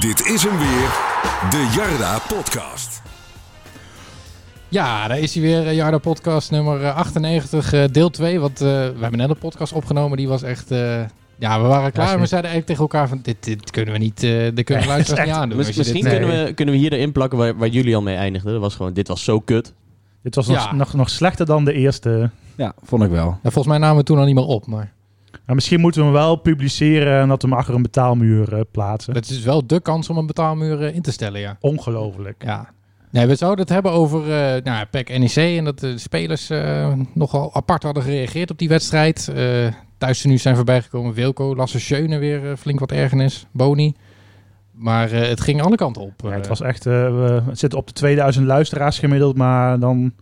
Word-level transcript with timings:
Dit 0.00 0.26
is 0.26 0.42
hem 0.42 0.58
weer, 0.58 0.90
de 1.50 1.72
Jarda 1.76 2.18
Podcast. 2.28 3.02
Ja, 4.68 5.08
daar 5.08 5.18
is 5.18 5.34
hij 5.34 5.42
weer, 5.42 5.66
eh, 5.66 5.74
Jarda 5.74 5.98
Podcast 5.98 6.50
nummer 6.50 6.82
eh, 6.84 6.96
98, 6.96 7.72
eh, 7.72 7.84
deel 7.92 8.10
2. 8.10 8.40
Want 8.40 8.60
eh, 8.60 8.66
we 8.68 8.96
hebben 9.00 9.18
net 9.18 9.30
een 9.30 9.38
podcast 9.38 9.72
opgenomen, 9.72 10.16
die 10.16 10.28
was 10.28 10.42
echt... 10.42 10.70
eh, 10.70 11.00
ja, 11.38 11.60
we 11.62 11.66
waren 11.68 11.92
klaar, 11.92 12.14
is 12.14 12.20
we 12.20 12.26
zeiden 12.26 12.50
eigenlijk 12.50 12.66
tegen 12.66 12.82
elkaar 12.82 13.08
van... 13.08 13.20
Dit, 13.22 13.44
dit 13.44 13.70
kunnen 13.70 13.92
we 13.92 13.98
niet, 13.98 14.22
eh 14.22 14.30
dit 14.54 14.64
kunnen 14.64 14.84
we 14.84 14.90
luisteraars 14.90 15.28
niet 15.28 15.36
aandoen. 15.38 15.56
Misschien 15.58 16.02
dit, 16.02 16.08
kunnen, 16.08 16.40
eh, 16.40 16.44
we, 16.46 16.52
kunnen 16.52 16.74
we 16.74 16.80
hier 16.80 16.92
erin 16.92 17.12
plakken 17.12 17.38
waar, 17.38 17.56
waar 17.56 17.68
jullie 17.68 17.94
al 17.96 18.02
mee 18.02 18.16
eindigden. 18.16 18.52
Dat 18.52 18.60
was 18.60 18.74
gewoon, 18.74 18.92
dit 18.92 19.08
was 19.08 19.24
zo 19.24 19.40
kut. 19.40 19.74
Dit 20.22 20.34
was 20.34 20.46
nog, 20.46 20.56
Ja. 20.56 20.72
nog, 20.74 20.94
nog 20.94 21.10
slechter 21.10 21.46
dan 21.46 21.64
de 21.64 21.72
eerste. 21.72 22.30
Ja, 22.56 22.72
vond 22.82 23.02
ik 23.02 23.10
wel. 23.10 23.26
ja, 23.26 23.38
volgens 23.50 23.66
mij 23.66 23.78
namen 23.78 23.96
we 23.96 24.02
toen 24.02 24.18
al 24.18 24.24
niet 24.24 24.34
meer 24.34 24.44
op, 24.46 24.66
maar... 24.66 24.92
Misschien 25.54 25.80
moeten 25.80 26.00
we 26.00 26.06
hem 26.06 26.16
wel 26.16 26.36
publiceren 26.36 27.20
en 27.20 27.28
dat 27.28 27.42
we 27.42 27.48
hem 27.48 27.56
achter 27.56 27.74
een 27.74 27.82
betaalmuur 27.82 28.54
eh, 28.54 28.60
plaatsen. 28.70 29.14
Het 29.14 29.30
is 29.30 29.42
wel 29.42 29.66
de 29.66 29.80
kans 29.80 30.08
om 30.08 30.16
een 30.16 30.26
betaalmuur 30.26 30.82
eh, 30.82 30.94
in 30.94 31.02
te 31.02 31.12
stellen, 31.12 31.40
ja. 31.40 31.56
Ongelooflijk. 31.60 32.44
Ja. 32.44 32.68
Nee, 33.10 33.26
we 33.26 33.34
zouden 33.34 33.60
het 33.60 33.74
hebben 33.74 33.92
over 33.92 34.20
eh 34.22 34.62
nou, 34.62 34.86
PEC 34.86 35.18
NEC 35.18 35.58
en 35.58 35.64
dat 35.64 35.78
de 35.78 35.98
spelers 35.98 36.50
nogal 37.12 37.54
apart 37.54 37.82
hadden 37.82 38.02
gereageerd 38.02 38.50
op 38.50 38.58
die 38.58 38.68
wedstrijd. 38.68 39.32
Thuis 39.98 40.24
nu 40.24 40.38
zijn 40.38 40.56
voorbijgekomen 40.56 41.12
Wilco, 41.14 41.56
Lasse 41.56 41.80
Schöne 41.80 42.18
weer 42.18 42.56
flink 42.56 42.80
wat 42.80 42.92
ergernis, 42.92 43.46
Boni. 43.52 43.94
Maar 44.72 45.10
het 45.10 45.40
ging 45.40 45.62
alle 45.62 45.76
kanten 45.76 46.02
op. 46.02 46.12
Ja, 46.22 46.30
het 46.30 46.46
was 46.46 46.60
echt, 46.60 46.84
we 46.84 47.42
zitten 47.52 47.78
op 47.78 47.86
de 47.86 47.92
2000 47.92 48.46
luisteraars 48.46 48.98
gemiddeld, 48.98 49.36
maar 49.36 49.78
dan 49.78 50.12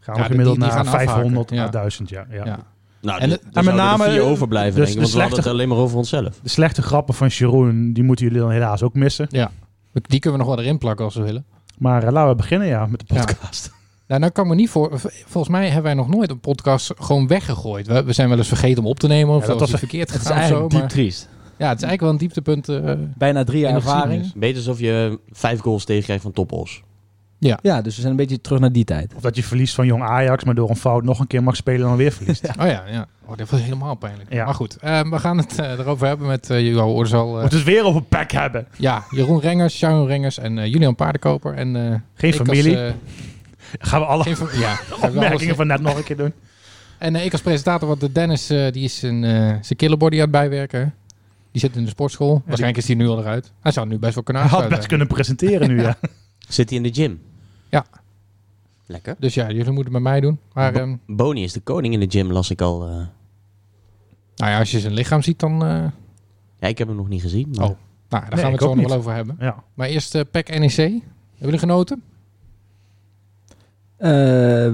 gaan 0.00 0.14
we 0.14 0.20
Ja, 0.20 0.26
gemiddeld 0.26 0.56
die 0.56 0.64
naar 0.64 0.76
gaan 0.76 0.86
afhaken, 0.86 1.08
500 1.08 1.50
ja. 1.50 1.56
naar 1.56 1.70
1000. 1.70 2.08
Ja, 2.08 2.26
ja. 2.30 2.58
Ja. 3.02 3.08
Nou, 3.10 3.20
En 3.20 3.28
de- 3.28 3.40
met 3.44 3.54
en 3.56 3.64
met 3.64 3.74
name, 3.74 4.04
vier 4.04 4.22
overblijven, 4.22 4.80
dus 4.80 4.86
denk 4.86 4.88
ik. 4.88 4.94
de 4.94 5.00
Want 5.00 5.12
we 5.12 5.20
hadden 5.20 5.36
het 5.38 5.44
slechte- 5.44 5.50
alleen 5.50 5.68
maar 5.68 5.78
over 5.84 5.96
onszelf. 5.96 6.38
De 6.42 6.48
slechte 6.48 6.82
grappen 6.82 7.14
van 7.14 7.28
Jeroen, 7.28 7.92
die 7.92 8.02
moeten 8.04 8.24
jullie 8.26 8.40
dan 8.40 8.50
helaas 8.50 8.82
ook 8.82 8.94
missen. 8.94 9.28
Die 9.92 10.20
kunnen 10.20 10.38
we 10.40 10.44
nog 10.46 10.54
wel 10.54 10.64
erin 10.64 10.78
plakken 10.78 11.04
als 11.04 11.14
we 11.14 11.22
willen. 11.22 11.44
Maar 11.78 12.02
eh, 12.04 12.12
laten 12.12 12.30
we 12.30 12.36
beginnen 12.36 12.68
ja, 12.68 12.86
met 12.86 13.02
de 13.08 13.14
Ja. 13.14 13.24
podcast. 13.24 13.70
Nou, 14.06 14.20
nou 14.24 14.32
kan 14.32 14.48
me 14.48 14.54
niet 14.54 14.70
voor. 14.70 15.00
Volgens 15.26 15.48
mij 15.52 15.64
hebben 15.64 15.82
wij 15.82 15.94
nog 15.94 16.08
nooit 16.08 16.30
een 16.30 16.40
podcast 16.40 16.92
gewoon 16.98 17.26
weggegooid. 17.26 17.86
We, 17.86 18.04
we 18.04 18.12
zijn 18.12 18.28
wel 18.28 18.38
eens 18.38 18.48
vergeten 18.48 18.82
om 18.82 18.88
op 18.88 18.98
te 18.98 19.06
nemen 19.06 19.34
of 19.34 19.42
Ja, 19.42 19.46
dat 19.48 19.60
was 19.60 19.70
verkeerd 19.70 20.12
Het 20.12 20.20
is 20.20 20.26
gegaan 20.26 20.42
of 20.64 20.72
zo. 20.72 20.78
Maar, 20.78 20.88
triest. 20.88 21.28
ja, 21.58 21.68
het 21.68 21.76
is 21.82 21.82
eigenlijk 21.88 22.00
wel 22.00 22.10
een 22.10 22.16
dieptepunt. 22.16 22.68
eh, 22.68 22.92
Bijna 23.16 23.44
drie 23.44 23.60
jaar 23.60 23.74
ervaring. 23.74 24.32
Beetje 24.34 24.56
alsof 24.56 24.78
je 24.80 25.18
vijf 25.30 25.60
goals 25.60 25.84
tegenkrijgt 25.84 26.22
van 26.22 26.32
toppos. 26.32 26.82
Ja, 27.62 27.82
dus 27.82 27.94
we 27.94 28.00
zijn 28.00 28.10
een 28.10 28.16
beetje 28.16 28.40
terug 28.40 28.58
naar 28.60 28.72
die 28.72 28.84
tijd. 28.84 29.14
Of 29.14 29.20
dat 29.22 29.36
je 29.36 29.42
verliest 29.42 29.74
van 29.74 29.86
jong 29.86 30.02
Ajax, 30.02 30.44
maar 30.44 30.54
door 30.54 30.70
een 30.70 30.76
fout 30.76 31.04
nog 31.04 31.18
een 31.18 31.26
keer 31.26 31.42
mag 31.42 31.56
spelen 31.56 31.80
en 31.80 31.86
dan 31.88 31.96
weer 31.96 32.12
verliest. 32.12 32.48
Oh 32.60 32.66
ja, 32.66 32.82
ja. 32.90 33.06
Oh, 33.26 33.36
dat 33.36 33.50
was 33.50 33.60
helemaal 33.62 33.94
pijnlijk. 33.94 34.32
Ja. 34.32 34.44
Maar 34.44 34.54
goed, 34.54 34.76
eh, 34.76 35.00
we 35.10 35.18
gaan 35.18 35.38
het 35.38 35.58
eh, 35.58 35.70
erover 35.78 36.06
hebben 36.06 36.26
met 36.26 36.50
uh, 36.50 36.60
Johan 36.60 36.88
Oorzaal. 36.88 37.34
We 37.34 37.40
moeten 37.40 37.58
het 37.58 37.66
weer 37.66 37.84
over 37.84 38.02
PEC 38.02 38.30
hebben. 38.30 38.66
ja, 38.76 39.04
Jeroen 39.10 39.40
Rengers, 39.40 39.76
Sharon 39.76 40.06
Rengers 40.06 40.38
en 40.38 40.58
eh, 40.58 40.66
Julian 40.66 40.94
Paardenkoper. 40.94 41.54
En, 41.54 41.76
eh, 41.76 41.94
Geen 42.14 42.38
als, 42.38 42.48
familie. 42.48 42.84
eh, 42.84 42.92
Gaan 43.78 44.00
we 44.00 44.06
alle 44.06 44.24
ja, 44.28 44.34
gaan 44.34 44.50
we 45.00 45.04
alles- 45.06 45.14
opmerkingen 45.16 45.56
van 45.56 45.66
net 45.66 45.80
nog 45.80 45.96
een 45.96 46.04
keer 46.04 46.16
doen. 46.16 46.32
En 46.98 47.16
eh, 47.16 47.24
ik 47.24 47.32
als 47.32 47.40
presentator, 47.40 47.88
want 47.88 48.00
de 48.00 48.12
Dennis 48.12 48.50
eh, 48.50 48.72
die 48.72 48.84
is 48.84 48.98
zijn, 48.98 49.24
eh 49.24 49.30
zijn 49.60 49.76
killerbody 49.76 50.14
aan 50.16 50.20
het 50.22 50.30
bijwerken. 50.30 50.94
Die 51.52 51.60
zit 51.60 51.76
in 51.76 51.82
de 51.84 51.88
sportschool. 51.90 52.42
Waarschijnlijk 52.44 52.76
is 52.82 52.86
hij 52.86 52.96
nu 52.96 53.08
al 53.08 53.18
eruit. 53.18 53.52
Hij 53.60 53.72
zou 53.72 53.86
nu 53.88 53.98
best 53.98 54.14
wel 54.14 54.22
kunnen 54.22 54.42
Hij 54.42 54.50
had 54.50 54.68
best 54.68 54.86
kunnen 54.86 55.06
presenteren 55.06 55.68
nu, 55.68 55.80
ja. 55.82 55.96
Zit 56.48 56.68
hij 56.68 56.78
in 56.78 56.84
de 56.84 56.92
gym? 56.94 57.20
Ja. 57.72 57.84
Lekker. 58.86 59.16
Dus 59.18 59.34
ja, 59.34 59.46
jullie 59.50 59.64
moeten 59.70 59.82
het 59.84 59.92
met 59.92 60.02
mij 60.02 60.20
doen. 60.20 60.38
Maar 60.52 60.74
ehm, 60.74 60.96
Boni 61.06 61.42
is 61.42 61.52
de 61.52 61.60
koning 61.60 61.94
in 61.94 62.00
de 62.00 62.10
gym, 62.10 62.30
las 62.32 62.50
ik 62.50 62.60
al. 62.60 62.82
eh. 62.88 62.88
nou 64.36 64.50
ja, 64.50 64.58
als 64.58 64.70
je 64.70 64.80
zijn 64.80 64.92
lichaam 64.92 65.22
ziet, 65.22 65.38
dan... 65.38 65.64
eh, 65.64 65.84
Ja, 66.58 66.68
ik 66.68 66.78
heb 66.78 66.88
hem 66.88 66.96
nog 66.96 67.08
niet 67.08 67.20
gezien. 67.22 67.48
Maar... 67.54 67.64
Oh. 67.68 67.70
nou, 67.70 67.76
daar 68.08 68.20
Nee, 68.30 68.38
gaan 68.40 68.46
we 68.52 68.56
het 68.56 68.60
zo 68.62 68.74
nog 68.74 68.88
wel 68.88 68.96
over 68.98 69.14
hebben. 69.14 69.36
ja. 69.38 69.62
Maar 69.74 69.88
eerst 69.88 70.14
eh 70.14 70.22
PEC 70.30 70.58
NEC. 70.58 70.76
Hebben 70.76 71.00
jullie 71.38 71.58
genoten? 71.58 72.02
Eh, 73.96 74.10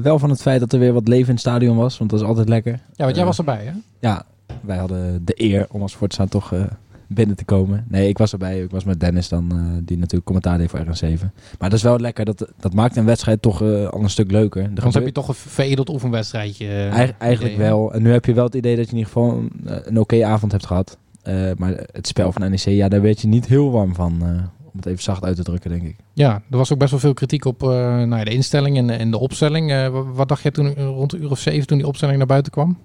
wel 0.00 0.18
van 0.18 0.30
het 0.30 0.42
feit 0.42 0.60
dat 0.60 0.72
er 0.72 0.78
weer 0.78 0.92
wat 0.92 1.08
leven 1.08 1.27
in 1.27 1.30
het 1.33 1.40
stadion 1.40 1.77
was, 1.77 1.98
want 1.98 2.11
dat 2.11 2.20
is 2.20 2.27
altijd 2.27 2.48
lekker. 2.48 2.73
Ja, 2.73 3.05
want 3.05 3.17
jij 3.17 3.24
was 3.24 3.39
erbij, 3.39 3.64
hè? 3.64 3.73
Ja, 3.98 4.27
wij 4.61 4.77
hadden 4.77 5.24
de 5.24 5.42
eer 5.42 5.67
om 5.70 5.83
als 5.83 5.94
Fortuna 5.94 6.27
toch 6.27 6.52
eh, 6.52 6.64
binnen 7.08 7.36
te 7.36 7.45
komen. 7.45 7.85
Nee, 7.89 8.08
ik 8.08 8.19
was 8.19 8.33
erbij. 8.33 8.63
Ik 8.63 8.70
was 8.70 8.85
met 8.85 9.01
Dennis 9.01 9.29
dan, 9.29 9.51
eh, 9.52 9.58
die 9.85 9.96
natuurlijk 9.96 10.24
commentaar 10.24 10.58
deed 10.58 10.70
voor 10.70 10.80
RN7. 10.80 11.20
Maar 11.58 11.69
dat 11.70 11.73
is 11.79 11.83
wel 11.83 11.98
lekker. 11.98 12.24
Dat, 12.24 12.48
dat 12.61 12.74
maakt 12.74 12.96
een 12.96 13.05
wedstrijd 13.05 13.42
toch 13.42 13.63
eh, 13.63 13.86
al 13.89 14.02
een 14.02 14.11
stuk 14.11 14.30
leuker. 14.30 14.63
Er 14.63 14.69
Anders 14.69 14.95
heb 14.95 15.05
je 15.07 15.13
toch 15.13 15.29
een 15.29 15.35
veredeld 15.35 15.89
oefenwedstrijdje. 15.89 16.67
eh, 16.67 16.92
Eigen- 16.92 17.14
eigenlijk 17.18 17.55
idee, 17.55 17.67
wel. 17.67 17.92
En 17.92 18.02
nu 18.02 18.11
heb 18.13 18.24
je 18.24 18.35
wel 18.35 18.45
het 18.45 18.55
idee 18.55 18.77
dat 18.77 18.85
je 18.85 18.91
in 18.92 18.97
ieder 18.98 19.13
geval 19.13 19.30
een, 19.39 19.51
eh, 19.67 19.77
een 19.85 19.98
oké 20.01 20.24
avond 20.24 20.52
hebt 20.52 20.67
gehad. 20.67 20.98
Eh, 21.23 21.51
maar 21.57 21.73
het 21.92 22.07
spel 22.07 22.33
van 22.33 22.51
NEC, 22.51 22.61
ja, 22.61 22.89
daar 22.89 23.02
werd 23.02 23.20
je 23.20 23.29
niet 23.29 23.47
heel 23.47 23.70
warm 23.70 23.95
van. 23.95 24.18
eh, 24.23 24.29
om 24.73 24.77
het 24.85 24.86
even 24.86 25.02
zacht 25.02 25.24
uit 25.24 25.36
te 25.36 25.42
drukken, 25.42 25.70
denk 25.70 25.83
ik. 25.83 25.97
Ja, 26.13 26.42
er 26.51 26.57
was 26.57 26.73
ook 26.73 26.79
best 26.79 26.91
wel 26.91 27.01
veel 27.01 27.14
kritiek 27.14 27.45
op 27.45 27.63
eh, 27.63 27.68
nou 27.68 28.17
ja, 28.17 28.24
de 28.24 28.30
instelling 28.30 28.77
en, 28.77 28.91
en 28.91 29.11
de 29.11 29.18
opstelling. 29.18 29.70
Eh, 29.73 29.89
wa- 29.89 30.02
wat 30.05 30.29
dacht 30.29 30.42
jij 30.42 30.51
toen 30.51 30.74
eh, 30.74 30.85
rond 30.85 31.11
de 31.11 31.17
uur 31.17 31.30
of 31.30 31.39
zeven 31.39 31.67
toen 31.67 31.79
die 31.79 31.86
opstelling 31.86 32.18
naar 32.18 32.27
buiten 32.27 32.52
kwam? 32.52 32.79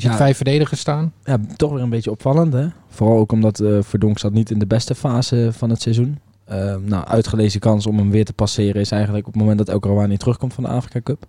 Je 0.00 0.06
ziet 0.08 0.18
Ja. 0.18 0.24
vijf 0.24 0.36
verdedigers 0.36 0.80
staan. 0.80 1.12
Ja, 1.24 1.38
toch 1.56 1.72
weer 1.72 1.82
een 1.82 1.90
beetje 1.90 2.10
opvallend, 2.10 2.52
hè? 2.52 2.66
Vooral 2.88 3.18
ook 3.18 3.32
omdat 3.32 3.60
eh 3.60 3.78
Verdonk 3.80 4.18
zat 4.18 4.32
niet 4.32 4.50
in 4.50 4.58
de 4.58 4.66
beste 4.66 4.94
fase 4.94 5.48
van 5.52 5.70
het 5.70 5.82
seizoen. 5.82 6.18
Eh, 6.44 6.76
nou, 6.76 7.04
uitgelezen 7.06 7.60
kans 7.60 7.86
om 7.86 7.98
hem 7.98 8.10
weer 8.10 8.24
te 8.24 8.32
passeren 8.32 8.80
is 8.80 8.90
eigenlijk 8.90 9.26
op 9.26 9.32
het 9.32 9.42
moment 9.42 9.58
dat 9.58 9.68
El 9.68 9.78
Rouhani 9.80 10.16
terugkomt 10.16 10.54
van 10.54 10.64
de 10.64 10.70
Afrika 10.70 11.00
Cup. 11.02 11.26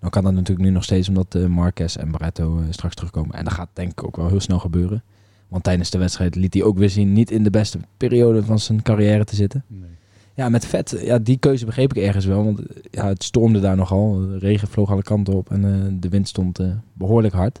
Dan 0.00 0.10
kan 0.10 0.24
dat 0.24 0.32
natuurlijk 0.32 0.68
nu 0.68 0.70
nog 0.74 0.84
steeds 0.84 1.08
omdat 1.08 1.34
eh 1.34 1.46
Marquez 1.46 1.96
en 1.96 2.10
Barretto 2.10 2.58
eh, 2.58 2.64
straks 2.70 2.94
terugkomen. 2.94 3.34
En 3.36 3.44
dat 3.44 3.52
gaat 3.52 3.68
denk 3.72 3.90
ik 3.90 4.04
ook 4.04 4.16
wel 4.16 4.28
heel 4.28 4.40
snel 4.40 4.58
gebeuren. 4.58 5.02
Want 5.48 5.64
tijdens 5.64 5.90
de 5.90 5.98
wedstrijd 5.98 6.34
liet 6.34 6.54
hij 6.54 6.62
ook 6.62 6.78
weer 6.78 6.90
zien 6.90 7.12
niet 7.12 7.30
in 7.30 7.42
de 7.42 7.50
beste 7.50 7.78
periode 7.96 8.44
van 8.44 8.58
zijn 8.58 8.82
carrière 8.82 9.24
te 9.24 9.34
zitten. 9.36 9.64
Ja, 10.34 10.48
met 10.48 10.66
vet, 10.66 11.00
ja, 11.02 11.18
die 11.18 11.36
keuze 11.36 11.64
begreep 11.64 11.94
ik 11.94 12.02
ergens 12.02 12.24
wel. 12.24 12.44
Want 12.44 12.60
ja, 12.90 13.06
het 13.06 13.24
stormde 13.24 13.60
daar 13.60 13.76
nogal. 13.76 14.12
De 14.12 14.38
regen 14.38 14.68
vloog 14.68 14.90
alle 14.90 15.02
kanten 15.02 15.34
op 15.34 15.50
en 15.50 15.64
eh, 15.64 15.92
de 16.00 16.08
wind 16.08 16.28
stond 16.28 16.58
eh, 16.58 16.66
behoorlijk 16.92 17.34
hard. 17.34 17.60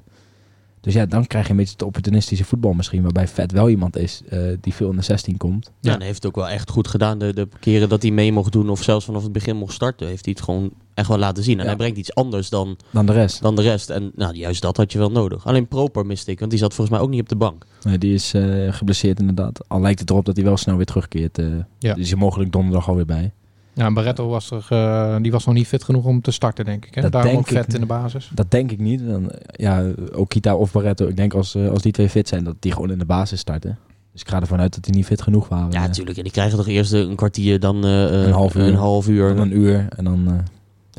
Dus 0.88 0.96
ja, 0.96 1.06
dan 1.06 1.26
krijg 1.26 1.44
je 1.44 1.50
een 1.50 1.56
beetje 1.56 1.72
het 1.72 1.82
opportunistische 1.82 2.44
voetbal 2.44 2.72
misschien. 2.72 3.02
Waarbij 3.02 3.28
Vet 3.28 3.52
wel 3.52 3.68
iemand 3.68 3.96
is 3.96 4.22
eh, 4.28 4.40
die 4.60 4.74
veel 4.74 4.90
in 4.90 4.96
de 4.96 5.02
16 5.02 5.36
komt. 5.36 5.64
Ja, 5.66 5.72
Ja. 5.80 5.90
en 5.92 5.96
hij 5.98 6.06
heeft 6.06 6.22
het 6.22 6.26
ook 6.26 6.36
wel 6.36 6.48
echt 6.48 6.70
goed 6.70 6.88
gedaan. 6.88 7.18
De, 7.18 7.32
de 7.34 7.48
keren 7.60 7.88
dat 7.88 8.02
hij 8.02 8.10
mee 8.10 8.32
mocht 8.32 8.52
doen 8.52 8.68
of 8.70 8.82
zelfs 8.82 9.04
vanaf 9.04 9.22
het 9.22 9.32
begin 9.32 9.56
mocht 9.56 9.72
starten, 9.74 10.06
heeft 10.06 10.24
hij 10.24 10.34
het 10.36 10.44
gewoon 10.44 10.70
echt 10.94 11.08
wel 11.08 11.18
laten 11.18 11.42
zien. 11.42 11.54
En 11.56 11.60
Ja. 11.62 11.66
hij 11.68 11.76
brengt 11.76 11.98
iets 11.98 12.14
anders 12.14 12.48
dan, 12.48 12.76
Dan 12.90 13.06
de 13.06 13.12
rest. 13.12 13.42
dan 13.42 13.56
de 13.56 13.62
rest. 13.62 13.90
En 13.90 14.12
nou, 14.14 14.34
juist 14.34 14.62
dat 14.62 14.76
had 14.76 14.92
je 14.92 14.98
wel 14.98 15.10
nodig. 15.10 15.46
Alleen 15.46 15.68
Proper 15.68 16.06
miste 16.06 16.30
ik, 16.30 16.38
want 16.38 16.50
die 16.50 16.60
zat 16.60 16.74
volgens 16.74 16.96
mij 16.96 17.06
ook 17.06 17.12
niet 17.12 17.20
op 17.20 17.28
de 17.28 17.36
bank. 17.36 17.66
Nee, 17.82 17.98
die 17.98 18.14
is 18.14 18.34
eh, 18.34 18.72
geblesseerd 18.72 19.20
inderdaad. 19.20 19.68
Al 19.68 19.80
lijkt 19.80 20.00
het 20.00 20.10
erop 20.10 20.24
dat 20.24 20.36
hij 20.36 20.44
wel 20.44 20.56
snel 20.56 20.76
weer 20.76 20.86
terugkeert. 20.86 21.38
eh 21.38 21.46
Ja. 21.78 21.94
Dus 21.94 22.08
je 22.08 22.16
mogelijk 22.16 22.52
donderdag 22.52 22.88
alweer 22.88 23.06
bij. 23.06 23.32
Ja, 23.78 23.92
Barretto 23.92 24.28
was 24.28 24.50
er, 24.50 24.66
eh, 24.68 25.16
die 25.22 25.30
was 25.32 25.44
nog 25.44 25.54
niet 25.54 25.66
fit 25.66 25.84
genoeg 25.84 26.04
om 26.04 26.20
te 26.20 26.30
starten, 26.30 26.64
denk 26.64 26.86
ik. 26.86 26.94
Hè? 26.94 27.02
Dat 27.02 27.12
Daarom 27.12 27.30
denk 27.30 27.42
ook 27.42 27.52
vet 27.52 27.68
ik. 27.68 27.74
in 27.74 27.80
de 27.80 27.86
basis. 27.86 28.30
Dat 28.34 28.50
denk 28.50 28.70
ik 28.72 28.78
niet. 28.78 29.06
Dan, 29.06 29.32
ja, 29.52 29.84
Okita 30.14 30.54
of 30.56 30.72
Barretto. 30.72 31.06
Ik 31.06 31.16
denk 31.16 31.34
als, 31.34 31.54
eh, 31.54 31.68
als 31.68 31.82
die 31.82 31.92
twee 31.92 32.08
fit 32.08 32.28
zijn, 32.28 32.44
dat 32.44 32.56
die 32.58 32.72
gewoon 32.72 32.90
in 32.90 32.98
de 32.98 33.04
basis 33.04 33.40
starten. 33.40 33.78
Dus 34.12 34.20
ik 34.20 34.28
ga 34.28 34.40
ervan 34.40 34.60
uit 34.60 34.74
dat 34.74 34.84
die 34.84 34.94
niet 34.94 35.06
fit 35.06 35.22
genoeg 35.22 35.48
waren. 35.48 35.70
Ja, 35.70 35.80
Eh, 35.80 35.86
natuurlijk. 35.86 36.16
En 36.16 36.22
die 36.22 36.32
krijgen 36.32 36.56
toch 36.56 36.66
eerst 36.68 36.92
een 36.92 37.16
kwartier, 37.16 37.60
dan 37.60 37.84
eh, 37.84 38.04
eh, 38.20 38.26
Een 38.26 38.32
half 38.32 38.54
uur. 38.54 38.66
Een 38.66 38.74
half 38.74 39.08
uur. 39.08 39.28
dan 39.34 39.38
een 39.50 39.56
uur. 39.56 39.86
En 39.96 40.04
dan 40.04 40.24
eh, 40.28 40.34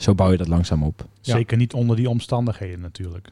zo 0.02 0.16
bouw 0.16 0.32
je 0.32 0.38
dat 0.38 0.48
langzaam 0.48 0.84
op. 0.84 1.06
Ja. 1.22 1.34
Zeker 1.36 1.58
niet 1.58 1.74
onder 1.74 1.96
die 1.96 2.10
omstandigheden 2.10 2.80
natuurlijk. 2.80 3.30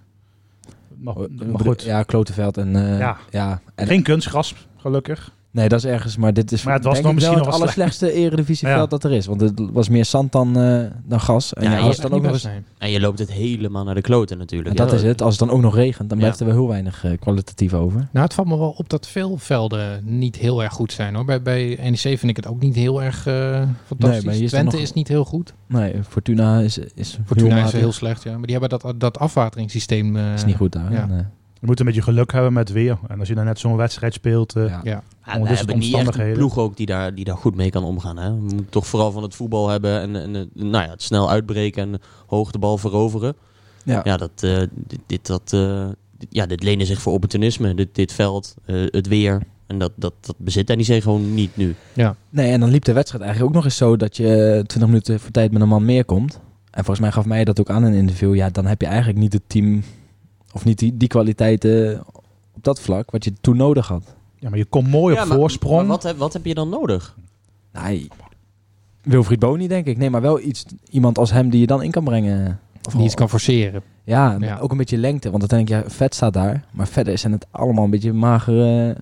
Maar, 0.97 1.15
Oh, 1.15 1.27
maar 1.51 1.59
goed, 1.61 1.81
Ja, 1.83 2.03
Klotenveld 2.03 2.57
en... 2.57 2.75
eh, 2.75 2.99
Ja. 2.99 3.17
ja. 3.29 3.61
En, 3.75 3.87
geen 3.87 4.03
kunstgras, 4.03 4.55
gelukkig. 4.77 5.31
Nee, 5.57 5.69
dat 5.69 5.79
is 5.79 5.85
ergens, 5.85 6.17
maar 6.17 6.33
dit 6.33 6.51
is 6.51 6.63
Maar 6.63 6.73
het 6.73 6.83
was 6.83 6.93
denk 6.93 7.05
nog 7.05 7.13
ik 7.15 7.19
wel 7.19 7.29
misschien 7.29 7.51
het 7.51 7.59
allerslechtste 7.61 8.11
eredivisieveld 8.11 8.79
Ja. 8.79 8.85
dat 8.87 9.03
er 9.03 9.11
is. 9.11 9.25
Want 9.25 9.41
het 9.41 9.61
was 9.71 9.89
meer 9.89 10.05
zand 10.05 10.31
dan, 10.31 10.57
eh, 10.59 10.83
dan 11.05 11.19
gas. 11.19 11.53
En 11.53 11.63
Ja, 11.63 11.77
als 11.77 11.95
je- 11.95 12.01
het 12.01 12.11
dan 12.11 12.19
ook 12.19 12.25
nog 12.25 12.31
eens. 12.33 12.47
En 12.77 12.89
je 12.91 12.99
loopt 12.99 13.19
het 13.19 13.31
helemaal 13.31 13.83
naar 13.83 13.95
de 13.95 14.01
kloten 14.01 14.37
natuurlijk. 14.37 14.69
en 14.69 14.75
dat 14.75 14.89
Ja, 14.91 14.95
is 14.97 15.03
het. 15.03 15.21
Als 15.21 15.39
het 15.39 15.47
dan 15.47 15.57
ook 15.57 15.61
nog 15.63 15.75
regent, 15.75 16.09
dan 16.09 16.17
Ja. 16.17 16.23
blijft 16.23 16.39
er 16.39 16.45
wel 16.45 16.55
heel 16.55 16.67
weinig 16.67 17.03
eh, 17.05 17.11
kwalitatief 17.19 17.73
over. 17.73 18.07
Nou, 18.11 18.25
het 18.25 18.33
valt 18.33 18.47
me 18.47 18.57
wel 18.57 18.73
op 18.77 18.89
dat 18.89 19.07
veel 19.07 19.37
velden 19.37 20.01
niet 20.17 20.35
heel 20.35 20.63
erg 20.63 20.73
goed 20.73 20.91
zijn. 20.91 21.15
hoor. 21.15 21.25
Bij, 21.25 21.41
bij 21.41 21.77
NEC 21.81 21.97
vind 21.99 22.23
ik 22.23 22.35
het 22.35 22.47
ook 22.47 22.59
niet 22.61 22.75
heel 22.75 23.03
erg 23.03 23.27
eh, 23.27 23.61
fantastisch. 23.85 24.39
is 24.39 24.49
Twente 24.49 24.71
nog- 24.71 24.81
is 24.81 24.93
niet 24.93 25.07
heel 25.07 25.25
goed. 25.25 25.53
Nee, 25.67 25.93
Fortuna 26.09 26.59
is, 26.59 26.77
is 26.95 27.17
Fortuna 27.25 27.55
heel 27.55 27.65
is 27.65 27.71
heel 27.71 27.91
slecht, 27.91 28.23
ja. 28.23 28.31
Maar 28.37 28.47
die 28.47 28.57
hebben 28.57 28.79
dat, 28.79 28.93
dat 28.99 29.19
afwateringssysteem. 29.19 30.15
eh, 30.15 30.33
is 30.33 30.45
niet 30.45 30.55
goed 30.55 30.71
daar. 30.71 30.91
ja. 30.91 31.05
Nee. 31.05 31.21
Je 31.59 31.65
moet 31.67 31.79
een 31.79 31.85
beetje 31.85 32.01
geluk 32.01 32.31
hebben 32.31 32.53
met 32.53 32.71
weer. 32.71 32.97
En 33.07 33.19
als 33.19 33.27
je 33.27 33.35
dan 33.35 33.45
net 33.45 33.59
zo'n 33.59 33.75
wedstrijd 33.75 34.13
speelt... 34.13 34.55
eh, 34.55 34.67
Ja. 34.67 34.81
Ja. 34.83 35.03
Ja, 35.25 35.33
we 35.41 35.47
hebben 35.57 35.75
niet 35.79 35.93
echt 36.07 36.15
een 36.17 36.33
ploeg 36.37 36.57
ook 36.57 36.77
die 36.77 36.85
daar, 36.85 37.15
die 37.15 37.25
daar 37.25 37.37
goed 37.37 37.55
mee 37.55 37.69
kan 37.69 37.83
omgaan. 37.83 38.17
Hè? 38.17 38.29
We 38.33 38.41
moeten 38.41 38.69
toch 38.69 38.87
vooral 38.87 39.11
van 39.11 39.23
het 39.23 39.35
voetbal 39.35 39.69
hebben 39.69 40.01
en, 40.01 40.15
en 40.15 40.35
eh, 40.35 40.41
nou 40.53 40.83
ja, 40.85 40.89
het 40.89 41.01
snel 41.01 41.29
uitbreken 41.29 41.93
en 41.93 42.01
hoog 42.27 42.51
de 42.51 42.59
bal 42.59 42.77
veroveren. 42.77 43.35
Ja. 43.83 44.01
Ja, 44.03 44.17
dat, 44.17 44.31
eh, 44.35 44.57
dit, 44.73 44.99
dit, 45.05 45.27
dat, 45.27 45.53
eh, 45.53 45.85
dit- 46.17 46.27
ja, 46.31 46.45
dit 46.45 46.63
lenen 46.63 46.85
zich 46.85 47.01
voor 47.01 47.13
opportunisme. 47.13 47.73
Dit, 47.75 47.95
dit 47.95 48.13
veld, 48.13 48.55
eh, 48.65 48.75
het 48.85 49.07
weer. 49.07 49.41
En 49.67 49.77
dat, 49.77 49.91
dat, 49.95 50.13
dat 50.21 50.35
bezit 50.37 50.67
NEC 50.67 51.01
gewoon 51.03 51.33
niet 51.33 51.57
nu. 51.57 51.75
Nee, 52.29 52.51
en 52.51 52.59
dan 52.59 52.69
liep 52.69 52.83
de 52.85 52.93
wedstrijd 52.93 53.23
eigenlijk 53.23 53.51
ook 53.53 53.57
nog 53.61 53.65
eens 53.71 53.77
zo 53.77 53.95
dat 53.97 54.17
je 54.17 54.63
20 54.67 54.85
minuten 54.89 55.19
voor 55.19 55.31
tijd 55.31 55.51
met 55.51 55.61
een 55.61 55.67
man 55.67 55.85
meer 55.85 56.05
komt. 56.05 56.33
En 56.71 56.83
volgens 56.83 56.99
mij 56.99 57.11
gaf 57.11 57.25
mij 57.25 57.43
dat 57.43 57.59
ook 57.59 57.69
aan 57.69 57.85
in 57.85 57.91
een 57.91 57.97
interview. 57.99 58.35
Ja, 58.35 58.49
dan 58.49 58.65
heb 58.65 58.81
je 58.81 58.87
eigenlijk 58.87 59.17
niet 59.19 59.33
het 59.33 59.41
team 59.47 59.83
of 60.57 60.65
niet 60.65 60.79
die, 60.79 60.97
die 60.97 61.07
kwaliteiten 61.07 62.03
op 62.53 62.63
dat 62.63 62.79
vlak 62.79 63.11
wat 63.11 63.23
je 63.23 63.33
toen 63.41 63.57
nodig 63.57 63.87
had. 63.87 64.15
Ja, 64.39 64.49
maar 64.49 64.57
je 64.57 64.65
komt 64.65 64.87
mooi 64.89 65.13
op 65.13 65.19
Ja, 65.19 65.25
maar- 65.25 65.37
voorsprong. 65.37 65.77
Maar 65.77 65.87
wat, 65.87 66.03
heb, 66.03 66.17
wat 66.17 66.33
heb 66.33 66.45
je 66.45 66.53
dan 66.53 66.69
nodig? 66.69 67.15
Nee, 67.73 68.07
Wilfried 69.01 69.39
Boni 69.39 69.67
denk 69.67 69.85
ik. 69.85 69.97
Nee, 69.97 70.09
maar 70.09 70.21
wel 70.21 70.39
iets, 70.41 70.65
iemand 70.89 71.17
als 71.17 71.31
hem 71.31 71.49
die 71.49 71.59
je 71.59 71.67
dan 71.67 71.83
in 71.83 71.91
kan 71.91 72.03
brengen. 72.03 72.59
Of 72.83 72.95
niet 72.95 73.05
iets 73.05 73.13
kan 73.15 73.29
forceren. 73.29 73.81
Ja, 74.03 74.37
Ja. 74.39 74.57
ook 74.59 74.71
een 74.71 74.77
beetje 74.77 74.97
lengte. 74.97 75.29
Want 75.29 75.49
dan 75.49 75.57
denk 75.57 75.69
je, 75.69 75.75
ja, 75.75 75.83
vet 75.89 76.15
staat 76.15 76.33
daar. 76.33 76.65
Maar 76.71 76.87
verder 76.87 77.17
zijn 77.17 77.33
het 77.33 77.45
allemaal 77.51 77.83
een 77.83 77.89
beetje 77.89 78.13
magere, 78.13 78.97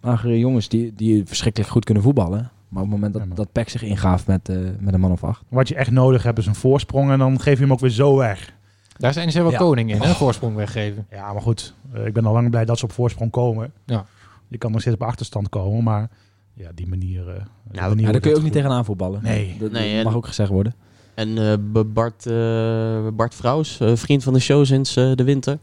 magere 0.00 0.38
jongens 0.38 0.68
die, 0.68 0.92
die 0.96 1.22
verschrikkelijk 1.26 1.70
goed 1.70 1.84
kunnen 1.84 2.02
voetballen. 2.02 2.50
Maar 2.68 2.82
op 2.82 2.88
het 2.90 3.00
moment 3.00 3.12
dat, 3.14 3.22
Ja, 3.28 3.34
dat 3.34 3.52
Peck 3.52 3.68
zich 3.68 3.82
ingaaf 3.82 4.26
met, 4.26 4.48
eh, 4.48 4.56
met 4.78 4.94
een 4.94 5.00
man 5.00 5.12
of 5.12 5.24
acht. 5.24 5.42
Wat 5.48 5.68
je 5.68 5.74
echt 5.74 5.90
nodig 5.90 6.22
hebt 6.22 6.38
is 6.38 6.46
een 6.46 6.54
voorsprong 6.54 7.10
en 7.10 7.18
dan 7.18 7.40
geef 7.40 7.54
je 7.56 7.62
hem 7.62 7.72
ook 7.72 7.80
weer 7.80 7.90
zo 7.90 8.16
weg. 8.16 8.52
Daar 8.96 9.12
zijn 9.12 9.32
ze 9.32 9.42
wel 9.42 9.50
Ja. 9.50 9.56
koning 9.58 9.90
in, 9.90 10.00
hè? 10.00 10.08
Voorsprong 10.14 10.56
weggeven. 10.56 11.06
Ja, 11.10 11.32
maar 11.32 11.42
goed. 11.42 11.74
eh, 11.92 12.06
ik 12.06 12.12
ben 12.12 12.24
al 12.26 12.32
lang 12.32 12.50
blij 12.50 12.64
dat 12.64 12.78
ze 12.78 12.84
op 12.84 12.92
voorsprong 12.92 13.30
komen. 13.30 13.72
Ja. 13.86 14.06
Je 14.48 14.58
kan 14.58 14.72
nog 14.72 14.80
steeds 14.80 14.96
op 14.96 15.02
achterstand 15.02 15.48
komen, 15.48 15.84
maar 15.84 16.10
ja, 16.54 16.70
die 16.74 16.86
manier... 16.86 17.24
die 17.70 17.80
manier 17.80 18.00
Ja, 18.06 18.12
daar 18.12 18.20
kun 18.20 18.30
je 18.30 18.36
ook 18.36 18.42
niet 18.42 18.52
goed. 18.52 18.52
tegenaan 18.52 18.84
voetballen. 18.84 19.22
Nee. 19.22 19.56
Dat, 19.58 19.70
Nee, 19.70 19.88
dat 19.88 19.98
en- 19.98 20.04
mag 20.04 20.14
ook 20.14 20.26
gezegd 20.26 20.50
worden. 20.50 20.74
En 21.14 21.38
eh, 21.38 21.82
Bart, 21.86 22.26
eh, 22.26 23.06
Bart 23.14 23.34
Vrouws, 23.34 23.80
eh, 23.80 23.96
vriend 23.96 24.22
van 24.22 24.32
de 24.32 24.38
show 24.40 24.64
sinds 24.64 24.96
eh, 24.96 25.10
de 25.14 25.24
winter. 25.24 25.58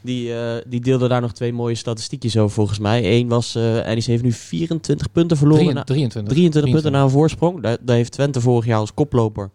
Die, 0.00 0.34
eh, 0.34 0.62
die 0.66 0.80
deelde 0.80 1.08
daar 1.08 1.20
nog 1.20 1.32
twee 1.32 1.52
mooie 1.52 1.74
statistiekjes 1.74 2.36
over 2.36 2.54
volgens 2.54 2.78
mij. 2.78 3.12
Eén 3.18 3.28
was, 3.28 3.54
eh 3.54 3.62
NEC 3.62 4.04
heeft 4.04 4.22
nu 4.22 4.32
24 4.32 5.12
punten 5.12 5.36
verloren. 5.36 5.74
na- 5.74 5.84
23. 5.84 6.32
23 6.32 6.72
punten 6.72 6.92
na 6.92 7.02
een 7.02 7.10
voorsprong. 7.10 7.60
Daar, 7.62 7.76
daar 7.80 7.96
heeft 7.96 8.12
Twente 8.12 8.40
vorig 8.40 8.64
jaar 8.66 8.78
als 8.78 8.94
koploper 8.94 9.50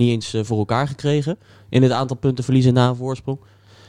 niet 0.00 0.10
eens 0.10 0.34
eh, 0.34 0.44
voor 0.44 0.58
elkaar 0.58 0.88
gekregen. 0.88 1.38
In 1.68 1.82
het 1.82 1.92
aantal 1.92 2.16
punten 2.16 2.44
verliezen 2.44 2.74
na 2.74 2.88
een 2.88 2.96
voorsprong. 2.96 3.38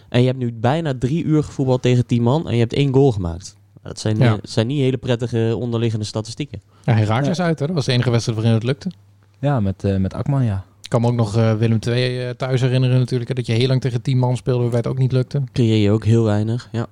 En 0.10 0.20
je 0.22 0.26
hebt 0.28 0.40
nu 0.40 0.54
bijna 0.54 0.94
drie 1.00 1.24
uur 1.24 1.44
gevoetbald 1.44 1.82
tegen 1.82 2.06
10 2.06 2.22
man 2.24 2.48
en 2.48 2.54
je 2.54 2.60
hebt 2.60 2.74
één 2.74 2.94
goal 2.94 3.12
gemaakt. 3.12 3.56
Dat 3.84 4.00
zijn, 4.00 4.18
Ja. 4.18 4.26
eh, 4.34 4.40
zijn 4.44 4.68
niet 4.68 4.80
hele 4.80 4.98
prettige 4.98 5.56
onderliggende 5.60 6.06
statistieken. 6.06 6.62
Ja, 6.84 6.94
Herakles 6.94 7.40
uit, 7.42 7.60
hè? 7.60 7.66
Dat 7.66 7.76
was 7.76 7.86
de 7.86 7.92
enige 7.92 8.10
wedstrijd 8.12 8.38
waarin 8.40 8.56
het 8.58 8.66
lukte. 8.68 8.92
Ja, 9.40 9.60
met, 9.60 9.84
eh, 9.84 9.98
met 9.98 10.14
Akman, 10.14 10.44
ja. 10.44 10.66
Ik 10.82 10.90
kan 10.90 11.02
me 11.02 11.08
ook 11.08 11.16
nog 11.26 11.38
eh, 11.38 11.56
Willem 11.56 11.80
II 11.88 12.20
eh, 12.24 12.30
thuis 12.30 12.62
herinneren 12.62 13.00
natuurlijk. 13.00 13.30
hè, 13.30 13.36
Dat 13.36 13.46
je 13.46 13.54
heel 13.54 13.68
lang 13.68 13.82
tegen 13.82 14.02
10 14.02 14.18
man 14.18 14.38
speelde 14.38 14.60
waarbij 14.62 14.80
het 14.80 14.88
ook 14.88 14.98
niet 14.98 15.12
lukte. 15.12 15.42
Creëer 15.54 15.78
je 15.84 15.92
ook 15.92 16.06
heel 16.06 16.24
weinig. 16.24 16.70
Ja. 16.72 16.88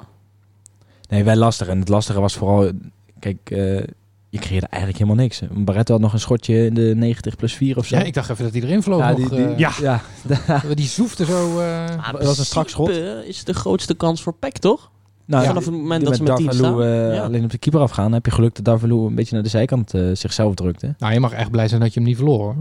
Nee, 1.10 1.24
wel 1.24 1.36
lastig. 1.36 1.68
En 1.68 1.80
het 1.80 1.89
lastige 1.89 2.19
was 2.19 2.33
vooral... 2.36 2.71
Kijk, 3.19 3.38
eh, 3.51 3.83
je 4.29 4.39
creëerde 4.39 4.67
eigenlijk 4.67 5.01
helemaal 5.03 5.23
niks. 5.23 5.41
Barretto 5.51 5.93
had 5.93 6.01
nog 6.01 6.13
een 6.13 6.19
schotje 6.19 6.65
in 6.65 6.73
de 6.73 6.93
90 6.95 7.35
plus 7.35 7.53
4 7.53 7.77
of 7.77 7.85
zo. 7.85 7.95
Ja, 7.97 8.03
ik 8.03 8.13
dacht 8.13 8.29
even 8.29 8.43
dat 8.43 8.53
hij 8.53 8.61
erin 8.61 8.83
vloog 8.83 8.99
Ja, 8.99 9.09
nog. 9.09 9.17
die, 9.17 9.29
die- 9.29 9.45
eh, 9.47 9.57
Ja. 9.57 9.71
ja. 9.81 10.01
Die 10.75 10.87
zoefde 10.87 11.25
zo... 11.25 11.49
eh, 11.49 11.55
Maar 11.97 12.11
Dat 12.11 12.23
was 12.23 12.37
een 12.37 12.45
strak 12.45 12.69
schot. 12.69 12.85
principe 12.85 13.27
is 13.27 13.43
de 13.43 13.53
grootste 13.53 13.93
kans 13.93 14.21
voor 14.21 14.33
PEC, 14.33 14.57
toch? 14.57 14.91
Nou, 15.25 15.45
Vanaf 15.45 15.65
het 15.65 15.73
moment 15.73 15.99
die 16.01 16.09
dat 16.09 16.17
ze 16.17 16.23
met 16.23 16.35
10 16.35 16.45
Darvalu, 16.45 16.67
staan. 16.81 16.81
eh, 17.09 17.15
Ja. 17.15 17.23
alleen 17.23 17.43
op 17.43 17.49
de 17.51 17.57
keeper 17.57 17.81
afgaan, 17.81 18.11
heb 18.11 18.25
je 18.25 18.31
geluk 18.31 18.55
dat 18.55 18.65
Darvalu 18.65 18.95
een 19.05 19.15
beetje 19.15 19.33
naar 19.33 19.43
de 19.43 19.49
zijkant 19.49 19.93
eh, 19.93 20.01
zichzelf 20.13 20.55
drukte. 20.55 20.95
Nou, 20.97 21.13
je 21.13 21.19
mag 21.19 21.31
echt 21.31 21.51
blij 21.51 21.67
zijn 21.67 21.81
dat 21.81 21.93
je 21.93 21.99
hem 21.99 22.07
niet 22.09 22.17
verloor. 22.17 22.39
hoor. 22.43 22.55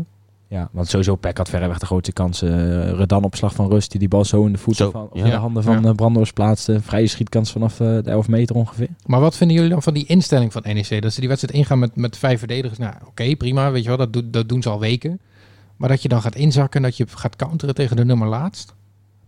Ja, 0.51 0.69
want 0.73 0.89
sowieso 0.89 1.17
Peck 1.17 1.37
had 1.37 1.49
verreweg 1.49 1.79
de 1.79 1.87
grootste 1.87 2.13
kansen. 2.13 2.49
Uh, 2.59 2.91
Redan 2.93 3.25
op 3.25 3.35
slag 3.35 3.55
van 3.55 3.69
Rust, 3.71 3.91
die 3.91 4.01
die 4.01 4.09
bal 4.09 4.25
zo 4.25 4.45
in 4.47 4.53
de 4.53 4.59
voeten 4.59 4.85
Zo, 4.85 4.91
van, 4.91 5.09
of 5.11 5.19
ja. 5.19 5.25
in 5.25 5.31
de 5.31 5.37
handen 5.37 5.63
van 5.63 5.83
Ja. 5.83 5.93
eh, 6.21 6.33
plaatste. 6.35 6.81
Vrije 6.81 7.07
schietkans 7.07 7.53
vanaf 7.53 7.81
eh, 7.81 7.87
de 7.87 8.11
11 8.11 8.29
meter 8.29 8.57
ongeveer. 8.57 8.89
Maar 9.07 9.21
wat 9.21 9.37
vinden 9.37 9.57
jullie 9.57 9.71
dan 9.73 9.83
van 9.83 9.95
die 9.95 10.07
instelling 10.07 10.53
van 10.53 10.63
NEC? 10.65 11.03
Dat 11.03 11.13
ze 11.13 11.21
die 11.21 11.29
wedstrijd 11.29 11.57
ingaan 11.59 11.79
met, 11.79 11.97
met 11.97 12.17
vijf 12.17 12.39
verdedigers. 12.39 12.79
Nou, 12.79 12.95
oké, 13.07 13.37
prima. 13.37 13.71
Weet 13.71 13.83
je 13.83 13.89
wel, 13.89 13.97
dat, 13.99 14.13
doet- 14.13 14.33
dat 14.33 14.49
doen 14.49 14.63
ze 14.63 14.69
al 14.69 14.81
weken. 14.81 15.21
Maar 15.77 15.89
dat 15.89 16.03
je 16.03 16.09
dan 16.09 16.23
gaat 16.23 16.35
inzakken 16.35 16.81
en 16.83 16.89
dat 16.89 16.97
je 16.97 17.07
gaat 17.09 17.37
counteren 17.37 17.75
tegen 17.75 17.97
de 17.97 18.05
nummer 18.05 18.29
laatst. 18.29 18.75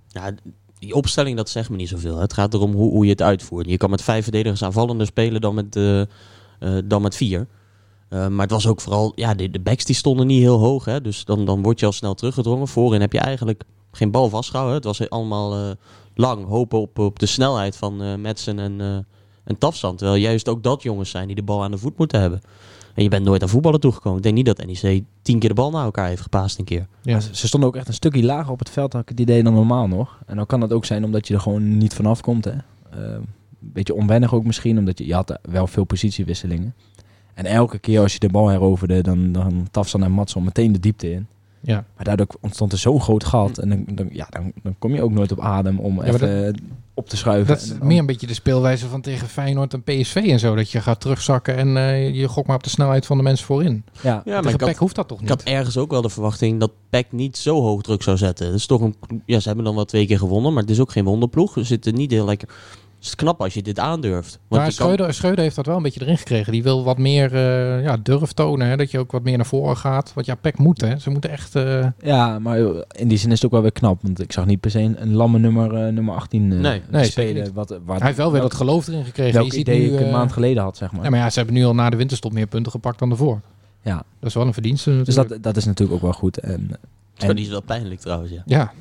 Ja, 0.08 0.32
die 0.78 0.94
opstelling, 0.94 1.37
dat 1.37 1.49
zegt 1.49 1.70
me 1.70 1.76
niet 1.76 1.88
zoveel. 1.88 2.14
hè. 2.17 2.20
Het 2.22 2.32
gaat 2.32 2.55
erom 2.55 2.72
hoe, 2.72 2.90
hoe 2.90 3.05
je 3.05 3.11
het 3.11 3.22
uitvoert. 3.22 3.69
Je 3.69 3.76
kan 3.76 3.90
met 3.90 4.02
vijf 4.02 4.22
verdedigers 4.22 4.64
aanvallender 4.64 5.06
spelen 5.06 5.40
dan 5.40 5.55
met, 5.55 5.76
eh, 5.76 6.00
eh, 6.00 6.06
dan 6.84 7.02
met 7.02 7.17
vier. 7.17 7.46
Eh, 8.10 8.26
maar 8.26 8.42
het 8.42 8.50
was 8.50 8.66
ook 8.66 8.80
vooral, 8.80 9.12
ja, 9.14 9.34
de, 9.34 9.50
de 9.50 9.60
backs 9.60 9.84
die 9.84 9.94
stonden 9.94 10.26
niet 10.26 10.40
heel 10.40 10.58
hoog. 10.58 10.84
Hè? 10.84 11.00
Dus 11.00 11.24
dan, 11.24 11.44
dan 11.44 11.62
word 11.62 11.80
je 11.80 11.86
al 11.86 11.92
snel 11.92 12.14
teruggedrongen. 12.14 12.68
Voorin 12.68 13.00
heb 13.00 13.12
je 13.12 13.18
eigenlijk 13.18 13.62
geen 13.92 14.10
bal 14.10 14.28
vastgehouden. 14.28 14.76
Het 14.76 14.84
was 14.84 15.10
allemaal 15.10 15.54
eh, 15.54 15.70
lang 16.14 16.46
hopen 16.46 16.80
op, 16.80 16.98
op 16.98 17.18
de 17.18 17.26
snelheid 17.26 17.76
van 17.76 18.20
Madsen 18.20 18.58
en, 18.58 18.80
eh 18.80 19.18
en 19.44 19.58
Tafsan. 19.58 19.96
Terwijl 19.96 20.20
juist 20.20 20.48
ook 20.48 20.62
dat 20.62 20.82
jongens 20.82 21.10
zijn 21.10 21.26
die 21.26 21.36
de 21.36 21.42
bal 21.42 21.62
aan 21.62 21.70
de 21.70 21.78
voet 21.78 21.98
moeten 21.98 22.20
hebben. 22.20 22.40
En 22.94 23.02
je 23.02 23.08
bent 23.08 23.24
nooit 23.24 23.42
aan 23.42 23.48
voetballen 23.48 23.80
toegekomen. 23.80 24.16
Ik 24.18 24.22
denk 24.22 24.34
niet 24.34 24.46
dat 24.46 24.66
NEC 24.66 25.04
tien 25.22 25.38
keer 25.38 25.48
de 25.48 25.54
bal 25.54 25.70
naar 25.70 25.84
elkaar 25.84 26.08
heeft 26.08 26.22
gepaast 26.22 26.58
een 26.58 26.64
keer. 26.64 26.86
Ja. 27.02 27.20
Ze, 27.20 27.46
stonden 27.46 27.68
ook 27.68 27.76
echt 27.76 27.88
een 27.88 27.94
stukje 27.94 28.22
lager 28.22 28.52
op 28.52 28.58
het 28.58 28.70
veld, 28.70 28.92
had 28.92 29.02
ik 29.02 29.08
het 29.08 29.20
idee, 29.20 29.42
dan 29.42 29.54
normaal 29.54 29.88
nog. 29.88 30.18
En 30.26 30.36
dan 30.36 30.46
kan 30.46 30.60
het 30.60 30.72
ook 30.72 30.84
zijn 30.84 31.04
omdat 31.04 31.28
je 31.28 31.34
er 31.34 31.40
gewoon 31.40 31.78
niet 31.78 31.94
vanaf 31.94 32.20
komt. 32.20 32.44
Hè. 32.44 32.52
Beetje 33.58 33.94
onwennig 33.94 34.34
ook 34.34 34.44
misschien, 34.44 34.78
omdat 34.78 34.98
je, 34.98 35.06
je 35.06 35.14
had 35.14 35.38
wel 35.42 35.66
veel 35.66 35.84
positiewisselingen. 35.84 36.74
En 37.35 37.44
elke 37.44 37.79
keer 37.79 38.00
als 38.00 38.12
je 38.12 38.19
de 38.19 38.29
bal 38.29 38.49
heroverde, 38.49 39.03
dan, 39.03 39.32
dan 39.32 39.69
Tafsan 39.71 40.03
en 40.03 40.12
Matson 40.12 40.44
meteen 40.44 40.73
de 40.73 40.81
diepte 40.81 41.12
in. 41.12 41.27
Ja. 41.62 41.85
Maar 41.97 42.05
daardoor 42.05 42.27
ontstond 42.41 42.73
er 42.73 42.79
zo'n 42.79 43.00
groot 43.00 43.25
gat. 43.25 43.59
En 43.59 43.69
dan, 43.69 43.85
dan, 43.94 44.09
ja, 44.12 44.27
dan, 44.31 44.53
dan 44.62 44.75
kom 44.79 44.94
je 44.94 45.03
ook 45.03 45.11
nooit 45.11 45.32
op 45.32 45.41
adem 45.41 45.79
om 45.79 46.00
even 46.03 46.55
op 46.94 47.09
te 47.09 47.17
schuiven. 47.17 47.47
Dat 47.47 47.62
is 47.62 47.73
meer 47.82 47.99
een 47.99 48.06
beetje 48.06 48.27
de 48.27 48.35
speelwijze 48.35 48.88
van 48.88 49.00
tegen 49.00 49.29
Feyenoord 49.29 49.75
en 49.75 49.82
PSV 49.82 50.15
en 50.15 50.38
zo. 50.38 50.55
Dat 50.55 50.71
je 50.71 50.81
gaat 50.81 51.00
terugzakken 51.00 51.56
en 51.56 51.77
eh, 51.77 52.15
je 52.15 52.29
gok 52.29 52.47
maar 52.47 52.56
op 52.56 52.62
de 52.62 52.71
snelheid 52.71 53.06
van 53.06 53.17
de 53.17 53.23
mensen 53.23 53.47
voorin. 53.47 53.85
Ja, 53.93 54.00
Ja, 54.03 54.21
maar 54.25 54.43
tegen 54.43 54.50
ik 54.50 54.61
had, 54.61 54.69
PEC 54.69 54.79
hoeft 54.79 54.94
dat 54.94 55.09
toch 55.09 55.21
ik 55.21 55.29
niet? 55.29 55.32
had 55.32 55.43
ergens 55.43 55.77
ook 55.77 55.91
wel 55.91 56.03
de 56.03 56.09
verwachting 56.09 56.61
dat 56.61 56.71
PEC 56.91 57.06
niet 57.11 57.37
zo 57.37 57.61
hoog 57.61 57.82
druk 57.82 58.03
zou 58.03 58.17
zetten. 58.17 58.47
Dat 58.47 58.55
is 58.55 58.67
toch 58.67 58.81
een, 58.81 58.94
ja, 59.27 59.41
ze 59.41 59.47
hebben 59.47 59.65
dan 59.65 59.75
wel 59.75 59.85
twee 59.85 60.06
keer 60.06 60.19
gewonnen, 60.19 60.53
maar 60.53 60.62
het 60.62 60.71
is 60.71 60.81
ook 60.81 60.93
geen 60.93 61.05
wonderploeg. 61.05 61.53
Ze 61.53 61.65
zitten 61.65 61.94
niet 61.94 62.11
heel 62.11 62.25
lekker. 62.25 62.49
Het 63.00 63.08
is 63.08 63.14
knap 63.14 63.41
als 63.43 63.55
je 63.55 63.62
dit 63.62 63.79
aandurft. 63.79 64.31
Want 64.49 64.62
Maar 64.62 64.75
kan- 64.97 65.12
Schreuder, 65.14 65.43
heeft 65.44 65.56
dat 65.56 65.67
wel 65.67 65.76
een 65.76 65.82
beetje 65.82 66.00
erin 66.00 66.19
gekregen. 66.19 66.52
Die 66.52 66.62
wil 66.62 66.85
wat 66.85 66.99
meer 66.99 67.35
eh, 67.35 67.82
ja, 67.82 67.97
durf 67.97 68.32
tonen. 68.32 68.67
Hè? 68.67 68.76
Dat 68.76 68.91
je 68.91 68.99
ook 68.99 69.12
wat 69.12 69.23
meer 69.23 69.37
naar 69.37 69.47
voren 69.47 69.76
gaat. 69.76 70.12
Want 70.14 70.26
ja, 70.26 70.35
PEC 70.35 70.58
moet 70.58 70.81
hè. 70.81 70.99
Ze 70.99 71.11
moeten 71.11 71.31
echt... 71.31 71.55
eh, 71.55 71.87
ja, 72.02 72.38
maar 72.38 72.58
in 72.97 73.08
die 73.08 73.19
zin 73.19 73.29
is 73.31 73.35
het 73.37 73.44
ook 73.44 73.50
wel 73.50 73.62
weer 73.62 73.73
knap. 73.73 74.02
Want 74.02 74.20
ik 74.23 74.32
zag 74.32 74.47
niet 74.47 74.61
per 74.61 74.70
se 74.70 74.79
een, 74.81 75.02
een 75.02 75.12
lamme 75.14 75.38
nummer, 75.38 75.75
eh, 75.87 75.93
nummer 75.93 76.14
18 76.14 76.52
eh, 76.52 76.58
Nee, 76.58 76.82
nee, 76.91 77.05
spelen. 77.05 77.52
Wat, 77.55 77.79
waar, 77.85 77.97
hij 77.97 78.06
heeft 78.06 78.19
wel 78.19 78.31
weer 78.31 78.38
welk- 78.41 78.50
dat 78.50 78.61
geloof 78.61 78.87
erin 78.88 79.05
gekregen. 79.05 79.32
welk 79.35 79.46
Je 79.46 79.53
ziet 79.53 79.61
idee 79.69 79.81
nu, 79.88 79.94
ik 79.94 80.00
een 80.00 80.06
eh, 80.06 80.12
maand 80.12 80.32
geleden 80.32 80.62
had, 80.62 80.76
zeg 80.76 80.93
maar. 80.93 81.05
Ja, 81.05 81.11
maar 81.11 81.19
ja, 81.19 81.31
ze 81.31 81.38
hebben 81.38 81.56
nu 81.56 81.64
al 81.64 81.75
na 81.75 81.91
de 81.91 81.96
winterstop 81.96 82.32
meer 82.32 82.46
punten 82.46 82.73
gepakt 82.73 82.99
dan 82.99 83.11
ervoor. 83.11 83.41
Ja. 83.82 83.94
Dat 83.96 84.29
is 84.29 84.35
wel 84.35 84.46
een 84.46 84.53
verdienste 84.53 85.03
Dus 85.03 85.14
dat, 85.14 85.38
dat 85.41 85.56
is 85.56 85.64
natuurlijk 85.64 85.96
ook 85.96 86.03
wel 86.03 86.12
goed. 86.12 86.38
En, 86.38 86.70
en, 87.17 87.35
die 87.37 87.44
is 87.44 87.50
wel 87.50 87.62
pijnlijk 87.62 88.00
trouwens, 88.00 88.31
ja. 88.31 88.43
Ja, 88.46 88.73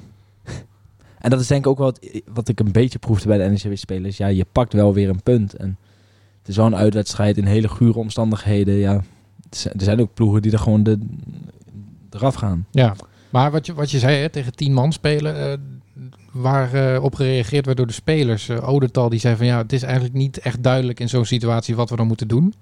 en 1.20 1.30
dat 1.30 1.40
is 1.40 1.48
denk 1.48 1.66
ik 1.66 1.72
ook 1.72 1.78
wat, 1.78 2.00
wat 2.34 2.48
ik 2.48 2.60
een 2.60 2.72
beetje 2.72 3.00
proefde 3.00 3.28
bij 3.28 3.38
de 3.38 3.44
NEC-spelers. 3.64 4.18
Ja, 4.18 4.28
je 4.28 4.46
pakt 4.52 4.74
wel 4.74 4.94
weer 4.94 5.10
een 5.10 5.24
punt. 5.24 5.54
En 5.54 5.78
het 6.40 6.48
is 6.48 6.56
wel 6.56 6.66
een 6.66 6.76
uitwedstrijd 6.76 7.38
in 7.38 7.46
hele 7.46 7.68
gure 7.70 7.98
omstandigheden. 8.00 8.74
Ja, 8.74 8.94
er 9.50 9.72
zijn- 9.78 10.00
ook 10.00 10.14
ploegen 10.14 10.42
die 10.42 10.52
er 10.52 10.60
gewoon 10.60 10.84
de, 10.84 11.00
eraf 12.12 12.36
gaan. 12.36 12.66
ja. 12.72 12.96
Maar 13.30 13.52
wat 13.52 13.66
je, 13.66 13.74
wat 13.74 13.92
je 13.92 14.00
zei, 14.00 14.18
hè, 14.18 14.30
tegen 14.30 14.56
tien 14.56 14.74
man 14.74 14.92
spelen... 14.94 15.36
eh, 15.52 15.58
waar 16.32 16.74
eh, 16.74 17.04
op 17.04 17.16
gereageerd 17.16 17.66
werd 17.66 17.78
door 17.78 17.88
de 17.88 17.94
spelers. 17.94 18.50
eh 18.50 18.70
Odental 18.70 19.10
die 19.10 19.20
zei 19.20 19.36
van 19.36 19.46
ja, 19.46 19.58
het 19.58 19.74
is 19.74 19.84
eigenlijk 19.84 20.14
niet 20.14 20.38
echt 20.40 20.64
duidelijk 20.64 21.00
in 21.00 21.10
zo'n 21.10 21.26
situatie 21.26 21.76
wat 21.76 21.90
we 21.90 21.96
dan 21.96 22.08
moeten 22.08 22.28
doen. 22.28 22.54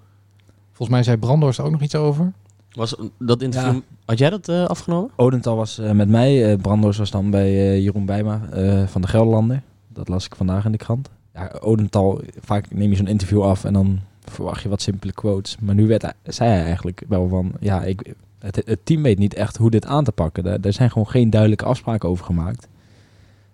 Volgens 0.68 0.90
mij 0.90 1.04
zei 1.04 1.18
Brandhorst 1.18 1.60
ook 1.60 1.72
nog 1.72 1.82
iets 1.82 1.96
over. 1.96 2.34
Was 2.72 2.96
dat 3.20 3.42
interview, 3.42 3.74
Ja. 3.74 3.82
had 4.06 4.18
jij 4.18 4.30
dat 4.30 4.50
eh, 4.50 4.66
afgenomen? 4.66 5.10
Odental 5.16 5.56
was 5.56 5.78
eh, 5.80 5.92
met 5.92 6.10
mij. 6.10 6.52
eh 6.52 6.58
Brandors 6.62 6.98
was 6.98 7.12
dan 7.12 7.30
bij 7.30 7.82
Jeroen 7.82 8.06
Bijma 8.06 8.42
van 8.88 9.02
de 9.02 9.08
Gelderlander. 9.08 9.62
Dat 9.94 10.08
las 10.08 10.26
ik 10.26 10.36
vandaag 10.36 10.66
in 10.66 10.72
de 10.72 10.78
krant. 10.78 11.10
Ja, 11.34 11.52
Odental, 11.60 12.22
vaak 12.40 12.72
neem 12.74 12.90
je 12.90 12.96
zo'n 12.96 13.08
interview 13.08 13.42
af 13.44 13.64
en 13.64 13.74
dan 13.74 14.00
verwacht 14.24 14.62
je 14.64 14.70
wat 14.70 14.82
simpele 14.82 15.12
quotes. 15.14 15.58
Maar 15.60 15.76
nu 15.76 15.88
werd, 15.88 16.02
hij- 16.02 16.14
zei 16.24 16.50
hij 16.50 16.64
eigenlijk 16.64 17.04
wel 17.08 17.28
van... 17.28 17.52
Ja, 17.60 17.84
ik, 17.84 18.14
het, 18.40 18.62
het 18.66 18.80
team 18.86 19.02
weet 19.02 19.18
niet 19.20 19.34
echt 19.34 19.58
hoe 19.58 19.70
dit 19.70 19.86
aan 19.86 20.04
te 20.04 20.12
pakken. 20.12 20.44
Daar, 20.44 20.62
daar 20.62 20.74
zijn 20.74 20.90
gewoon 20.92 21.08
geen 21.08 21.30
duidelijke 21.30 21.66
afspraken 21.66 22.10
over 22.10 22.26
gemaakt. 22.26 22.68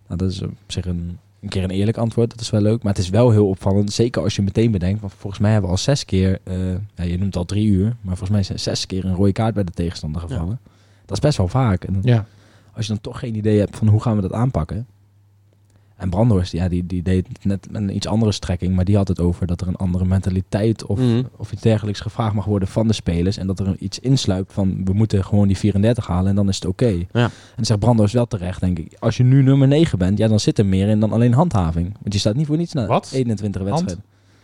Nou, 0.07 0.19
dat 0.19 0.31
is 0.31 0.41
op 0.41 0.51
zich 0.67 0.85
een, 0.85 1.17
een 1.43 1.49
keer 1.49 1.63
een 1.63 1.69
eerlijk 1.69 1.97
antwoord. 1.97 2.29
Dat 2.29 2.39
is 2.41 2.49
wel 2.49 2.61
leuk. 2.61 2.83
Maar 2.83 2.93
het 2.93 3.01
is 3.01 3.09
wel 3.09 3.31
heel 3.31 3.47
opvallend. 3.47 3.91
Zeker 3.93 4.21
als 4.21 4.35
je 4.35 4.41
meteen 4.41 4.71
bedenkt. 4.71 5.01
Want 5.01 5.13
volgens 5.17 5.41
mij 5.41 5.51
hebben 5.51 5.69
we 5.69 5.75
al 5.75 5.81
zes 5.81 6.05
keer... 6.05 6.39
eh, 6.43 6.55
ja, 6.95 7.03
je 7.03 7.17
noemt 7.17 7.35
al 7.35 7.45
drie 7.45 7.67
uur. 7.67 7.95
Maar 8.01 8.17
volgens 8.17 8.29
mij 8.29 8.55
er 8.55 8.59
zes 8.61 8.85
keer 8.85 9.05
een 9.05 9.15
rode 9.15 9.31
kaart 9.31 9.53
bij 9.53 9.63
de 9.63 9.71
tegenstander 9.71 10.21
gevallen. 10.21 10.59
Dat 11.05 11.17
is 11.17 11.19
best 11.23 11.37
wel 11.37 11.47
vaak. 11.47 11.83
En 11.83 11.99
Ja, 12.03 12.25
als 12.73 12.85
je 12.85 12.91
dan 12.91 13.01
toch 13.01 13.19
geen 13.19 13.35
idee 13.35 13.59
hebt 13.59 13.77
van 13.77 13.87
hoe 13.87 14.01
gaan 14.01 14.15
we 14.15 14.21
dat 14.21 14.33
aanpakken. 14.33 14.87
En 15.97 16.09
Brandhorst, 16.09 16.51
ja, 16.51 16.67
die, 16.67 16.85
die 16.85 17.01
deed 17.01 17.27
het 17.27 17.45
net 17.45 17.67
met 17.71 17.81
een 17.81 17.95
iets 17.95 18.07
andere 18.07 18.31
strekking. 18.31 18.75
Maar 18.75 18.85
die 18.85 18.95
had 18.95 19.07
het 19.07 19.19
over 19.19 19.47
dat 19.47 19.61
er 19.61 19.67
een 19.67 19.75
andere 19.75 20.05
mentaliteit 20.05 20.85
of, 20.85 20.99
Mhm. 20.99 21.21
of 21.37 21.51
iets 21.51 21.61
dergelijks 21.61 21.99
gevraagd 21.99 22.33
mag 22.35 22.45
worden 22.45 22.67
van 22.67 22.87
de 22.87 22.93
spelers. 22.93 23.37
En 23.37 23.47
dat 23.47 23.59
er 23.59 23.75
iets 23.79 23.99
insluipt 23.99 24.53
van 24.53 24.81
we 24.85 24.93
moeten 24.93 25.25
gewoon 25.25 25.47
die 25.47 25.57
34 25.57 26.07
halen 26.07 26.29
en 26.29 26.35
dan 26.35 26.47
is 26.49 26.55
het 26.55 26.65
oké. 26.65 26.85
Ja. 26.87 27.03
En 27.11 27.31
dan 27.55 27.65
zegt 27.65 27.79
Brandhorst 27.79 28.13
wel 28.13 28.27
terecht, 28.27 28.59
denk 28.59 28.79
ik. 28.79 28.95
Als 28.99 29.17
je 29.17 29.23
nu 29.23 29.43
nummer 29.43 29.67
9 29.67 29.97
bent, 29.97 30.17
ja, 30.17 30.27
dan 30.27 30.39
zit 30.39 30.59
er 30.59 30.65
meer 30.65 30.87
in 30.87 30.99
dan 30.99 31.11
alleen 31.11 31.33
handhaving. 31.33 31.93
Want 32.01 32.13
je 32.13 32.19
staat 32.19 32.35
niet 32.35 32.47
voor 32.47 32.57
niets 32.57 32.73
na 32.73 32.85
Wat? 32.85 33.11
21 33.13 33.61
wedstrijden. 33.61 34.03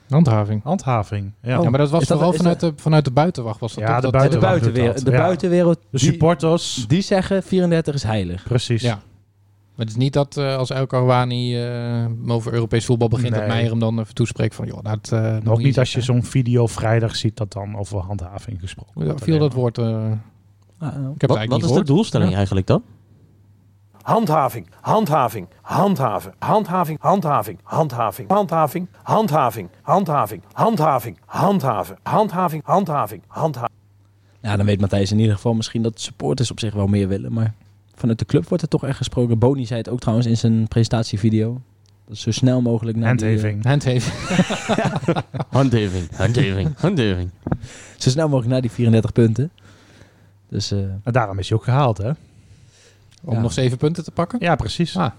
handhaving. 0.10 0.63
Handhaving. 0.63 1.32
Ja. 1.41 1.58
Oh. 1.58 1.63
ja, 1.63 1.70
maar 1.70 1.79
dat 1.79 1.89
was 1.89 2.06
dat- 2.06 2.18
vooral 2.18 2.34
vanuit, 2.34 2.60
de, 2.60 2.74
vanuit 2.75 3.06
de 3.06 3.12
buitenwacht. 3.12 3.60
Was 3.60 3.74
dat 3.74 3.84
Ja, 3.84 3.88
toch 3.88 3.96
de 3.96 4.01
dat- 4.01 4.12
De, 4.12 4.18
buitenwacht. 4.38 4.51
buitenwereld, 4.62 5.06
de 5.06 5.12
buitenwereld 5.12 5.79
De 5.91 5.98
die, 5.98 6.10
supporters. 6.10 6.86
die 6.88 7.01
zeggen 7.01 7.44
34 7.44 7.94
is 7.96 8.03
heilig. 8.03 8.44
Precies. 8.44 8.82
Ja. 8.82 9.00
Maar 9.79 9.88
het 9.88 9.98
is 9.98 10.03
niet 10.03 10.13
dat 10.13 10.38
eh, 10.38 10.55
als 10.57 10.69
El 10.69 10.88
Karouani 10.88 11.63
eh, 11.65 12.05
over 12.27 12.53
Europees 12.53 12.86
voetbal 12.86 13.07
begint, 13.07 13.29
dat 13.31 13.39
Nee. 13.39 13.50
Meijer 13.50 13.69
hem 13.69 13.79
dan 13.79 14.00
even 14.00 14.13
toespreekt 14.13 14.55
van, 14.55 14.67
joh, 14.67 14.83
dat... 14.83 15.12
eh, 15.12 15.38
Nog 15.38 15.57
niet 15.57 15.79
als 15.79 15.91
je 15.93 16.01
zo'n 16.01 16.24
video 16.24 16.67
vrijdag 16.67 17.15
ziet 17.15 17.38
dat 17.38 17.51
dan 17.51 17.77
over 17.77 18.00
handhaving 18.00 18.59
gesproken 18.59 19.03
wordt. 19.05 19.24
viel 19.24 19.39
dat 19.39 19.53
woord... 19.53 19.77
eh, 19.77 20.12
Ah, 20.79 20.93
ik 21.15 21.21
heb 21.21 21.29
Wat, 21.29 21.45
wat 21.45 21.63
is 21.63 21.71
de 21.71 21.83
doelstelling 21.83 22.29
Ja. 22.29 22.36
eigenlijk 22.36 22.67
dan? 22.67 22.83
Handhaving, 24.01 24.67
handhaving, 24.81 25.48
handhaven, 25.62 26.33
handhaving, 26.39 26.98
handhaving, 27.01 27.59
handhaving, 27.63 28.27
handhaving, 28.29 28.89
handhaving, 29.01 29.69
handhaving, 29.81 30.43
handhaving, 30.55 31.17
handhaven, 31.25 31.98
handhaving, 32.03 32.63
handhaving, 32.65 33.21
handhaving. 33.27 33.77
Ja, 34.41 34.55
dan 34.57 34.65
weet 34.65 34.79
Matthijs 34.81 35.12
in 35.12 35.19
ieder 35.19 35.36
geval 35.36 35.53
misschien 35.53 35.81
dat 35.81 35.93
de 35.93 36.01
supporters 36.01 36.51
op 36.51 36.59
zich 36.59 36.74
wel 36.74 36.88
meer 36.88 37.07
willen. 37.07 37.33
Maar 37.33 37.53
vanuit 38.00 38.20
de 38.20 38.25
club 38.25 38.48
wordt 38.48 38.63
er 38.63 38.70
toch 38.70 38.86
echt 38.86 38.98
gesproken. 38.98 39.39
Boni 39.39 39.65
zei 39.65 39.79
het 39.79 39.89
ook 39.89 40.00
trouwens 40.00 40.27
in 40.27 40.38
zijn 40.38 40.68
presentatievideo. 40.68 41.62
Dat 42.08 42.18
zo 42.18 42.32
snel 42.32 42.62
mogelijk 42.62 42.98
naar 42.98 43.15
die, 43.15 43.25
eh, 43.27 43.32
Handhaving. 43.63 43.63
Handhaven. 43.65 45.24
Handhaving, 45.60 46.15
handhaving, 46.15 46.77
handhaving. 46.77 47.29
zo 47.98 48.10
snel 48.10 48.25
mogelijk 48.27 48.51
naar 48.51 48.62
die 48.62 48.72
34 48.72 49.12
punten. 49.12 49.51
Dus 50.50 50.72
eh, 50.72 50.79
En 50.79 51.12
daarom 51.12 51.39
is 51.39 51.50
hij 51.50 51.58
ook 51.58 51.63
gehaald, 51.63 51.98
hè? 51.98 52.10
Om 53.24 53.34
Ja. 53.34 53.39
nog 53.41 53.53
zeven 53.53 53.77
punten 53.77 54.03
te 54.03 54.12
pakken. 54.12 54.39
Ja, 54.41 54.56
precies. 54.56 54.98
Ah. 54.98 55.12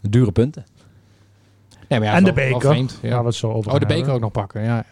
dure 0.00 0.32
punten. 0.32 0.64
Nee, 1.88 1.98
maar 1.98 2.08
ja, 2.08 2.14
en 2.14 2.24
de 2.24 2.32
beker. 2.32 2.60
vreemd, 2.60 2.98
ja. 3.02 3.24
Het 3.24 3.34
zo 3.34 3.46
over 3.52 3.58
Oh, 3.58 3.64
de 3.64 3.70
hebben. 3.78 3.96
beker 3.96 4.12
ook 4.12 4.20
nog 4.20 4.30
pakken, 4.32 4.62
ja. 4.62 4.84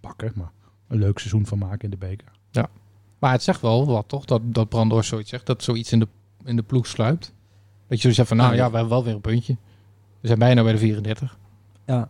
pakken, 0.00 0.32
maar 0.34 0.50
een 0.88 0.98
leuk 0.98 1.18
seizoen 1.18 1.46
van 1.46 1.58
maken 1.58 1.80
in 1.84 1.90
de 1.90 1.96
beker. 1.96 2.28
Maar 3.24 3.32
het 3.32 3.42
zegt 3.42 3.60
wel 3.60 3.86
wat, 3.86 4.04
toch? 4.08 4.24
Dat, 4.24 4.40
dat 4.44 4.68
Brandor 4.68 5.04
zoiets 5.04 5.30
zegt. 5.30 5.46
Dat 5.46 5.62
zoiets 5.62 5.92
in 5.92 5.98
de, 5.98 6.08
in 6.44 6.56
de 6.56 6.62
ploeg 6.62 6.86
sluipt. 6.86 7.32
Dat 7.88 8.02
je 8.02 8.08
zo 8.08 8.14
zegt 8.14 8.28
van, 8.28 8.36
nou 8.36 8.50
ja, 8.50 8.56
ja. 8.56 8.70
we 8.70 8.76
hebben 8.76 8.92
wel 8.94 9.04
weer 9.04 9.14
een 9.14 9.20
puntje. 9.20 9.56
We 10.20 10.26
zijn 10.26 10.38
bijna 10.38 10.62
bij 10.62 10.72
de 10.72 10.78
34. 10.78 11.36
Ja. 11.86 12.08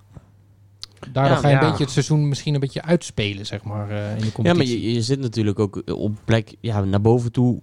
Daardoor 1.12 1.34
Ja, 1.36 1.40
ga 1.42 1.48
je 1.48 1.54
ja. 1.54 1.62
een 1.62 1.68
beetje 1.68 1.84
het 1.84 1.92
seizoen 1.92 2.28
misschien 2.28 2.54
een 2.54 2.60
beetje 2.60 2.82
uitspelen, 2.82 3.46
zeg 3.46 3.62
maar, 3.62 3.90
eh, 3.90 4.10
in 4.12 4.18
de 4.18 4.24
Ja, 4.24 4.30
competitie. 4.32 4.76
maar 4.78 4.84
je, 4.86 4.92
je 4.92 5.02
zit 5.02 5.20
natuurlijk 5.20 5.58
ook 5.58 5.82
op 5.90 6.12
plek 6.24 6.54
ja, 6.60 6.84
naar 6.84 7.00
boven 7.00 7.32
toe. 7.32 7.60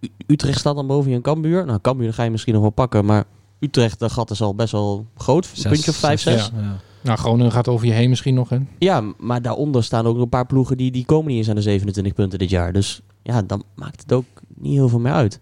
U- 0.00 0.08
Utrecht 0.26 0.58
staat 0.58 0.74
dan 0.74 0.86
boven 0.86 1.10
je 1.10 1.16
een 1.16 1.22
Cambuur. 1.22 1.66
Nou, 1.66 1.80
Cambuur 1.80 2.14
ga 2.14 2.22
je 2.22 2.30
misschien 2.30 2.52
nog 2.52 2.62
wel 2.62 2.70
pakken, 2.70 3.04
maar 3.04 3.24
Utrecht, 3.58 3.98
dat 3.98 4.12
gat 4.12 4.30
is 4.30 4.42
al 4.42 4.54
best 4.54 4.72
wel 4.72 5.06
groot. 5.16 5.44
Een 5.44 5.56
Zes- 5.56 5.72
puntje 5.72 5.90
of 5.90 5.96
vijf, 5.96 6.20
zes. 6.20 6.50
ja. 6.54 6.76
Nou, 7.04 7.18
Groningen 7.18 7.52
gaat 7.52 7.68
over 7.68 7.86
je 7.86 7.92
heen 7.92 8.08
misschien 8.08 8.34
nog, 8.34 8.48
hè? 8.48 8.58
Ja, 8.78 9.02
maar 9.18 9.42
daaronder 9.42 9.84
staan 9.84 10.06
ook 10.06 10.18
een 10.18 10.28
paar 10.28 10.46
ploegen 10.46 10.76
die, 10.76 10.90
die 10.90 11.04
komen 11.04 11.26
niet 11.28 11.36
eens 11.38 11.48
aan 11.48 11.54
de 11.54 11.62
27 11.62 12.14
punten 12.14 12.38
dit 12.38 12.50
jaar. 12.50 12.72
Dus 12.72 13.00
ja, 13.22 13.42
dan 13.42 13.62
maakt 13.74 14.00
het 14.00 14.12
ook 14.12 14.24
niet 14.54 14.72
heel 14.74 14.88
veel 14.88 14.98
meer 14.98 15.12
uit. 15.12 15.40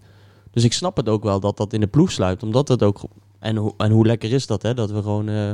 Dus 0.51 0.63
ik 0.63 0.73
snap 0.73 0.97
het 0.97 1.09
ook 1.09 1.23
wel 1.23 1.39
dat 1.39 1.57
dat 1.57 1.73
in 1.73 1.79
de 1.79 1.87
ploeg 1.87 2.11
sluit. 2.11 2.43
Omdat 2.43 2.67
het 2.67 2.83
ook... 2.83 3.01
En, 3.39 3.55
hoe- 3.55 3.73
en 3.77 3.91
hoe 3.91 4.05
lekker 4.05 4.33
is 4.33 4.47
dat, 4.47 4.61
hè? 4.61 4.73
Dat 4.73 4.91
we 4.91 5.01
gewoon... 5.01 5.29
eh, 5.29 5.51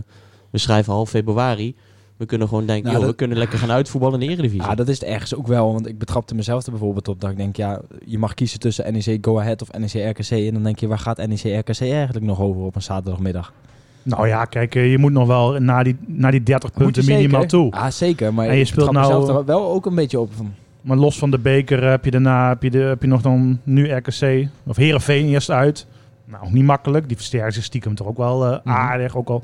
we 0.50 0.58
schrijven 0.58 0.94
half 0.94 1.10
februari. 1.10 1.76
We 2.18 2.26
kunnen 2.26 2.48
gewoon 2.48 2.66
denken, 2.66 2.84
Nou, 2.84 2.94
joh, 2.96 3.02
dat- 3.06 3.12
we 3.12 3.18
kunnen 3.18 3.38
lekker 3.38 3.60
gaan 3.60 3.72
uitvoetballen 3.72 4.22
in 4.22 4.28
de 4.28 4.34
Eredivisie. 4.34 4.68
Ja, 4.70 4.76
dat 4.76 4.88
is 4.88 5.00
het 5.00 5.10
ergens 5.10 5.36
ook 5.36 5.48
wel. 5.48 5.74
Want 5.74 5.88
ik 5.88 5.98
betrapte 5.98 6.36
mezelf 6.36 6.66
er 6.66 6.72
bijvoorbeeld 6.72 7.08
op 7.08 7.22
dat 7.22 7.30
ik 7.32 7.38
denk, 7.38 7.56
ja, 7.56 7.82
je 8.06 8.18
mag 8.18 8.34
kiezen 8.34 8.60
tussen 8.60 8.94
NEC 8.94 9.18
Go 9.26 9.40
Ahead 9.40 9.62
of 9.62 9.72
NEC 9.72 9.94
RKC. 10.18 10.30
En 10.32 10.54
dan 10.54 10.64
denk 10.64 10.80
je, 10.80 10.88
waar 10.88 11.00
gaat 11.00 11.18
NEC 11.28 11.42
RKC 11.60 11.82
eigenlijk 11.82 12.26
nog 12.26 12.40
over 12.40 12.62
op 12.62 12.76
een 12.76 12.82
zaterdagmiddag? 12.82 13.54
Nou 14.04 14.28
ja, 14.28 14.46
kijk, 14.46 14.76
eh, 14.76 14.92
je 14.92 14.98
moet 14.98 15.12
nog 15.12 15.28
wel 15.28 15.60
naar 15.60 15.84
die, 15.84 15.98
naar 16.06 16.32
die 16.32 16.44
30 16.44 16.70
Moet 16.74 16.84
punten 16.84 17.06
minimaal 17.06 17.46
toe. 17.46 17.72
Ah, 17.72 17.90
zeker. 17.92 18.34
Maar 18.34 18.48
En 18.48 18.56
je 18.58 18.66
speelt 18.66 18.92
nou- 18.92 19.28
er 19.38 19.46
wel 19.46 19.72
ook 19.72 19.86
een 19.86 19.96
beetje 19.96 20.20
op 20.20 20.34
van. 20.34 20.54
Maar 20.82 20.98
los 20.98 21.18
van 21.18 21.32
de 21.32 21.40
beker 21.40 21.84
heb 21.90 22.06
je 22.06 22.12
daarna 22.12 22.50
heb 22.50 22.64
je, 22.64 22.70
de, 22.70 22.78
heb 22.80 23.02
je 23.02 23.08
nog 23.08 23.22
dan 23.22 23.60
nu 23.64 23.92
RKC 23.92 24.48
of 24.66 24.76
Herenveen 24.76 25.28
eerst 25.28 25.50
uit. 25.52 25.88
Nou, 26.26 26.44
ook 26.46 26.52
niet 26.52 26.64
makkelijk. 26.64 27.08
Die 27.08 27.18
versterken 27.18 27.54
zich 27.54 27.64
stiekem 27.64 27.96
toch 27.96 28.08
ook 28.08 28.18
wel 28.18 28.46
eh, 28.46 28.50
Mhm. 28.64 28.76
aardig. 28.76 29.16
Ook 29.16 29.30
al 29.30 29.44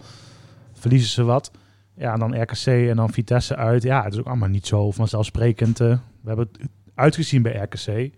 verliezen 0.74 1.09
ze 1.09 1.24
wat. 1.24 1.51
Ja, 1.97 2.13
en 2.13 2.19
dan 2.19 2.41
RKC 2.41 2.65
en 2.65 2.95
dan 2.95 3.09
Vitesse 3.09 3.55
uit. 3.55 3.83
Ja, 3.83 4.03
het 4.03 4.13
is 4.13 4.19
ook 4.19 4.25
allemaal 4.27 4.50
niet 4.50 4.67
zo 4.67 4.91
vanzelfsprekend. 4.91 5.79
eh. 5.79 5.88
we 6.21 6.27
hebben 6.27 6.47
het 6.51 6.67
uitgezien 6.95 7.41
bij 7.41 7.53
RKC. 7.69 8.12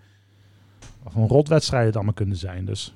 Of 1.04 1.16
een 1.16 1.28
rotwedstrijd 1.28 1.86
het 1.86 1.96
allemaal 1.96 2.14
kunnen 2.14 2.38
zijn. 2.38 2.66
Dus 2.66 2.96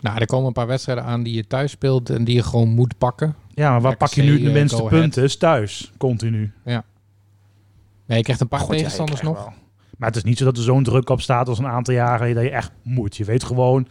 Nou, 0.00 0.18
er 0.18 0.26
komen 0.26 0.46
een 0.46 0.52
paar 0.52 0.66
wedstrijden 0.66 1.04
aan 1.04 1.22
die 1.22 1.34
je 1.34 1.46
thuis 1.46 1.70
speelt 1.70 2.10
en 2.10 2.24
die 2.24 2.34
je 2.34 2.42
gewoon 2.42 2.68
moet 2.68 2.98
pakken. 2.98 3.34
ja, 3.54 3.70
maar 3.70 3.80
waar 3.80 3.90
RKC, 3.92 3.98
pak 3.98 4.12
je 4.12 4.22
nu 4.22 4.40
de 4.40 4.46
eh, 4.48 4.52
minste 4.54 4.82
punten? 4.82 5.22
Is 5.22 5.36
thuis, 5.36 5.92
continu. 5.96 6.52
Nee, 6.64 8.18
je 8.18 8.22
krijgt 8.22 8.40
een 8.40 8.48
paar 8.48 8.60
ja, 8.60 8.66
je 8.66 8.72
tegenstanders 8.72 9.20
nog. 9.20 9.36
wel. 9.36 9.52
Maar 9.98 10.08
het 10.08 10.16
is 10.16 10.24
niet 10.24 10.38
zo 10.38 10.44
dat 10.44 10.56
er 10.56 10.62
zo'n 10.62 10.82
druk 10.82 11.08
op 11.08 11.20
staat 11.20 11.48
als 11.48 11.58
een 11.58 11.66
aantal 11.66 11.94
jaren 11.94 12.16
geleden 12.18 12.36
dat 12.42 12.44
je 12.44 12.56
echt 12.58 12.72
moet. 12.82 13.16
Je 13.16 13.24
weet 13.24 13.44
gewoon, 13.44 13.88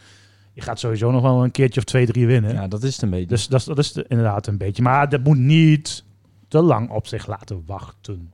je 0.53 0.61
gaat 0.61 0.79
sowieso 0.79 1.11
nog 1.11 1.21
wel 1.21 1.43
een 1.43 1.51
keertje 1.51 1.79
of 1.79 1.85
twee, 1.85 2.05
drie 2.05 2.27
winnen. 2.27 2.53
Ja, 2.53 2.67
dat 2.67 2.83
is 2.83 2.93
het 2.93 3.01
een 3.01 3.09
beetje. 3.09 3.25
Dus 3.27 3.47
dat 3.47 3.59
is, 3.59 3.65
dat 3.65 3.77
is 3.77 3.91
de- 3.91 4.05
inderdaad 4.07 4.47
een 4.47 4.57
beetje. 4.57 4.83
Maar 4.83 5.09
dat 5.09 5.23
moet 5.23 5.37
niet 5.37 6.03
te 6.47 6.61
lang 6.61 6.89
op 6.89 7.07
zich 7.07 7.27
laten 7.27 7.63
wachten. 7.65 8.33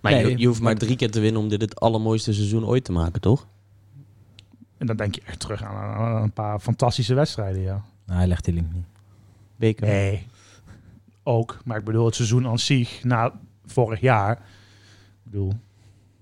maar 0.00 0.14
je, 0.16 0.24
nee, 0.24 0.38
je 0.38 0.46
hoeft 0.46 0.60
maar 0.60 0.72
maar- 0.72 0.80
drie 0.82 0.96
keer 0.96 1.10
te 1.10 1.20
winnen 1.20 1.42
om 1.42 1.48
dit 1.48 1.60
het 1.60 1.80
allermooiste 1.80 2.32
seizoen 2.32 2.64
ooit 2.66 2.84
te 2.84 2.92
maken, 2.92 3.20
toch? 3.20 3.46
En 4.80 4.86
dan 4.86 4.96
denk 4.96 5.14
je 5.14 5.22
echt 5.24 5.40
terug 5.40 5.62
aan, 5.62 5.76
aan 5.76 6.22
een 6.22 6.32
paar 6.32 6.58
fantastische 6.60 7.14
wedstrijden, 7.14 7.62
ja. 7.62 7.84
Nou, 8.06 8.18
hij 8.18 8.26
legt 8.28 8.44
die 8.44 8.54
link 8.54 8.72
niet. 8.72 8.84
Beker. 9.56 9.86
Nee, 9.86 10.26
ook. 11.22 11.58
Maar 11.64 11.78
ik 11.78 11.84
bedoel, 11.84 12.04
het 12.06 12.14
seizoen 12.14 12.46
aan 12.46 12.58
zich, 12.58 13.04
na 13.04 13.32
vorig 13.66 14.00
jaar. 14.00 14.32
Ik 14.32 14.38
bedoel, 15.30 15.52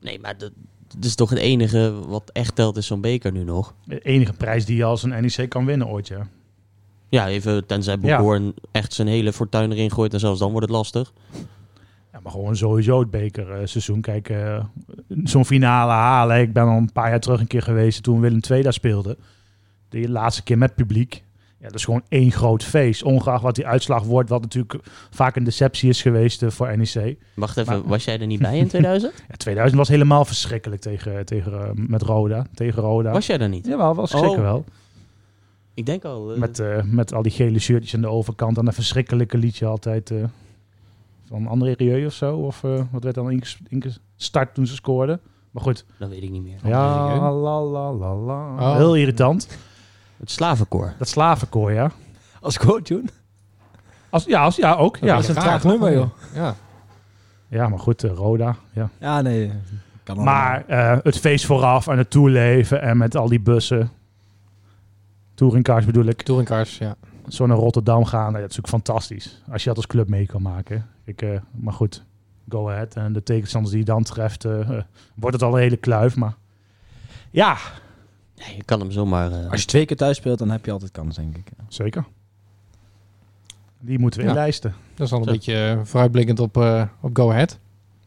Nee, 0.00 0.20
maar 0.20 0.38
dat, 0.38 0.52
dat 0.88 1.04
is 1.04 1.14
toch 1.14 1.30
het 1.30 1.38
enige 1.38 1.94
wat 2.06 2.30
echt 2.32 2.54
telt 2.54 2.76
is 2.76 2.86
zo'n 2.86 3.00
beker 3.00 3.32
nu 3.32 3.44
nog. 3.44 3.74
de 3.84 4.00
enige 4.00 4.32
prijs 4.32 4.64
die 4.64 4.76
je 4.76 4.84
als 4.84 5.02
een 5.02 5.08
NEC 5.22 5.48
kan 5.48 5.64
winnen 5.64 5.86
ooit, 5.88 6.08
ja. 6.08 6.26
Ja, 7.08 7.28
even 7.28 7.66
tenzij 7.66 7.98
Boekhoorn 7.98 8.54
echt 8.72 8.92
zijn 8.92 9.08
hele 9.08 9.32
fortuin 9.32 9.72
erin 9.72 9.90
gooit 9.90 10.12
en 10.12 10.20
zelfs 10.20 10.38
dan 10.38 10.50
wordt 10.50 10.66
het 10.66 10.76
lastig. 10.76 11.12
Ja, 12.12 12.20
maar 12.22 12.32
gewoon 12.32 12.56
sowieso 12.56 13.00
het 13.00 13.10
bekerseizoen. 13.10 14.00
Kijk, 14.00 14.28
eh, 14.28 14.64
zo'n 15.24 15.44
finale 15.44 15.92
halen. 15.92 16.40
Ik 16.40 16.52
ben 16.52 16.62
al 16.62 16.76
een 16.76 16.92
paar 16.92 17.08
jaar 17.10 17.20
terug 17.20 17.40
een 17.40 17.46
keer 17.46 17.62
geweest 17.62 18.02
toen 18.02 18.20
Willem 18.20 18.40
II 18.50 18.62
daar 18.62 18.72
speelde. 18.72 19.16
De 19.88 20.08
laatste 20.10 20.42
keer 20.42 20.58
met 20.58 20.74
publiek. 20.74 21.22
Ja, 21.60 21.66
dat 21.66 21.74
is 21.74 21.84
gewoon 21.84 22.02
één 22.08 22.30
groot 22.32 22.64
feest. 22.64 23.02
Ongeacht 23.02 23.42
wat 23.42 23.54
die 23.54 23.66
uitslag 23.66 24.02
wordt, 24.04 24.28
wat 24.28 24.40
natuurlijk 24.42 24.78
vaak 25.10 25.36
een 25.36 25.44
deceptie 25.44 25.88
is 25.88 26.02
geweest 26.02 26.42
eh, 26.42 26.50
voor 26.50 26.76
NEC. 26.76 27.16
Wacht 27.34 27.56
even, 27.56 27.72
Maar- 27.78 27.88
was 27.88 28.04
jij 28.04 28.20
er 28.20 28.26
niet 28.26 28.40
bij 28.40 28.58
in 28.58 28.68
2000? 28.68 29.12
Ja, 29.28 29.34
2000 29.36 29.78
was 29.78 29.88
helemaal 29.88 30.24
verschrikkelijk 30.24 30.80
tegen, 30.80 31.24
tegen, 31.26 31.52
eh, 31.52 31.68
met 31.74 32.02
Roda. 32.02 32.46
Tegen 32.54 32.82
Roda. 32.82 33.10
Was 33.12 33.26
jij 33.26 33.38
er 33.38 33.48
niet? 33.48 33.66
Jawel, 33.66 33.94
was 33.94 34.14
Oh. 34.14 34.20
zeker 34.20 34.42
wel. 34.42 34.64
Ik 35.74 35.86
denk 35.86 36.04
al. 36.04 36.32
Met, 36.36 36.62
met 36.84 37.14
al 37.14 37.22
die 37.22 37.32
gele 37.32 37.58
shirtjes 37.58 37.94
aan 37.94 38.00
de 38.00 38.08
overkant. 38.08 38.58
En 38.58 38.66
een 38.66 38.72
verschrikkelijke 38.72 39.38
liedje 39.38 39.66
altijd 39.66 40.12
van 41.28 41.46
André 41.46 41.72
Rieu 41.72 42.06
of 42.06 42.12
zo. 42.12 42.36
Of 42.36 42.64
eh, 42.64 42.80
wat 42.90 43.02
werd 43.02 43.14
dan 43.14 43.30
inges- 43.30 43.58
ingestart 43.68 44.54
toen 44.54 44.66
ze 44.66 44.74
scoorden. 44.74 45.20
Maar 45.50 45.62
goed, 45.62 45.84
dat 45.98 46.08
weet 46.08 46.22
ik 46.22 46.30
niet 46.30 46.42
meer. 46.42 46.58
Ja, 46.64 47.30
la 47.32 47.62
la 47.62 47.92
la 47.92 48.14
la. 48.14 48.54
Oh. 48.54 48.76
Heel 48.76 48.94
irritant. 48.94 49.48
Het 50.16 50.30
slavenkoor. 50.30 50.94
Dat 50.98 51.08
slavenkoor, 51.08 51.72
ja. 51.72 51.90
Als 52.40 52.58
quote, 52.58 53.02
Als, 54.10 54.24
ja, 54.24 54.42
als, 54.42 54.56
ja, 54.56 54.74
ook. 54.74 54.96
Ja, 54.96 55.14
dat 55.14 55.22
is 55.22 55.28
een 55.28 55.34
traag 55.34 55.64
nummer, 55.64 55.92
joh. 55.92 56.08
Ja. 56.34 56.54
ja 57.48 57.68
maar 57.68 57.78
goed, 57.78 58.04
eh, 58.04 58.10
Roda. 58.10 58.56
Ja. 58.72 58.90
Ja, 59.00 59.20
nee. 59.20 59.52
Kan 60.02 60.16
allemaal. 60.16 60.34
Maar 60.34 60.64
eh, 60.66 60.98
het 61.02 61.18
feest 61.18 61.46
vooraf 61.46 61.86
en 61.86 61.98
het 61.98 62.10
toeleven 62.10 62.82
en 62.82 62.96
met 62.96 63.16
al 63.16 63.28
die 63.28 63.40
bussen. 63.40 63.90
Touringcars 65.34 65.84
bedoel 65.84 66.04
ik. 66.04 66.22
Touringcars, 66.22 66.78
ja. 66.78 66.96
Zo 67.28 67.46
naar 67.46 67.56
Rotterdam 67.56 68.04
gaan, 68.04 68.26
dat 68.26 68.34
is 68.34 68.40
natuurlijk 68.40 68.68
fantastisch. 68.68 69.42
Als 69.50 69.62
je 69.62 69.68
dat 69.68 69.76
als 69.76 69.86
club 69.86 70.08
mee 70.08 70.26
kan 70.26 70.42
maken. 70.42 70.86
Ik, 71.04 71.22
eh, 71.22 71.40
maar 71.50 71.72
goed, 71.72 72.04
go 72.48 72.68
ahead. 72.70 72.94
En 72.94 73.12
de 73.12 73.22
tegenstanders 73.22 73.70
die 73.74 73.84
je 73.84 73.90
dan 73.90 74.02
treft, 74.02 74.44
eh, 74.44 74.60
eh, 74.60 74.82
wordt 75.14 75.36
het 75.36 75.44
al 75.44 75.52
een 75.54 75.60
hele 75.62 75.76
kluif. 75.76 76.16
Maar 76.16 76.34
ja, 77.30 77.56
je 78.34 78.64
kan 78.64 78.80
hem 78.80 78.90
zomaar... 78.90 79.32
eh, 79.32 79.50
Als 79.50 79.60
je 79.60 79.66
twee 79.66 79.84
keer 79.86 79.96
thuis 79.96 80.16
speelt, 80.16 80.38
dan 80.38 80.50
heb 80.50 80.64
je 80.64 80.70
altijd 80.72 80.90
kans, 80.90 81.16
denk 81.16 81.36
ik. 81.36 81.50
zeker. 81.68 82.04
Die 83.80 83.98
moeten 83.98 84.20
we 84.20 84.26
Ja. 84.26 84.32
inlijsten. 84.32 84.74
Dat 84.94 85.06
is 85.06 85.12
al 85.12 85.18
een 85.18 85.24
Zo. 85.24 85.30
beetje 85.30 85.80
vooruitblikkend 85.84 86.40
op, 86.40 86.56
eh, 86.56 86.82
op 87.00 87.16
Go 87.16 87.30
Ahead. 87.30 87.58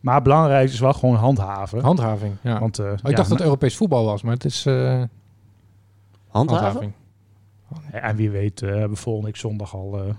Maar 0.02 0.14
het 0.16 0.24
belangrijkste 0.24 0.74
is 0.76 0.80
wel 0.82 0.94
gewoon 0.94 1.16
handhaven. 1.16 1.82
Handhaving, 1.82 2.36
ja. 2.42 2.60
Want, 2.60 2.80
eh, 2.80 2.86
Oh, 2.86 2.92
ik 2.92 2.98
ja, 3.02 3.10
dacht 3.16 3.30
dat 3.30 3.38
het 3.38 3.42
Europees 3.42 3.78
voetbal 3.78 4.06
was, 4.06 4.22
maar 4.22 4.34
het 4.34 4.46
is 4.46 4.66
eh, 4.66 4.74
handhaven? 6.28 6.64
handhaving. 6.66 6.94
En 7.92 8.16
wie 8.16 8.30
weet 8.30 8.62
eh, 8.62 8.70
hebben 8.70 8.90
we 8.90 8.96
volgende 8.96 9.28
week 9.28 9.38
zondag 9.38 9.76
al 9.76 10.00
eh 10.04 10.14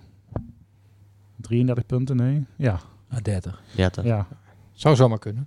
33 1.37 1.87
punten, 1.87 2.17
nee? 2.17 2.45
Ja, 2.57 2.81
Ah, 3.11 3.19
30. 3.23 3.63
Ja, 3.77 3.91
toch. 3.91 4.05
ja. 4.05 4.27
Zou 4.73 4.97
zomaar 4.97 5.19
kunnen. 5.19 5.47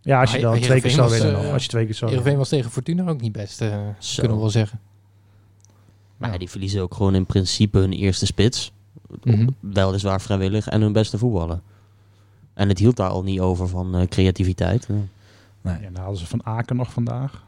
ja 0.00 0.20
als 0.20 0.32
je 0.32 0.40
dan 0.40 0.60
twee 0.60 0.80
keer 0.80 0.90
zou 0.90 1.10
winnen. 1.10 1.44
eh, 1.44 1.52
als 1.52 1.62
je 1.62 1.68
twee 1.68 1.84
keer 1.84 1.94
zou 1.94 2.10
Heerenveen 2.10 2.22
winnen. 2.24 2.38
was 2.38 2.48
tegen 2.48 2.70
Fortuna 2.70 3.08
ook 3.10 3.20
niet 3.20 3.32
best, 3.32 3.60
eh, 3.60 3.68
kunnen 4.16 4.32
we 4.36 4.40
wel 4.42 4.50
zeggen. 4.50 4.80
Maar 6.16 6.32
ja, 6.32 6.38
die 6.38 6.50
verliezen 6.50 6.82
ook 6.82 6.94
gewoon 6.94 7.14
in 7.14 7.26
principe 7.26 7.78
hun 7.78 7.92
eerste 7.92 8.26
spits. 8.26 8.72
Mhm. 9.22 9.48
Weliswaar 9.60 10.20
vrijwillig 10.20 10.68
en 10.68 10.80
hun 10.80 10.92
beste 10.92 11.18
voetballer. 11.18 11.60
En 12.54 12.68
het 12.68 12.78
hield 12.78 12.96
daar 12.96 13.08
al 13.10 13.22
niet 13.22 13.40
over 13.40 13.68
van 13.68 13.94
eh, 13.94 14.06
creativiteit. 14.06 14.86
Ja. 14.88 14.94
Nee. 15.60 15.80
Ja, 15.80 15.90
dan 15.90 16.02
hadden 16.02 16.18
ze 16.20 16.26
Van 16.26 16.46
Aken 16.46 16.76
nog 16.76 16.92
vandaag. 16.92 17.44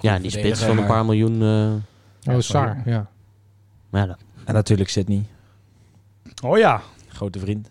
Ja, 0.00 0.14
en 0.14 0.22
die 0.22 0.30
spits 0.30 0.62
van 0.62 0.78
een 0.78 0.86
paar 0.86 1.04
miljoen. 1.04 1.42
eh, 1.42 1.72
Oh, 2.28 2.34
Ja, 2.34 2.40
Sar, 2.40 2.82
ja. 2.84 3.10
Maar 3.90 4.00
ja, 4.00 4.06
dat- 4.06 4.18
En 4.44 4.54
natuurlijk 4.54 4.88
Sydney, 4.90 5.24
Oh 6.44 6.58
ja, 6.58 6.82
grote 7.08 7.38
vriend. 7.38 7.70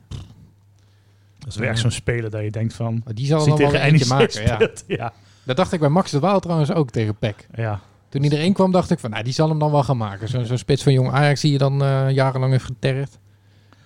dat 1.39 1.47
is 1.47 1.55
weer 1.55 1.69
echt 1.69 1.79
zo'n 1.79 1.91
speler 1.91 2.29
dat 2.29 2.43
je 2.43 2.51
denkt 2.51 2.73
van... 2.73 3.01
Maar 3.05 3.13
die 3.13 3.25
zal 3.25 3.39
dan 3.39 3.47
wel 3.57 3.69
tegen 3.69 4.01
een 4.01 4.07
maken, 4.07 4.43
ja. 4.43 4.69
ja. 4.97 5.13
Dat 5.43 5.55
dacht 5.57 5.71
ik 5.73 5.79
bij 5.79 5.89
Max 5.89 6.11
de 6.11 6.19
Waal 6.19 6.39
trouwens 6.39 6.71
ook 6.71 6.89
tegen 6.89 7.15
Peck. 7.15 7.47
ja. 7.55 7.79
Toen 8.09 8.21
hij 8.23 8.31
erin 8.31 8.53
kwam, 8.53 8.71
dacht 8.71 8.91
ik 8.91 8.99
van, 8.99 9.09
nou, 9.09 9.23
die 9.23 9.33
zal 9.33 9.49
hem 9.49 9.59
dan 9.59 9.71
wel 9.71 9.83
gaan 9.83 9.97
maken. 9.97 10.27
Zo'n 10.27 10.45
zo'n 10.45 10.57
spits 10.57 10.83
van 10.83 10.93
jong 10.93 11.11
Ajax 11.11 11.41
die 11.41 11.51
je 11.51 11.57
dan 11.57 11.83
eh, 11.83 12.09
jarenlang 12.09 12.51
heeft 12.51 12.63
getergd. 12.65 13.19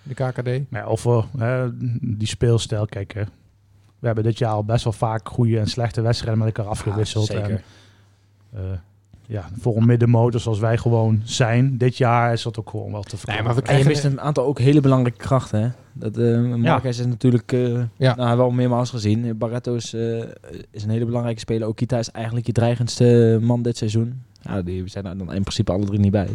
De 0.03 0.13
KKD. 0.13 0.49
Ja, 0.69 0.87
of 0.87 1.03
we, 1.03 1.23
hè, 1.37 1.67
die 2.17 2.27
speelstijl, 2.27 2.85
kijk, 2.85 3.13
hè, 3.13 3.23
we 3.99 4.05
hebben 4.07 4.23
dit 4.23 4.37
jaar 4.37 4.51
al 4.51 4.63
best 4.63 4.83
wel 4.83 4.93
vaak 4.93 5.29
goede 5.29 5.59
en 5.59 5.67
slechte 5.67 6.01
wedstrijden 6.01 6.43
met 6.43 6.47
elkaar 6.57 6.71
afgewisseld. 6.71 7.25
zeker. 7.25 7.49
En, 7.49 7.63
eh, 8.53 8.77
ja, 9.27 9.49
voor 9.59 9.77
een 9.77 9.85
middenmotor 9.85 10.39
zoals 10.39 10.59
wij 10.59 10.77
gewoon 10.77 11.21
zijn, 11.23 11.77
dit 11.77 11.97
jaar 11.97 12.33
is 12.33 12.43
dat 12.43 12.59
ook 12.59 12.69
gewoon 12.69 12.91
wel 12.91 13.03
te 13.03 13.15
Nee, 13.25 13.41
maar 13.41 13.43
we 13.43 13.49
En 13.49 13.55
je 13.55 13.61
krijgen... 13.61 13.87
mist 13.87 14.03
een 14.03 14.21
aantal 14.21 14.45
ook 14.45 14.59
hele 14.59 14.81
belangrijke 14.81 15.17
krachten. 15.17 15.61
Hè? 15.61 15.69
Dat, 15.93 16.17
eh 16.17 16.55
Marquez 16.55 16.99
is 16.99 17.05
natuurlijk 17.05 17.51
uh, 17.51 17.83
Ja. 17.97 18.15
nou, 18.15 18.37
wel 18.37 18.51
meermaals 18.51 18.89
gezien. 18.89 19.37
Barretto 19.37 19.75
is, 19.75 19.93
eh, 19.93 20.17
is 20.71 20.83
een 20.83 20.89
hele 20.89 21.05
belangrijke 21.05 21.39
speler. 21.39 21.67
Okita 21.67 21.97
is 21.97 22.11
eigenlijk 22.11 22.45
je 22.45 22.51
dreigendste 22.51 23.39
man 23.41 23.61
dit 23.61 23.77
seizoen. 23.77 24.21
Ja, 24.41 24.61
die 24.61 24.87
zijn 24.87 25.05
er 25.05 25.17
dan 25.17 25.33
in 25.33 25.41
principe 25.41 25.71
alle 25.71 25.85
drie 25.85 25.99
niet 25.99 26.11
bij. 26.11 26.29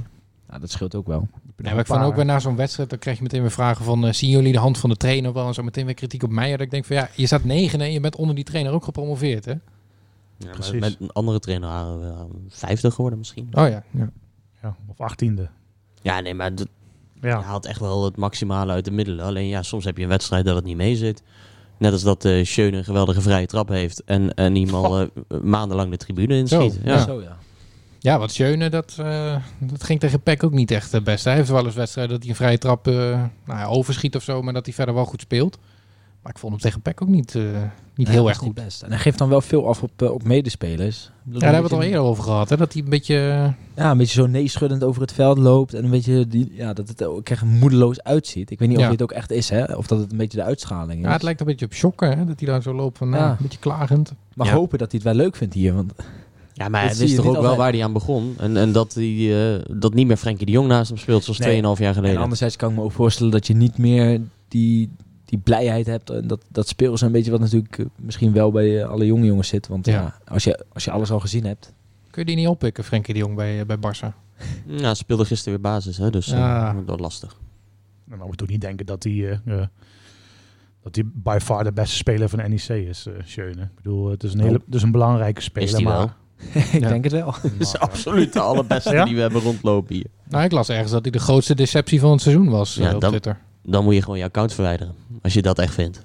Nou, 0.49 0.61
dat 0.61 0.70
scheelt 0.70 0.94
ook 0.94 1.06
wel. 1.06 1.28
Nee, 1.56 1.73
maar 1.73 1.80
ik 1.80 1.87
vond 1.87 2.02
ook 2.02 2.16
weer 2.16 2.25
na 2.25 2.38
zo'n 2.38 2.56
wedstrijd, 2.56 2.90
dan 2.90 2.99
krijg 2.99 3.16
je 3.16 3.23
meteen 3.23 3.40
weer 3.40 3.50
vragen 3.50 3.85
van, 3.85 4.06
eh, 4.06 4.12
zien 4.12 4.30
jullie 4.30 4.52
de 4.52 4.59
hand 4.59 4.78
van 4.78 4.90
de 4.90 4.97
trainer 4.97 5.32
wel? 5.32 5.47
En 5.47 5.54
zo 5.54 5.62
meteen 5.62 5.85
weer 5.85 5.94
kritiek 5.94 6.23
op 6.23 6.30
mij. 6.30 6.50
Dat 6.50 6.61
ik 6.61 6.70
denk 6.70 6.85
van, 6.85 6.97
ja, 6.97 7.09
je 7.14 7.26
staat 7.26 7.44
negen 7.44 7.80
en 7.80 7.92
je 7.92 8.00
bent 8.00 8.16
onder 8.16 8.35
die 8.35 8.44
trainer 8.44 8.73
ook 8.73 8.85
gepromoveerd, 8.85 9.44
hè? 9.44 9.54
Ja, 10.47 10.50
Precies. 10.50 10.80
met 10.80 10.97
een 11.00 11.12
andere 11.12 11.38
trainer 11.38 11.68
waren 11.68 12.00
we 12.00 12.06
uh, 12.06 12.20
vijfde 12.49 12.90
geworden 12.90 13.18
misschien. 13.18 13.49
Oh 13.52 13.68
ja, 13.68 13.82
ja. 13.90 14.11
Ja, 14.62 14.76
of 14.87 15.00
achttiende. 15.00 15.49
Ja, 16.02 16.20
nee, 16.20 16.35
maar 16.35 16.54
dat- 16.54 16.68
je 17.20 17.26
Ja. 17.26 17.40
haalt 17.40 17.66
echt 17.66 17.80
wel 17.80 18.04
het 18.04 18.16
maximale 18.16 18.73
uit 18.73 18.85
de 18.85 18.90
middelen. 18.90 19.25
Alleen 19.25 19.47
ja, 19.49 19.62
soms 19.62 19.85
heb 19.85 19.97
je 19.97 20.02
een 20.02 20.09
wedstrijd 20.09 20.44
dat 20.44 20.54
het 20.56 20.64
niet 20.64 20.76
mee 20.76 20.97
zit. 20.97 21.23
Net 21.78 21.92
als 21.92 22.02
dat 22.02 22.25
eh 22.25 22.44
Schöne 22.44 22.76
een 22.76 22.85
geweldige 22.85 23.20
vrije 23.20 23.47
trap 23.47 23.68
heeft 23.68 24.04
en, 24.04 24.35
en 24.35 24.56
iemand 24.56 25.11
eh, 25.28 25.40
maandenlang 25.42 25.90
de 25.90 25.97
tribune 25.97 26.37
inschiet. 26.37 26.73
Zo, 26.73 26.78
Ja. 26.85 26.92
ja. 26.92 27.04
Zo 27.04 27.20
ja. 27.23 27.37
Ja, 27.99 28.18
wat 28.18 28.30
Schöne, 28.32 28.68
dat, 28.70 28.94
eh, 28.99 29.37
dat 29.59 29.85
ging 29.85 30.00
tegen 30.00 30.20
Peck 30.23 30.42
ook 30.44 30.52
niet 30.52 30.70
echt 30.70 30.92
het 30.92 31.04
beste. 31.04 31.28
Hij 31.28 31.38
heeft 31.38 31.50
wel 31.50 31.64
eens 31.66 31.75
wedstrijden 31.75 32.12
dat 32.12 32.23
hij 32.23 32.30
een 32.30 32.37
vrije 32.37 32.59
trap 32.59 32.87
eh, 32.87 32.94
nou 32.94 33.59
ja, 33.59 33.66
overschiet 33.66 34.16
of 34.16 34.23
zo, 34.23 34.42
maar 34.42 34.52
dat 34.52 34.64
hij 34.66 34.75
verder 34.75 34.94
wel 34.94 35.04
goed 35.04 35.20
speelt. 35.20 35.59
Maar 36.23 36.33
ik 36.33 36.39
vond 36.39 36.53
hem 36.53 36.61
tegen 36.62 36.81
Peck 36.81 37.03
ook 37.03 37.09
niet, 37.09 37.35
eh, 37.35 37.43
niet 37.95 38.07
Nee, 38.07 38.17
heel 38.17 38.29
erg 38.29 38.39
goed. 38.39 38.55
best. 38.55 38.83
En 38.83 38.91
hij 38.91 38.99
geeft 38.99 39.19
dan 39.19 39.29
wel 39.29 39.41
veel 39.41 39.69
af 39.69 39.83
op, 39.83 40.03
eh, 40.03 40.11
op 40.11 40.23
medespelers. 40.25 41.05
Ik 41.05 41.11
bedoel, 41.25 41.41
Ja, 41.41 41.45
daar 41.47 41.53
hebben 41.55 41.71
we 41.71 41.77
het 41.77 41.85
al 41.85 41.91
eerder 41.91 42.11
over 42.11 42.25
gehad, 42.25 42.49
hè? 42.49 42.57
dat 42.57 42.73
hij 42.73 42.83
een 42.83 42.89
beetje... 42.89 43.15
eh, 43.17 43.49
Ja, 43.85 43.91
een 43.91 43.97
beetje 43.99 44.21
zo 44.21 44.27
neeschuddend 44.27 44.85
over 44.85 45.00
het 45.00 45.12
veld 45.12 45.39
loopt. 45.39 45.75
En 45.75 45.85
een 45.85 45.91
beetje 45.91 46.27
die, 46.27 46.53
ja, 46.55 46.73
dat 46.73 46.89
het 46.89 47.05
ook 47.05 47.29
echt 47.29 47.45
moedeloos 47.45 48.03
uitziet. 48.03 48.50
Ik 48.50 48.59
weet 48.59 48.69
niet 48.69 48.79
of 48.79 48.89
dit 48.89 49.03
ook 49.03 49.12
echt 49.12 49.31
is, 49.31 49.49
hè? 49.49 49.65
Of 49.75 49.87
dat 49.87 49.99
het 49.99 50.12
een 50.12 50.19
beetje 50.19 50.39
de 50.39 50.45
uitstraling 50.45 51.00
is. 51.00 51.07
ja, 51.07 51.12
het 51.12 51.23
lijkt 51.23 51.41
een 51.41 51.47
beetje 51.47 51.67
op 51.67 51.73
shocken, 51.75 52.19
hè? 52.19 52.25
dat 52.25 52.41
hij 52.41 52.49
daar 52.49 52.62
zo 52.62 52.75
loopt 52.75 52.99
van, 52.99 53.09
nou, 53.09 53.23
Ja. 53.23 53.31
een 53.31 53.37
beetje 53.41 53.59
klagend. 53.59 54.12
Maar 54.35 54.47
Ja. 54.47 54.53
hopen 54.53 54.79
dat 54.79 54.91
hij 54.93 55.00
het 55.05 55.15
wel 55.17 55.25
leuk 55.25 55.37
vindt 55.37 55.55
hier. 55.55 55.75
Want 55.75 55.93
Ja, 56.53 56.69
maar 56.69 56.83
Dat 56.89 56.91
hij 56.97 57.00
wist 57.07 57.17
toch 57.17 57.27
ook 57.27 57.41
wel 57.43 57.57
waar 57.57 57.73
hij 57.73 57.85
aan 57.85 57.93
begon. 57.93 58.35
En, 58.39 58.57
en 58.57 58.73
dat, 58.73 58.95
hij, 58.95 59.55
eh, 59.55 59.61
dat 59.71 59.95
niet 59.95 60.07
meer 60.07 60.17
Frenkie 60.17 60.47
de 60.47 60.53
Jong 60.53 60.69
naast 60.69 60.89
hem 60.89 60.99
speelt 60.99 61.25
zoals 61.25 61.39
Nee. 61.39 61.49
2,5 61.62 61.79
jaar 61.79 61.89
en 61.89 61.95
geleden. 61.95 62.21
anderzijds 62.23 62.57
kan 62.57 62.71
ik 62.71 62.77
me 62.77 62.83
ook 62.83 62.93
voorstellen 62.93 63.33
dat 63.33 63.47
je 63.47 63.55
niet 63.55 63.79
meer 63.79 64.21
die, 64.49 64.91
die 65.31 65.39
blijheid 65.39 65.87
hebt. 65.87 66.11
En 66.11 66.27
dat, 66.27 66.45
dat 66.49 66.69
speels 66.69 67.01
een 67.01 67.13
beetje 67.13 67.31
wat 67.31 67.41
natuurlijk 67.41 67.79
eh, 67.79 67.87
misschien 67.97 68.33
wel 68.33 68.51
bij 68.51 68.83
eh, 68.83 68.89
alle 68.89 69.07
jonge 69.07 69.27
jongens 69.27 69.49
zit. 69.49 69.69
Want 69.69 69.87
Ja. 69.87 69.93
ja. 69.93 70.19
als, 70.33 70.45
je, 70.45 70.65
als 70.73 70.85
je 70.85 70.91
alles 70.91 71.11
al 71.11 71.21
gezien 71.21 71.45
hebt. 71.45 71.73
Kun 72.11 72.23
je 72.23 72.27
die 72.29 72.37
niet 72.37 72.47
oppikken, 72.49 72.85
Frenkie 72.85 73.15
de 73.15 73.21
Jong, 73.21 73.35
bij, 73.37 73.61
eh, 73.61 73.67
bij 73.67 73.77
Barça? 73.77 74.15
Ja, 74.67 74.95
speelde 74.95 75.25
gisteren 75.25 75.53
weer 75.61 75.71
basis, 75.73 75.97
hè, 75.97 76.11
dus 76.11 76.27
Ja. 76.27 76.73
dat 76.73 76.83
was 76.87 76.99
lastig. 77.01 77.37
Dan 78.05 78.19
moet 78.19 78.31
je 78.31 78.37
toch 78.37 78.49
niet 78.49 78.61
denken 78.61 78.87
dat 78.87 79.03
hij, 79.05 79.13
eh, 79.13 79.61
eh, 79.61 79.67
dat 80.83 80.95
hij 80.95 81.05
by 81.15 81.39
far 81.43 81.65
de 81.65 81.73
beste 81.73 81.97
speler 81.97 82.29
van 82.29 82.39
de 82.39 82.49
NEC 82.49 82.69
is, 82.89 83.07
eh 83.07 83.13
Schöne. 83.25 83.63
Ik 83.63 83.75
bedoel, 83.75 84.11
het 84.11 84.23
is 84.25 84.33
een, 84.35 84.41
hele, 84.41 84.61
het 84.67 84.75
is 84.75 84.83
een 84.83 84.93
belangrijke 84.93 85.41
speler. 85.41 85.69
Is 85.69 85.75
die 85.75 85.85
maar, 85.85 85.97
wel? 85.97 86.11
ik 86.73 86.81
Ja. 86.81 86.89
denk 86.89 87.05
het 87.05 87.12
wel. 87.12 87.25
Dat 87.43 87.53
is 87.59 87.79
absoluut 87.79 88.33
de 88.33 88.40
allerbeste 88.40 88.93
Ja? 88.95 89.05
die 89.05 89.14
we 89.14 89.21
hebben 89.21 89.40
rondlopen 89.40 89.95
hier. 89.95 90.07
Nou, 90.29 90.45
ik 90.45 90.53
las 90.53 90.69
ergens 90.69 90.90
dat 90.90 91.03
hij 91.03 91.11
de 91.11 91.19
grootste 91.19 91.55
deceptie 91.55 92.01
van 92.01 92.11
het 92.11 92.21
seizoen 92.21 92.49
was 92.49 92.75
Ja, 92.75 92.95
op 92.95 93.01
dan- 93.01 93.11
Twitter. 93.11 93.38
Dan 93.62 93.85
moet 93.85 93.95
je 93.95 94.03
gewoon 94.03 94.19
je 94.19 94.25
account 94.25 94.53
verwijderen. 94.53 94.95
Als 95.22 95.33
je 95.33 95.42
dat 95.42 95.59
echt 95.59 95.74
vindt. 95.74 96.04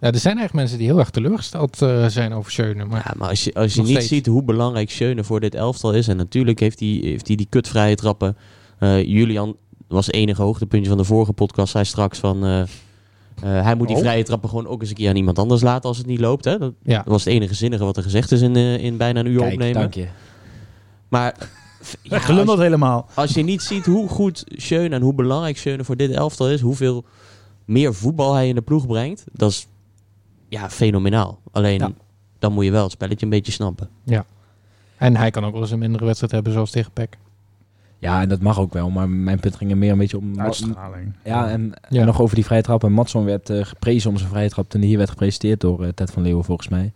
Ja, 0.00 0.10
er 0.12 0.18
zijn 0.18 0.38
echt 0.38 0.52
mensen 0.52 0.78
die 0.78 0.86
heel 0.86 0.98
erg 0.98 1.10
teleurgesteld 1.10 1.82
eh, 1.82 2.06
zijn 2.06 2.32
over 2.32 2.52
Schöne. 2.52 2.84
Maar 2.84 3.02
Ja, 3.06 3.12
maar 3.16 3.28
als 3.28 3.44
je, 3.44 3.54
als 3.54 3.74
je 3.74 3.80
niet 3.80 3.90
steeds. 3.90 4.06
ziet 4.08 4.26
hoe 4.26 4.42
belangrijk 4.42 4.90
Schöne 4.90 5.24
voor 5.24 5.40
dit 5.40 5.54
elftal 5.54 5.92
is. 5.92 6.08
En 6.08 6.16
natuurlijk 6.16 6.60
heeft 6.60 6.80
hij, 6.80 6.98
heeft 7.02 7.26
hij 7.26 7.36
die 7.36 7.46
kutvrije 7.50 7.94
trappen. 7.94 8.36
Eh, 8.78 9.04
Julian 9.04 9.56
was 9.88 10.06
het 10.06 10.14
enige 10.14 10.42
hoogtepuntje 10.42 10.88
van 10.88 10.98
de 10.98 11.04
vorige 11.04 11.32
podcast. 11.32 11.70
Zei 11.72 11.84
straks 11.84 12.18
van... 12.18 12.44
eh, 12.44 12.60
eh, 12.60 12.66
hij 13.64 13.74
moet 13.74 13.86
die 13.88 13.96
Oh. 13.96 14.02
vrije 14.02 14.22
trappen 14.24 14.48
gewoon 14.48 14.66
ook 14.66 14.80
eens 14.80 14.90
een 14.90 14.96
keer 14.96 15.08
aan 15.08 15.16
iemand 15.16 15.38
anders 15.38 15.62
laten 15.62 15.88
als 15.88 15.98
het 15.98 16.06
niet 16.06 16.20
loopt. 16.20 16.44
Hè? 16.44 16.58
Dat, 16.58 16.72
ja, 16.82 17.02
was 17.06 17.24
het 17.24 17.32
enige 17.34 17.54
zinnige 17.54 17.84
wat 17.84 17.96
er 17.96 18.02
gezegd 18.02 18.32
is 18.32 18.40
in, 18.40 18.56
eh, 18.56 18.78
in 18.84 18.96
bijna 18.96 19.20
een 19.20 19.26
uur 19.26 19.38
Kijk, 19.40 19.52
opnemen. 19.52 19.80
dank 19.80 19.94
je. 19.94 20.06
Maar 21.08 21.34
ja, 22.02 22.20
helemaal. 22.56 23.08
als 23.14 23.32
je 23.34 23.42
niet 23.42 23.62
ziet 23.62 23.86
hoe 23.86 24.08
goed 24.08 24.44
Schöne 24.46 24.94
en 24.94 25.02
hoe 25.02 25.14
belangrijk 25.14 25.58
Schöne 25.58 25.84
voor 25.84 25.96
dit 25.96 26.10
elftal 26.10 26.50
is. 26.50 26.60
Hoeveel 26.60 27.04
meer 27.66 27.94
voetbal 27.94 28.34
hij 28.34 28.48
in 28.48 28.54
de 28.54 28.62
ploeg 28.62 28.86
brengt. 28.86 29.24
Dat 29.32 29.50
is 29.50 29.68
ja, 30.48 30.70
fenomenaal. 30.70 31.38
Alleen 31.52 31.78
Ja. 31.78 31.90
dan 32.38 32.52
moet 32.52 32.64
je 32.64 32.70
wel 32.70 32.82
het 32.82 32.92
spelletje 32.92 33.24
een 33.26 33.30
beetje 33.30 33.52
snappen. 33.52 33.88
en 34.96 35.16
hij 35.16 35.30
kan 35.30 35.44
ook 35.44 35.52
wel 35.52 35.60
eens 35.60 35.70
een 35.70 35.78
mindere 35.78 36.04
wedstrijd 36.04 36.32
hebben 36.32 36.52
zoals 36.52 36.70
tegen 36.70 36.90
Peck. 36.92 37.16
Ja, 37.98 38.20
en 38.20 38.28
dat 38.28 38.40
mag 38.40 38.60
ook 38.60 38.72
wel. 38.72 38.90
Maar 38.90 39.08
mijn 39.08 39.40
punt 39.40 39.56
ging 39.56 39.70
er 39.70 39.76
meer 39.76 39.92
een 39.92 39.98
beetje 39.98 40.18
om... 40.18 40.40
Uitstraling. 40.40 41.12
Ja, 41.24 41.48
en, 41.48 41.72
Ja. 41.88 42.00
en 42.00 42.06
nog 42.06 42.20
over 42.20 42.34
die 42.34 42.44
vrije 42.44 42.62
trap. 42.62 42.84
En 42.84 42.92
Matson 42.92 43.24
werd 43.24 43.50
eh, 43.50 43.64
geprezen 43.64 44.10
om 44.10 44.16
zijn 44.16 44.30
vrije 44.30 44.48
trap 44.48 44.68
toen 44.68 44.80
hij 44.80 44.88
hier 44.88 44.98
werd 44.98 45.10
gepresenteerd 45.10 45.60
door 45.60 45.82
eh, 45.84 45.88
Ted 45.94 46.10
van 46.10 46.22
Leeuwen 46.22 46.44
volgens 46.44 46.68
mij. 46.68 46.80
En 46.82 46.92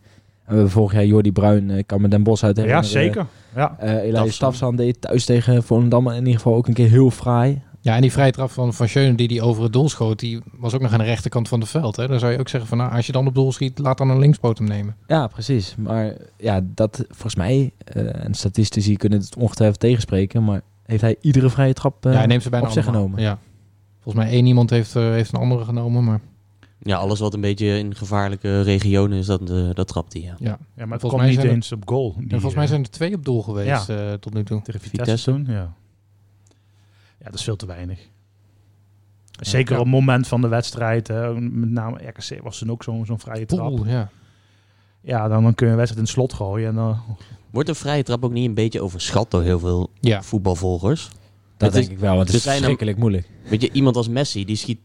we 0.47 0.53
hebben 0.55 0.71
vorig 0.71 0.93
jaar 0.93 1.05
Jordi 1.07 1.33
Bruin, 1.33 1.71
eh, 1.71 1.77
ik 1.79 1.87
kan 1.87 2.01
me 2.01 2.09
Den 2.09 2.23
Bos 2.23 2.45
uit 2.45 2.57
Ja, 2.57 2.83
zeker. 2.83 3.27
Ja. 3.55 3.77
Eh 3.79 3.95
Elias. 3.95 4.35
Stafsan 4.35 4.77
deed 4.77 5.01
thuis 5.01 5.25
tegen 5.25 5.63
Volendam 5.63 6.09
in 6.09 6.17
ieder 6.19 6.35
geval 6.35 6.55
ook 6.55 6.67
een 6.67 6.75
keer 6.75 6.89
heel 6.89 7.11
fraai. 7.11 7.63
Ja, 7.83 7.95
en 7.95 8.01
die 8.01 8.13
vrije 8.13 8.31
trap 8.33 8.51
van, 8.51 8.75
van 8.75 8.89
Schöne 8.89 9.15
die 9.15 9.29
die 9.29 9.43
over 9.43 9.63
het 9.63 9.73
doel 9.73 9.89
schoot, 9.89 10.19
die 10.19 10.41
was 10.53 10.75
ook 10.75 10.81
nog 10.81 10.93
aan 10.93 10.99
de 10.99 11.05
rechterkant 11.05 11.49
van 11.49 11.61
het 11.61 11.69
veld. 11.69 11.97
Hè? 11.97 12.09
Dan 12.09 12.19
zou 12.19 12.33
je 12.33 12.39
ook 12.39 12.49
zeggen 12.49 12.69
van, 12.69 12.79
nou, 12.79 12.93
als 12.93 13.07
je 13.07 13.13
dan 13.13 13.27
op 13.27 13.35
doel 13.35 13.53
schiet, 13.53 13.79
laat 13.79 13.99
dan 13.99 14.11
een 14.11 14.19
linkspoot 14.19 14.59
hem 14.59 14.67
nemen. 14.67 14.97
Ja, 15.07 15.27
precies. 15.27 15.75
Maar 15.79 16.17
ja, 16.37 16.61
dat 16.75 17.05
volgens 17.09 17.35
mij, 17.35 17.73
eh, 17.85 18.25
en 18.25 18.35
statistici 18.35 18.97
kunnen 18.97 19.19
het 19.21 19.37
ongetwijfeld 19.37 19.81
tegenspreken, 19.81 20.45
maar 20.45 20.61
heeft 20.83 21.01
hij 21.03 21.17
iedere 21.21 21.51
vrije 21.51 21.73
trap 21.73 22.07
eh, 22.07 22.13
ja, 22.13 22.19
hij 22.19 22.27
neemt 22.27 22.43
ze 22.43 22.51
bijna 22.51 22.67
op 22.67 22.73
zich 22.73 22.83
allemaal. 22.87 23.03
genomen. 23.03 23.23
Ja. 23.23 23.39
Volgens 24.03 24.25
mij 24.25 24.33
één 24.35 24.47
iemand 24.47 24.71
heeft, 24.71 24.97
eh, 24.97 25.03
heeft 25.03 25.33
een 25.33 25.41
andere 25.41 25.65
genomen, 25.65 26.05
maar 26.05 26.21
Ja, 26.83 26.97
alles 26.97 27.21
wat 27.21 27.35
een 27.35 27.41
beetje 27.41 27.79
in 27.79 27.95
gevaarlijke 27.95 28.63
regionen 28.63 29.19
is, 29.19 29.27
dat, 29.27 29.47
dat 29.77 29.89
trapt 29.89 30.13
hij. 30.13 30.23
Ja. 30.23 30.35
ja. 30.39 30.59
ja, 30.77 30.87
maar 30.87 30.99
het 30.99 31.13
mij 31.17 31.27
niet 31.27 31.35
zijn 31.35 31.47
er- 31.47 31.53
eens 31.53 31.73
op 31.73 31.83
goal. 31.89 32.13
Die, 32.13 32.23
En 32.23 32.31
volgens 32.31 32.55
mij 32.55 32.67
zijn 32.67 32.83
er 32.83 32.91
twee 32.91 33.15
op 33.15 33.25
doel 33.25 33.43
geweest 33.43 33.89
eh, 33.89 34.13
tot 34.13 34.35
nu 34.35 34.45
toe. 34.45 34.63
Tegen 34.63 34.81
Vitesse, 34.81 35.05
Vitesse. 35.05 35.31
toen, 35.31 35.47
ja. 35.49 35.75
Ja, 37.21 37.25
dat 37.25 37.35
is 37.35 37.43
veel 37.45 37.57
te 37.57 37.67
weinig. 37.67 38.09
Zeker 39.41 39.73
Ja. 39.75 39.79
op 39.79 39.85
het 39.85 39.95
moment 39.95 40.27
van 40.29 40.41
de 40.41 40.49
wedstrijd, 40.49 41.09
hè, 41.09 41.41
met 41.41 41.71
name 41.71 42.07
RKC 42.09 42.43
was 42.43 42.59
toen 42.59 42.71
ook 42.71 42.83
zo'n 42.83 43.07
zo'n 43.07 43.19
vrije 43.21 43.47
trap. 43.47 43.79
Ja. 43.87 44.11
Ja, 45.01 45.29
dan, 45.29 45.43
dan 45.43 45.55
kun 45.55 45.67
je 45.67 45.73
een 45.73 45.79
wedstrijd 45.79 46.07
in 46.07 46.09
het 46.09 46.09
slot 46.09 46.33
gooien. 46.33 46.69
En 46.69 46.75
dan, 46.75 46.99
Wordt 47.51 47.69
een 47.69 47.75
vrije 47.75 48.03
trap 48.03 48.25
ook 48.25 48.33
niet 48.33 48.49
een 48.49 48.55
beetje 48.55 48.83
overschat 48.83 49.31
door 49.31 49.43
heel 49.43 49.59
veel 49.59 49.91
Ja. 50.01 50.23
voetbalvolgers? 50.23 51.09
Dat 51.57 51.69
Het 51.73 51.81
is- 51.81 51.87
denk 51.87 51.97
ik 51.99 52.05
wel, 52.05 52.15
want 52.17 52.27
het 52.27 52.37
is 52.37 52.43
verschrikkelijk 52.43 52.97
moeilijk. 52.99 53.29
Weet 53.49 53.63
je, 53.63 53.73
iemand 53.73 53.97
als 53.97 54.09
Messi, 54.09 54.45
die 54.45 54.57
schiet 54.57 54.79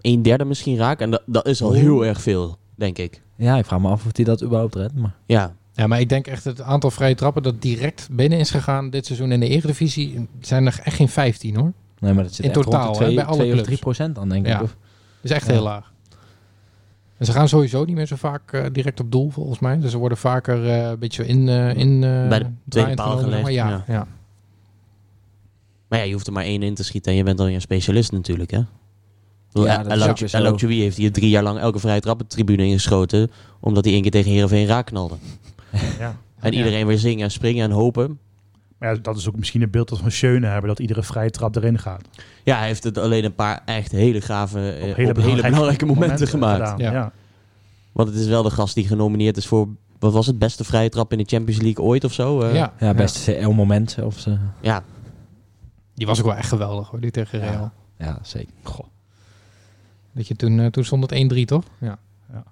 een 0.00 0.22
derde 0.22 0.44
misschien 0.44 0.76
raak. 0.76 1.00
En 1.00 1.10
dat, 1.10 1.22
dat 1.26 1.46
is 1.46 1.62
al 1.62 1.72
heel 1.72 2.04
erg 2.06 2.20
veel, 2.20 2.56
denk 2.74 2.98
ik. 2.98 3.22
Ja, 3.36 3.56
ik 3.58 3.64
vraag 3.64 3.80
me 3.80 3.88
af 3.88 4.06
of 4.06 4.16
hij 4.16 4.24
dat 4.24 4.42
überhaupt 4.42 4.74
redt. 4.74 4.94
Maar 4.94 5.14
Ja, 5.26 5.54
Ja, 5.78 5.86
maar 5.86 6.00
ik 6.00 6.08
denk 6.08 6.26
echt 6.26 6.44
het 6.44 6.60
aantal 6.60 6.90
vrije 6.90 7.14
trappen 7.14 7.42
dat 7.42 7.62
direct 7.62 8.08
binnen 8.10 8.38
is 8.38 8.50
gegaan 8.50 8.90
dit 8.90 9.06
seizoen 9.06 9.32
in 9.32 9.40
de 9.40 9.48
Eredivisie, 9.48 10.28
zijn 10.40 10.66
er 10.66 10.80
echt 10.82 10.96
geen 10.96 11.08
15 11.08 11.56
hoor. 11.56 11.72
nee, 11.98 12.12
maar 12.12 12.22
dat 12.24 12.34
zit 12.34 12.44
In 12.44 12.50
echt 12.50 12.62
totaal, 12.62 12.84
rond 12.84 12.94
de 12.98 12.98
hè, 12.98 13.04
twee, 13.04 13.14
bij 13.16 13.24
alle 13.24 13.34
twee 13.36 13.46
of 13.48 13.52
clubs. 13.52 13.66
3 13.68 13.78
procent 13.78 14.14
dan, 14.14 14.28
denk 14.28 14.46
Ja. 14.46 14.56
ik. 14.56 14.62
Of, 14.62 14.68
Dat 14.70 14.76
is 15.22 15.30
echt 15.30 15.46
Ja. 15.46 15.52
heel 15.52 15.62
laag. 15.62 15.92
En 17.18 17.26
ze 17.26 17.32
gaan 17.32 17.48
sowieso 17.48 17.84
niet 17.84 17.94
meer 17.94 18.06
zo 18.06 18.16
vaak 18.16 18.52
eh, 18.52 18.64
direct 18.72 19.00
op 19.00 19.10
doel, 19.12 19.30
volgens 19.30 19.58
mij. 19.58 19.78
Dus 19.78 19.90
ze 19.90 19.98
worden 19.98 20.18
vaker 20.18 20.68
eh, 20.68 20.88
een 20.88 20.98
beetje 20.98 21.26
in... 21.26 21.48
eh 21.48 21.74
in 21.76 22.04
eh, 22.04 22.28
Bij 22.28 22.38
de 22.38 22.46
tweede 22.68 22.94
paal 22.94 23.16
gelegd, 23.16 23.42
Maar 23.42 23.52
ja, 23.52 23.68
ja. 23.68 23.84
ja. 23.88 24.06
maar 25.88 25.98
ja, 25.98 26.04
je 26.04 26.12
hoeft 26.12 26.26
er 26.26 26.32
maar 26.32 26.44
één 26.44 26.62
in 26.62 26.74
te 26.74 26.84
schieten 26.84 27.12
en 27.12 27.18
je 27.18 27.24
bent 27.24 27.38
dan 27.38 27.46
een 27.46 27.60
specialist 27.60 28.12
natuurlijk, 28.12 28.50
hè? 28.50 28.60
Ja, 29.52 29.64
Ja. 29.84 29.84
El 30.30 30.52
Ochoui 30.52 30.80
heeft 30.80 30.96
hier 30.96 31.12
drie 31.12 31.30
jaar 31.30 31.42
lang 31.42 31.58
elke 31.58 31.78
vrije 31.78 32.00
trap 32.00 32.18
de 32.18 32.26
tribune 32.26 32.64
ingeschoten, 32.64 33.30
omdat 33.60 33.84
hij 33.84 33.92
één 33.92 34.02
keer 34.02 34.10
tegen 34.10 34.30
Heerenveen 34.30 34.66
raak 34.66 34.86
knalde. 34.86 35.14
Ja. 35.98 36.16
En 36.40 36.52
Ja. 36.52 36.58
iedereen 36.58 36.86
weer 36.86 36.98
zingen 36.98 37.24
en 37.24 37.30
springen 37.30 37.64
en 37.64 37.70
hopen. 37.70 38.18
Maar 38.78 38.94
ja, 38.94 39.00
dat 39.02 39.16
is 39.16 39.28
ook 39.28 39.36
misschien 39.36 39.62
een 39.62 39.70
beeld 39.70 39.88
dat 39.88 39.96
we 39.98 40.02
van 40.02 40.12
Schöne 40.12 40.46
hebben, 40.46 40.68
dat 40.68 40.78
iedere 40.78 41.02
vrije 41.02 41.30
trap 41.30 41.56
erin 41.56 41.78
gaat. 41.78 42.08
Ja, 42.44 42.56
hij 42.58 42.66
heeft 42.66 42.84
het 42.84 42.98
alleen 42.98 43.24
een 43.24 43.34
paar 43.34 43.62
echt 43.64 43.92
hele 43.92 44.20
gave, 44.20 44.70
eh, 44.72 44.88
op 44.90 44.96
hele, 44.96 45.12
belangrijke 45.12 45.48
belangrijke 45.50 45.86
momenten, 45.86 46.26
gemaakt. 46.38 46.54
gedaan, 46.70 46.78
Ja. 46.78 46.92
Ja. 46.92 47.12
Want 47.92 48.08
het 48.08 48.18
is 48.18 48.26
wel 48.26 48.42
de 48.42 48.50
gast 48.50 48.74
die 48.74 48.86
genomineerd 48.86 49.36
is 49.36 49.46
voor 49.46 49.68
wat 49.98 50.12
was 50.12 50.26
het, 50.26 50.38
beste 50.38 50.64
vrije 50.64 50.88
trap 50.88 51.12
in 51.12 51.18
de 51.18 51.24
Champions 51.24 51.60
League 51.62 51.84
ooit 51.84 52.04
of 52.04 52.12
zo. 52.12 52.40
eh. 52.40 52.54
ja, 52.54 52.72
Ja, 52.78 52.94
best 52.94 53.24
CL-moment. 53.24 53.96
Of 54.02 54.18
ze, 54.18 54.36
ja, 54.60 54.82
Die 55.94 56.06
was 56.06 56.18
ook 56.18 56.26
wel 56.26 56.34
echt 56.36 56.48
geweldig 56.48 56.88
hoor, 56.88 57.00
die 57.00 57.10
tegen 57.10 57.38
Ja. 57.40 57.50
Real. 57.50 57.72
ja, 57.98 58.18
zeker. 58.22 58.52
Goh. 58.62 58.86
Dat 60.12 60.28
je 60.28 60.36
toen, 60.36 60.60
eh, 60.60 60.66
toen 60.66 60.84
stond 60.84 61.10
het 61.10 61.32
1-3 61.32 61.44
toch? 61.44 61.64
Ja. 61.78 61.98
Ja. 62.32 62.44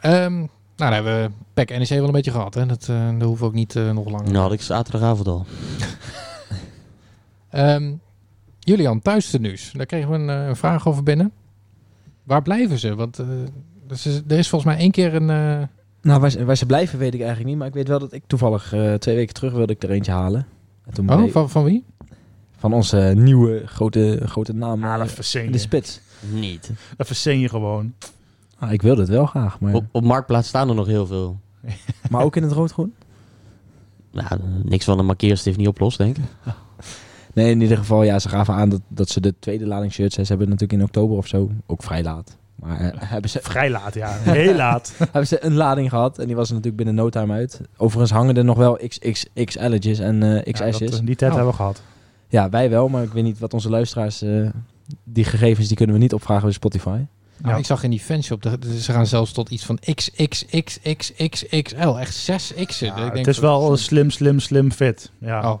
Ehm, 0.00 0.46
nou, 0.76 0.92
dan 0.92 0.92
hebben 0.92 1.22
we 1.22 1.30
PEC 1.54 1.68
NEC 1.78 1.88
wel 1.88 2.04
een 2.04 2.12
beetje 2.12 2.30
gehad. 2.30 2.54
Hè? 2.54 2.66
Dat, 2.66 2.88
eh 2.88 3.08
dat 3.12 3.22
hoeven 3.22 3.38
we 3.38 3.44
ook 3.50 3.54
niet 3.54 3.76
eh, 3.76 3.90
nog 3.90 4.08
langer. 4.10 4.24
nou 4.30 4.36
had 4.42 4.52
ik 4.52 4.60
zaterdagavond 4.62 5.28
al. 5.28 5.46
Ehm, 7.50 7.92
Julian, 8.58 9.00
thuistenues. 9.02 9.72
Daar 9.76 9.86
kregen 9.86 10.10
we 10.10 10.16
een, 10.16 10.30
eh, 10.30 10.46
een 10.46 10.56
vraag 10.56 10.88
over 10.88 11.02
binnen. 11.02 11.32
Waar 12.22 12.42
blijven 12.42 12.78
ze? 12.78 12.94
Want 12.94 13.18
is, 13.88 14.06
er 14.06 14.38
is 14.38 14.48
volgens 14.48 14.72
mij 14.72 14.80
één 14.80 14.90
keer 14.90 15.14
een... 15.14 15.30
eh, 15.30 15.66
Nou, 16.02 16.20
waar 16.20 16.30
ze, 16.30 16.44
waar 16.44 16.56
ze 16.56 16.66
blijven 16.66 16.98
weet 16.98 17.14
ik 17.14 17.20
eigenlijk 17.20 17.48
niet. 17.48 17.58
Maar 17.58 17.68
ik 17.68 17.74
weet 17.74 17.88
wel 17.88 17.98
dat 17.98 18.12
ik 18.12 18.22
toevallig 18.26 18.72
eh, 18.72 18.94
twee 18.94 19.16
weken 19.16 19.34
terug 19.34 19.52
wilde 19.52 19.72
ik 19.72 19.82
er 19.82 19.90
eentje 19.90 20.12
halen. 20.12 20.46
En 20.84 20.94
toen 20.94 21.10
oh, 21.10 21.16
bleef- 21.16 21.32
van, 21.32 21.50
van 21.50 21.64
wie? 21.64 21.84
van 22.58 22.72
onze 22.72 23.12
nieuwe 23.16 23.62
grote, 23.66 24.20
grote 24.24 24.52
naam 24.54 24.84
eh, 24.84 24.98
dat 24.98 25.34
in 25.34 25.52
de 25.52 25.58
spits. 25.58 26.00
Niet. 26.20 26.70
Dat 26.96 27.06
verzin 27.06 27.40
je 27.40 27.48
gewoon. 27.48 27.94
Ah, 28.58 28.72
ik 28.72 28.82
wilde 28.82 29.00
het 29.00 29.10
wel 29.10 29.26
graag, 29.26 29.60
maar, 29.60 29.74
Op, 29.74 29.84
op 29.90 30.04
Marktplaats 30.04 30.48
staan 30.48 30.68
er 30.68 30.74
nog 30.74 30.86
heel 30.86 31.06
veel. 31.06 31.38
maar 32.10 32.22
ook 32.24 32.36
in 32.36 32.42
het 32.42 32.52
rood-groen? 32.52 32.94
Nou, 34.12 34.40
niks 34.64 34.84
van 34.84 34.98
een 34.98 35.06
markeerstift 35.06 35.56
niet 35.56 35.68
oplost, 35.68 35.98
denk 35.98 36.16
ik. 36.16 36.24
Nee, 37.34 37.50
in 37.50 37.60
ieder 37.60 37.76
geval, 37.76 38.02
ja, 38.02 38.18
ze 38.18 38.28
gaven 38.28 38.54
aan 38.54 38.68
dat, 38.68 38.80
dat 38.88 39.08
ze 39.08 39.20
de 39.20 39.34
tweede 39.38 39.66
lading 39.66 39.92
shirts, 39.92 40.14
ze 40.14 40.20
hebben 40.20 40.38
het 40.40 40.60
natuurlijk 40.60 40.80
in 40.80 40.86
oktober 40.86 41.16
of 41.16 41.26
zo, 41.26 41.50
ook 41.66 41.82
vrij 41.82 42.02
laat. 42.02 42.36
Maar 42.54 42.80
eh, 42.80 42.90
hebben, 43.12 43.30
ze, 43.30 43.38
Vrij 43.42 43.70
laat, 43.70 43.94
ja. 43.94 44.08
Heel 44.20 44.54
laat. 44.54 44.92
hebben 44.98 45.26
ze 45.26 45.44
een 45.44 45.54
lading 45.54 45.88
gehad 45.90 46.18
en 46.18 46.26
die 46.26 46.36
was 46.36 46.48
er 46.48 46.54
natuurlijk 46.54 46.84
binnen 46.84 47.04
no 47.04 47.10
time 47.10 47.32
uit. 47.32 47.60
Overigens 47.76 48.10
hangen 48.12 48.36
er 48.36 48.44
nog 48.44 48.56
wel 48.56 48.78
XXXL'tjes 48.88 49.98
en 49.98 50.22
eh 50.22 50.28
Ja, 50.28 50.34
dat, 50.34 50.52
XS'jes. 50.70 50.98
eh, 51.00 51.06
die 51.06 51.16
tijd 51.16 51.30
Oh. 51.30 51.36
hebben 51.36 51.46
we 51.54 51.60
gehad. 51.60 51.82
Ja, 52.28 52.48
wij 52.50 52.70
wel, 52.70 52.88
maar 52.88 53.02
ik 53.02 53.12
weet 53.12 53.24
niet 53.24 53.38
wat 53.38 53.54
onze 53.54 53.70
luisteraars... 53.70 54.22
eh, 54.22 54.48
die 55.04 55.24
gegevens 55.24 55.68
die 55.68 55.76
kunnen 55.76 55.96
we 55.96 56.02
niet 56.02 56.12
opvragen 56.14 56.42
bij 56.44 56.52
Spotify. 56.52 56.98
Nou, 57.38 57.52
Ja. 57.54 57.60
ik 57.60 57.66
zag 57.66 57.82
in 57.82 57.90
die 57.90 58.00
fanshop, 58.00 58.42
dat- 58.42 58.64
ze 58.80 58.92
gaan 58.92 59.06
zelfs 59.06 59.32
tot 59.32 59.50
iets 59.50 59.64
van 59.64 59.78
XXXXXXL. 59.94 61.88
Echt 61.98 62.14
6 62.14 62.52
X'en. 62.66 62.86
Ja, 62.96 63.10
het 63.12 63.26
is 63.26 63.38
wel 63.38 63.70
een 63.70 63.78
slim, 63.78 64.10
slim, 64.10 64.38
slim 64.40 64.72
fit. 64.72 65.10
Ja. 65.18 65.50
Oh, 65.52 65.58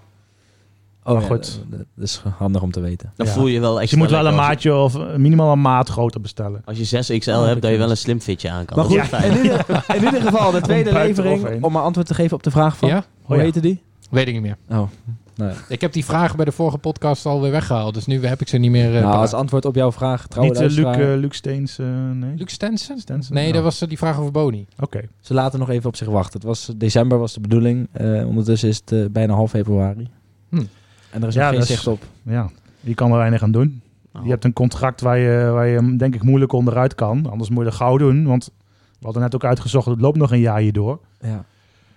Oh, 1.06 1.12
Maar 1.12 1.22
ja, 1.22 1.28
goed. 1.28 1.60
Dat, 1.68 1.78
dat- 1.78 1.86
dat 1.94 2.04
is 2.04 2.22
handig 2.38 2.62
om 2.62 2.70
te 2.70 2.80
weten. 2.80 3.12
Dan 3.16 3.26
Ja. 3.26 3.32
voel 3.32 3.46
je 3.46 3.60
wel 3.60 3.74
Dus 3.78 3.90
je 3.90 3.96
moet 3.96 4.10
wel 4.10 4.26
een 4.26 4.34
maatje 4.34 4.74
of 4.74 4.94
eh, 4.94 5.14
minimaal 5.16 5.52
een 5.52 5.60
maat 5.60 5.88
groter 5.88 6.20
bestellen. 6.20 6.62
Als 6.64 6.78
je 6.78 6.84
6XL 6.84 7.30
Oh, 7.30 7.44
hebt, 7.46 7.62
dat 7.62 7.70
je 7.70 7.76
wel 7.76 7.90
een 7.90 7.96
slim 7.96 8.20
fitje 8.20 8.50
aan 8.50 8.64
kan. 8.64 8.76
Maar 8.76 8.86
goed, 8.86 9.00
fijn. 9.00 9.30
in 9.32 9.36
ieder, 9.42 9.66
in 9.94 10.04
ieder 10.04 10.20
geval 10.22 10.50
de 10.50 10.60
tweede 10.60 10.92
levering, 10.92 11.62
om 11.64 11.72
maar 11.72 11.82
antwoord 11.82 12.06
te 12.06 12.14
geven 12.14 12.36
op 12.36 12.42
de 12.42 12.50
vraag 12.50 12.76
van... 12.76 12.88
ja? 12.88 13.04
Hoe 13.22 13.30
Oh, 13.30 13.36
ja. 13.36 13.42
heette 13.42 13.60
die? 13.60 13.82
Weet 14.10 14.26
ik 14.26 14.32
niet 14.32 14.42
meer. 14.42 14.56
Oh, 14.70 14.88
nou. 15.36 15.52
Ik 15.68 15.80
heb 15.80 15.92
die 15.92 16.04
vragen 16.04 16.36
bij 16.36 16.44
de 16.44 16.52
vorige 16.52 16.78
podcast 16.78 17.26
alweer 17.26 17.50
weggehaald. 17.50 17.94
Dus 17.94 18.06
nu 18.06 18.26
heb 18.26 18.40
ik 18.40 18.48
ze 18.48 18.56
niet 18.58 18.70
meer... 18.70 18.96
eh, 18.96 19.02
nou, 19.02 19.16
als 19.16 19.32
antwoord 19.32 19.64
op 19.64 19.74
jouw 19.74 19.92
vraag, 19.92 20.26
trouwe 20.26 20.50
Niet 20.52 20.60
eh, 20.60 20.68
Luc, 20.76 20.96
eh, 20.96 21.14
Luc 21.20 21.34
Steens, 21.36 21.78
eh, 21.78 21.86
nee? 22.12 22.34
Luc 22.36 22.50
Stensen? 22.52 22.98
Stensen? 22.98 23.34
Nee, 23.34 23.48
Oh. 23.48 23.54
dat 23.54 23.62
was 23.62 23.78
die 23.78 23.98
vraag 23.98 24.18
over 24.18 24.32
Boni. 24.32 24.66
Oké. 24.80 25.00
ze 25.20 25.34
laten 25.34 25.58
nog 25.58 25.70
even 25.70 25.88
op 25.88 25.96
zich 25.96 26.08
wachten. 26.08 26.32
Het 26.40 26.48
was, 26.48 26.70
december 26.76 27.18
was 27.18 27.32
de 27.34 27.40
bedoeling, 27.40 27.88
eh, 27.92 28.26
ondertussen 28.26 28.68
is 28.68 28.80
het 28.84 29.12
bijna 29.12 29.34
half 29.34 29.50
februari. 29.50 30.08
Hm. 30.48 30.62
En 31.10 31.22
er 31.22 31.28
is 31.28 31.34
Ja, 31.34 31.46
nog 31.46 31.56
geen 31.56 31.66
zicht 31.66 31.86
op. 31.86 32.02
Ja, 32.22 32.50
je 32.80 32.94
kan 32.94 33.10
er 33.10 33.16
weinig 33.16 33.42
aan 33.42 33.52
doen. 33.52 33.82
Nou, 34.12 34.24
Je 34.24 34.30
hebt 34.30 34.44
een 34.44 34.52
contract 34.52 35.00
waar 35.00 35.18
je, 35.18 35.50
waar 35.50 35.66
je 35.66 35.76
hem, 35.76 35.96
denk 35.96 36.14
ik 36.14 36.22
moeilijk 36.22 36.52
onderuit 36.52 36.94
kan. 36.94 37.30
Anders 37.30 37.50
moet 37.50 37.58
je 37.58 37.64
dat 37.64 37.74
gauw 37.74 37.96
doen. 37.96 38.26
Want 38.26 38.50
we 38.98 39.04
hadden 39.04 39.22
net 39.22 39.34
ook 39.34 39.44
uitgezocht, 39.44 39.86
het 39.86 40.00
loopt 40.00 40.16
nog 40.16 40.32
een 40.32 40.40
jaar 40.40 40.58
hierdoor. 40.60 40.98
Ja. 41.20 41.44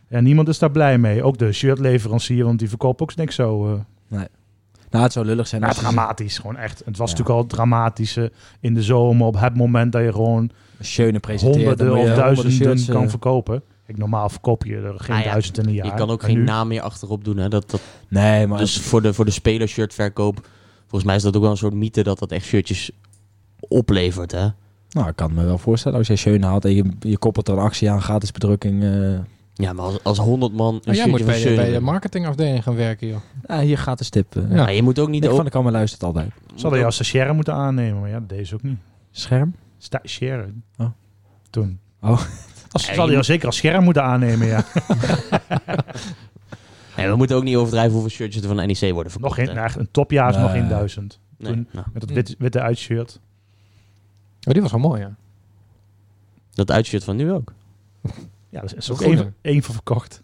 En 0.08 0.24
niemand 0.24 0.48
is 0.48 0.60
daar 0.60 0.72
blij 0.72 0.98
mee. 0.98 1.24
Ook 1.24 1.38
de 1.38 1.52
shirtleverancier, 1.52 2.44
want 2.46 2.60
die 2.60 2.70
verkoopt 2.70 3.02
ook 3.02 3.16
niks 3.16 3.36
zo. 3.36 3.74
eh 4.10 4.20
Nou, 4.90 5.04
het 5.04 5.14
zou 5.14 5.26
lullig 5.26 5.48
zijn 5.48 5.62
ja, 5.62 5.68
als 5.68 5.78
ze 5.78 5.84
dramatisch. 5.84 6.38
Gewoon 6.38 6.58
echt. 6.58 6.82
Het 6.86 6.98
was 6.98 7.12
Ja. 7.12 7.18
natuurlijk 7.18 7.30
al 7.30 7.38
het 7.38 7.50
dramatische 7.50 8.32
in 8.60 8.74
de 8.74 8.84
zomer. 8.84 9.28
Op 9.28 9.40
het 9.40 9.56
moment 9.56 9.92
dat 9.92 10.02
je 10.04 10.12
gewoon 10.12 10.50
schöne 10.80 11.20
honderden 11.40 11.96
of 11.98 12.06
duizenden 12.08 12.52
shirts, 12.54 12.86
kan 12.86 13.04
eh, 13.04 13.10
verkopen. 13.10 13.62
Kijk, 13.86 13.98
normaal 13.98 14.30
verkoop 14.30 14.66
je 14.66 14.76
er 14.76 14.94
geen 15.00 15.10
Nou 15.16 15.24
ja, 15.24 15.30
duizend 15.32 15.58
in 15.58 15.66
een 15.68 15.74
jaar. 15.74 15.86
Je 15.86 15.94
kan 15.94 16.10
ook 16.10 16.22
En 16.22 16.28
geen 16.28 16.38
nu- 16.38 16.44
naam 16.44 16.68
meer 16.68 16.82
achterop 16.82 17.24
doen. 17.24 17.38
Hè? 17.38 17.50
Dat, 17.50 17.70
dat, 17.72 17.82
Nee, 18.08 18.48
maar 18.48 18.58
dus 18.60 18.80
voor 18.80 19.02
de, 19.02 19.14
voor 19.14 19.26
de 19.26 19.32
spelershirtverkoop, 19.32 20.48
volgens 20.80 21.04
mij 21.04 21.16
is 21.16 21.22
dat 21.22 21.36
ook 21.36 21.42
wel 21.42 21.52
een 21.52 21.58
soort 21.58 21.74
mythe 21.74 22.04
dat 22.04 22.20
dat 22.20 22.32
echt 22.32 22.46
shirtjes 22.46 22.92
oplevert. 23.60 24.32
Hè? 24.32 24.48
nou, 24.90 25.08
ik 25.10 25.16
kan 25.16 25.34
me 25.34 25.44
wel 25.46 25.58
voorstellen. 25.58 25.98
Als 25.98 26.08
jij 26.08 26.16
schöne 26.16 26.46
haalt 26.46 26.66
en 26.66 26.76
je, 26.76 26.84
je 27.00 27.18
koppelt 27.18 27.48
er 27.48 27.54
een 27.54 27.60
actie 27.64 27.92
aan, 27.92 28.02
gratis 28.02 28.32
bedrukking. 28.32 28.84
eh 28.84 29.20
Ja, 29.60 29.74
maar 29.74 29.86
als, 29.86 30.04
als 30.04 30.18
100 30.18 30.54
man 30.54 30.74
een 30.76 30.82
Oh, 30.90 30.94
jij 30.96 31.08
moet 31.08 31.26
bij 31.26 31.44
de, 31.44 31.56
bij 31.56 31.72
de 31.72 31.80
marketingafdeling 31.80 32.64
gaan 32.64 32.76
werken, 32.76 33.08
joh. 33.08 33.18
ja, 33.48 33.60
hier 33.62 33.78
gaat 33.78 33.98
de 33.98 34.04
stip. 34.04 34.36
eh. 34.36 34.44
Ja. 34.50 34.56
Maar 34.56 34.74
je 34.74 34.84
moet 34.84 35.00
ook 35.00 35.10
niet... 35.10 35.22
Nick 35.22 35.30
ook- 35.30 35.36
van 35.36 35.46
de 35.46 35.52
Kammer 35.52 35.72
luistert 35.72 36.04
altijd. 36.04 36.32
Zouden 36.56 36.80
je 36.80 36.86
als 36.86 36.96
stagiaire 36.96 37.34
moeten 37.34 37.54
aannemen, 37.54 38.00
maar 38.00 38.10
ja, 38.10 38.20
deze 38.28 38.56
ook 38.56 38.64
niet. 38.64 38.78
Scherm? 39.12 39.56
Stagiaire. 39.78 40.48
Oh. 40.78 40.88
Toen. 41.50 41.80
Oh. 42.02 42.22
Als, 42.72 42.88
Ja, 42.88 42.94
zal 42.94 43.04
je 43.06 43.10
je 43.12 43.16
moet- 43.18 43.26
zeker 43.26 43.46
als 43.46 43.58
scherm 43.58 43.84
moeten 43.84 44.04
aannemen, 44.04 44.48
ja. 44.48 44.64
Nee, 46.98 47.08
we 47.10 47.16
moeten 47.16 47.36
ook 47.36 47.44
niet 47.44 47.56
overdrijven 47.56 47.92
hoeveel 47.92 48.10
shirtjes 48.10 48.42
er 48.42 48.48
van 48.48 48.56
NEC 48.68 48.80
worden 48.80 48.96
nog 49.04 49.12
verkocht. 49.12 49.36
geen, 49.36 49.48
hè. 49.48 49.54
nou, 49.54 49.72
een 49.80 49.92
topjaar 49.92 50.30
is 50.30 50.36
nog 50.38 50.52
geen 50.52 50.68
duizend. 50.68 51.20
Nee, 51.38 51.52
toen- 51.54 51.68
nou, 51.72 51.86
Met 51.94 52.02
dat 52.02 52.12
wit, 52.12 52.36
witte 52.38 52.62
uitshirt. 52.62 53.20
Oh, 54.48 54.54
die 54.54 54.62
was 54.62 54.72
wel 54.72 54.80
mooi, 54.80 55.02
ja. 55.02 55.16
dat 56.54 56.72
uitshirt 56.72 57.04
van 57.04 57.16
nu 57.16 57.32
ook. 57.32 57.54
Ja, 58.50 58.62
daar 58.62 58.74
is 58.78 58.92
ook 58.92 59.02
één, 59.02 59.36
één 59.42 59.64
van 59.64 59.74
verkocht. 59.74 60.22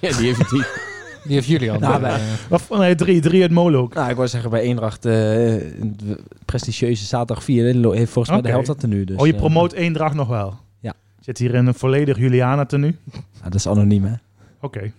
Ja, 0.00 0.16
die 0.16 0.26
heeft 0.34 0.50
die. 0.50 0.64
Die 1.24 1.34
heeft 1.34 1.46
Julian. 1.46 1.80
Nou, 1.80 1.94
Eh, 1.94 2.00
wij- 2.00 2.20
Of, 2.50 2.68
nee, 2.70 2.94
drie, 2.94 3.20
drie 3.20 3.42
uit 3.42 3.50
Molo. 3.50 3.88
Nou, 3.94 4.10
ik 4.10 4.16
wou 4.16 4.28
zeggen, 4.28 4.50
bij 4.50 4.60
Eendracht, 4.60 5.04
eh, 5.04 5.80
een 5.80 5.96
prestigieuze 6.44 7.04
zaterdag 7.04 7.44
4, 7.44 7.64
heeft 7.94 8.12
volgens 8.12 8.28
mij 8.34 8.42
de 8.42 8.48
helft 8.48 8.66
dat 8.66 8.80
tenue. 8.80 9.04
Dus, 9.04 9.16
oh, 9.16 9.26
je 9.26 9.32
eh, 9.32 9.38
promoot 9.38 9.72
Eendracht 9.72 10.14
nog 10.14 10.28
wel? 10.28 10.54
Ja. 10.80 10.94
Zit 11.20 11.38
hier 11.38 11.54
in 11.54 11.66
een 11.66 11.74
volledig 11.74 12.16
Juliana 12.18 12.64
tenue? 12.66 12.96
ja, 13.12 13.20
dat 13.42 13.54
is 13.54 13.66
anoniem, 13.66 14.04
hè? 14.04 14.14
Oké. 14.60 14.92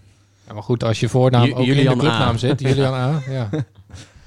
ja, 0.47 0.53
maar 0.53 0.63
goed, 0.63 0.83
als 0.83 0.99
je 0.99 1.09
voornaam 1.09 1.51
ook 1.51 1.57
in 1.57 1.63
Julian 1.63 1.93
de 1.93 1.99
clubnaam 1.99 2.35
A. 2.35 2.37
zit, 2.37 2.59
Julian 2.67 2.93
A, 2.93 3.21
ja. 3.29 3.47
Dat 3.51 3.63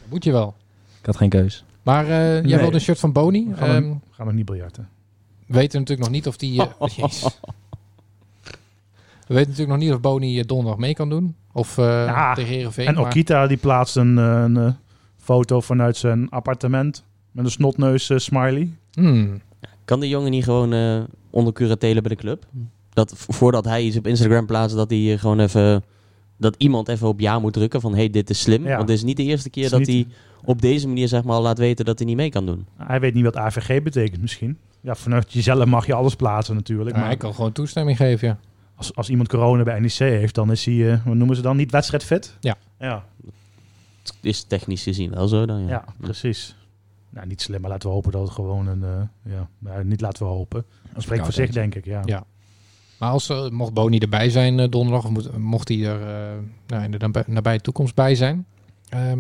moet 0.08 0.24
je 0.24 0.32
wel. 0.32 0.54
Ik 1.00 1.06
had 1.06 1.16
geen 1.16 1.28
keus. 1.28 1.64
Maar 1.82 2.04
eh, 2.04 2.10
jij 2.32 2.40
Nee. 2.42 2.56
wilde 2.58 2.74
een 2.74 2.80
shirt 2.80 2.98
van 2.98 3.12
Boni. 3.12 3.48
Gaan 3.56 3.68
we- 3.68 3.74
Ehm, 3.74 3.88
We 3.88 3.96
gaan 4.10 4.26
nog 4.26 4.34
niet 4.34 4.46
biljarten. 4.46 4.88
we 5.46 5.54
weten 5.54 5.78
natuurlijk 5.80 6.08
nog 6.08 6.16
niet 6.16 6.26
of 6.26 6.36
die... 6.36 6.52
Jezus. 6.96 7.38
We 9.26 9.34
weten 9.34 9.50
natuurlijk 9.50 9.78
nog 9.78 9.86
niet 9.88 9.92
of 9.96 10.00
Boni 10.00 10.38
eh, 10.38 10.44
donderdag 10.46 10.78
mee 10.78 10.94
kan 10.94 11.08
doen. 11.08 11.34
Of 11.52 11.78
eh 11.78 11.84
Ja, 11.84 12.34
tegen 12.34 12.54
Heerenveen. 12.54 12.86
En 12.86 12.94
maar- 12.94 13.04
Okita 13.04 13.46
die 13.46 13.56
plaatst 13.56 13.96
een, 13.96 14.18
eh, 14.18 14.42
een 14.46 14.74
foto 15.16 15.60
vanuit 15.60 15.96
zijn 15.96 16.30
appartement. 16.30 17.04
Met 17.30 17.44
een 17.44 17.50
snotneus 17.50 18.10
smiley. 18.16 18.70
Hmm. 18.92 19.40
Kan 19.84 20.00
de 20.00 20.08
jongen 20.08 20.30
niet 20.30 20.44
gewoon 20.44 20.72
eh 20.72 21.00
onder 21.30 21.52
curatelen 21.52 22.02
bij 22.02 22.14
de 22.14 22.20
club? 22.22 22.44
Dat 22.92 23.12
voordat 23.16 23.64
hij 23.64 23.82
iets 23.82 23.96
op 23.96 24.06
Instagram 24.06 24.46
plaatst, 24.46 24.76
dat 24.76 24.90
hij 24.90 25.18
gewoon 25.18 25.40
even... 25.40 25.84
Dat 26.38 26.54
iemand 26.58 26.88
even 26.88 27.08
op 27.08 27.20
ja 27.20 27.38
moet 27.38 27.52
drukken 27.52 27.80
van, 27.80 27.94
hey, 27.94 28.10
dit 28.10 28.30
is 28.30 28.40
slim. 28.40 28.62
Ja. 28.64 28.76
Want 28.76 28.88
het 28.88 28.98
is 28.98 29.04
niet 29.04 29.16
de 29.16 29.22
eerste 29.22 29.50
keer 29.50 29.70
dat 29.70 29.78
niet- 29.78 29.88
hij 29.88 30.06
op 30.44 30.60
deze 30.62 30.86
manier 30.88 31.08
zeg 31.08 31.24
maar 31.24 31.36
al 31.36 31.42
laat 31.42 31.58
weten 31.58 31.84
dat 31.84 31.98
hij 31.98 32.06
niet 32.06 32.16
mee 32.16 32.30
kan 32.30 32.46
doen. 32.46 32.66
Hij 32.76 33.00
weet 33.00 33.14
niet 33.14 33.24
wat 33.24 33.36
AVG 33.36 33.82
betekent 33.82 34.20
misschien. 34.20 34.58
Ja, 34.80 34.94
vanuit 34.94 35.32
jezelf 35.32 35.64
mag 35.64 35.86
je 35.86 35.94
alles 35.94 36.14
plaatsen 36.16 36.54
natuurlijk. 36.54 36.90
Ja, 36.90 36.96
maar 36.96 37.06
hij 37.06 37.16
kan 37.16 37.34
gewoon 37.34 37.52
toestemming 37.52 37.96
geven, 37.96 38.28
ja. 38.28 38.38
Als, 38.76 38.94
als 38.94 39.08
iemand 39.08 39.28
corona 39.28 39.62
bij 39.62 39.80
NEC 39.80 39.92
heeft, 39.92 40.34
dan 40.34 40.50
is 40.50 40.64
hij, 40.64 40.92
eh, 40.92 41.04
wat 41.04 41.14
noemen 41.14 41.36
ze 41.36 41.42
dan, 41.42 41.56
niet 41.56 41.70
wedstrijdfit? 41.70 42.36
Ja. 42.40 42.56
Ja, 42.78 43.04
Het 44.02 44.14
is 44.20 44.42
technisch 44.42 44.82
gezien 44.82 45.10
wel 45.10 45.28
zo 45.28 45.46
dan, 45.46 45.60
ja. 45.62 45.68
ja, 45.68 45.84
precies. 46.00 46.56
Nou, 47.10 47.26
niet 47.26 47.42
slim, 47.42 47.60
maar 47.60 47.70
laten 47.70 47.88
we 47.88 47.94
hopen 47.94 48.12
dat 48.12 48.22
het 48.22 48.30
gewoon 48.30 48.66
een... 48.66 48.84
eh, 48.84 49.32
ja, 49.32 49.48
nou, 49.58 49.84
niet 49.84 50.00
laten 50.00 50.22
we 50.26 50.32
hopen. 50.32 50.64
Dat 50.92 51.02
spreekt 51.02 51.24
voor 51.24 51.32
zich, 51.32 51.50
denk 51.50 51.74
ik, 51.74 51.84
ja. 51.84 52.02
Ja. 52.04 52.24
Maar 52.98 53.10
als, 53.10 53.28
eh, 53.28 53.48
mocht 53.48 53.72
Boni 53.72 53.98
erbij 53.98 54.30
zijn 54.30 54.70
donderdag, 54.70 55.04
of 55.04 55.10
moet, 55.10 55.36
mocht 55.38 55.68
hij 55.68 55.84
er 55.86 56.00
eh, 56.00 56.38
nou, 56.66 56.84
in 56.84 56.90
de 56.90 56.98
nabij, 56.98 57.24
nabije 57.26 57.60
toekomst 57.60 57.94
bij 57.94 58.14
zijn. 58.14 58.46
Ehm, 58.88 59.18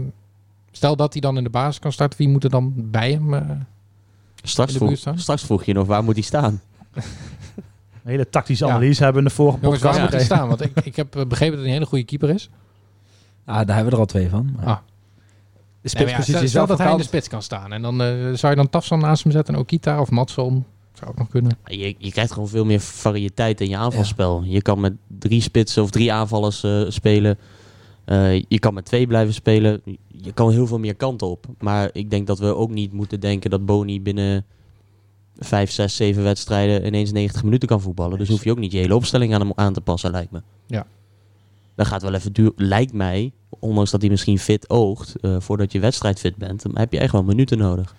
stel 0.70 0.96
dat 0.96 1.12
hij 1.12 1.20
dan 1.20 1.36
in 1.36 1.44
de 1.44 1.50
basis 1.50 1.78
kan 1.78 1.92
starten, 1.92 2.18
wie 2.18 2.28
moet 2.28 2.44
er 2.44 2.50
dan 2.50 2.72
bij 2.76 3.10
hem? 3.10 3.34
eh? 3.34 3.50
Straks, 4.42 4.68
In 4.72 4.72
de 4.72 4.78
vroeg, 4.78 4.88
buurt 4.88 5.00
staan? 5.00 5.18
straks 5.18 5.42
vroeg 5.44 5.64
je 5.64 5.72
nog, 5.72 5.86
waar 5.86 6.04
moet 6.04 6.14
hij 6.14 6.22
staan? 6.22 6.60
Een 8.06 8.12
hele 8.12 8.28
tactische 8.28 8.64
Ja. 8.66 8.70
analyse 8.70 9.02
hebben 9.04 9.22
we 9.22 9.28
in 9.28 9.34
de 9.34 9.42
vorige 9.42 9.58
Jongens, 9.62 9.82
waar 9.82 9.92
podcast 9.92 10.10
moet 10.12 10.20
hij 10.20 10.28
staan? 10.36 10.48
Want 10.48 10.60
ik, 10.60 10.72
ik 10.84 10.96
heb 10.96 11.16
eh, 11.16 11.26
begrepen 11.26 11.54
dat 11.54 11.60
hij 11.64 11.68
een 11.68 11.72
hele 11.78 11.86
goede 11.90 12.04
keeper 12.04 12.30
is. 12.30 12.50
Ah, 13.44 13.54
daar 13.66 13.66
hebben 13.76 13.84
we 13.84 13.90
er 13.92 13.98
al 13.98 14.06
twee 14.06 14.28
van. 14.28 14.52
Maar 14.56 14.66
Ah. 14.66 14.76
De 14.76 15.90
Nee, 15.94 16.04
maar 16.04 16.12
ja, 16.14 16.20
spitspositie 16.22 16.44
is 16.46 16.52
wel 16.52 16.66
dat 16.66 16.78
hij 16.78 16.90
in 16.90 16.96
de 16.96 17.02
spits 17.02 17.28
kan 17.28 17.42
staan. 17.42 17.72
En 17.72 17.82
dan 17.82 18.02
eh, 18.02 18.08
zou 18.32 18.50
je 18.50 18.56
dan 18.56 18.70
Tafsan 18.70 18.98
naast 18.98 19.22
hem 19.22 19.32
zetten 19.32 19.54
en 19.54 19.60
Okita 19.60 20.00
of 20.00 20.10
Matson. 20.10 20.64
Zou 20.92 21.10
ook 21.10 21.18
nog 21.18 21.28
kunnen. 21.28 21.58
Je, 21.64 21.94
je 21.98 22.10
krijgt 22.10 22.32
gewoon 22.32 22.48
veel 22.48 22.64
meer 22.64 22.80
variëteit 22.80 23.60
in 23.60 23.68
je 23.68 23.76
aanvalspel. 23.76 24.42
Je 24.44 24.62
kan 24.62 24.80
met 24.80 24.92
drie 25.18 25.40
spitsen 25.40 25.82
of 25.82 25.90
drie 25.90 26.12
aanvallers 26.12 26.62
eh, 26.64 26.82
spelen. 26.88 27.38
Eh, 28.04 28.34
je 28.48 28.58
kan 28.58 28.74
met 28.74 28.84
twee 28.84 29.06
blijven 29.06 29.34
spelen. 29.34 29.82
Je 30.08 30.32
kan 30.32 30.50
heel 30.50 30.66
veel 30.66 30.78
meer 30.78 30.94
kanten 30.94 31.26
op. 31.26 31.46
Maar 31.58 31.90
ik 31.92 32.10
denk 32.10 32.26
dat 32.26 32.38
we 32.38 32.54
ook 32.54 32.70
niet 32.70 32.92
moeten 32.92 33.20
denken 33.20 33.50
dat 33.50 33.66
Boni 33.66 34.02
binnen 34.02 34.44
vijf, 35.38 35.70
zes, 35.70 35.96
zeven 35.96 36.22
wedstrijden 36.22 36.86
ineens 36.86 37.12
90 37.12 37.42
minuten 37.42 37.68
kan 37.68 37.80
voetballen. 37.80 38.18
Dus 38.18 38.28
hoef 38.28 38.44
je 38.44 38.50
ook 38.50 38.58
niet 38.58 38.72
je 38.72 38.78
hele 38.78 38.94
opstelling 38.94 39.34
aan 39.34 39.40
hem 39.40 39.52
aan 39.54 39.72
te 39.72 39.80
passen, 39.80 40.10
lijkt 40.10 40.30
me. 40.30 40.42
Ja. 40.66 40.86
Dat 41.74 41.86
gaat 41.86 42.02
wel 42.02 42.14
even 42.14 42.32
duur, 42.32 42.52
lijkt 42.56 42.92
mij, 42.92 43.32
ondanks 43.48 43.90
dat 43.90 44.00
hij 44.00 44.10
misschien 44.10 44.38
fit 44.38 44.70
oogt, 44.70 45.16
eh, 45.20 45.36
voordat 45.38 45.72
je 45.72 45.80
wedstrijd 45.80 46.20
fit 46.20 46.36
bent, 46.36 46.62
dan 46.62 46.78
heb 46.78 46.92
je 46.92 46.98
echt 46.98 47.12
wel 47.12 47.22
minuten 47.22 47.58
nodig. 47.58 47.94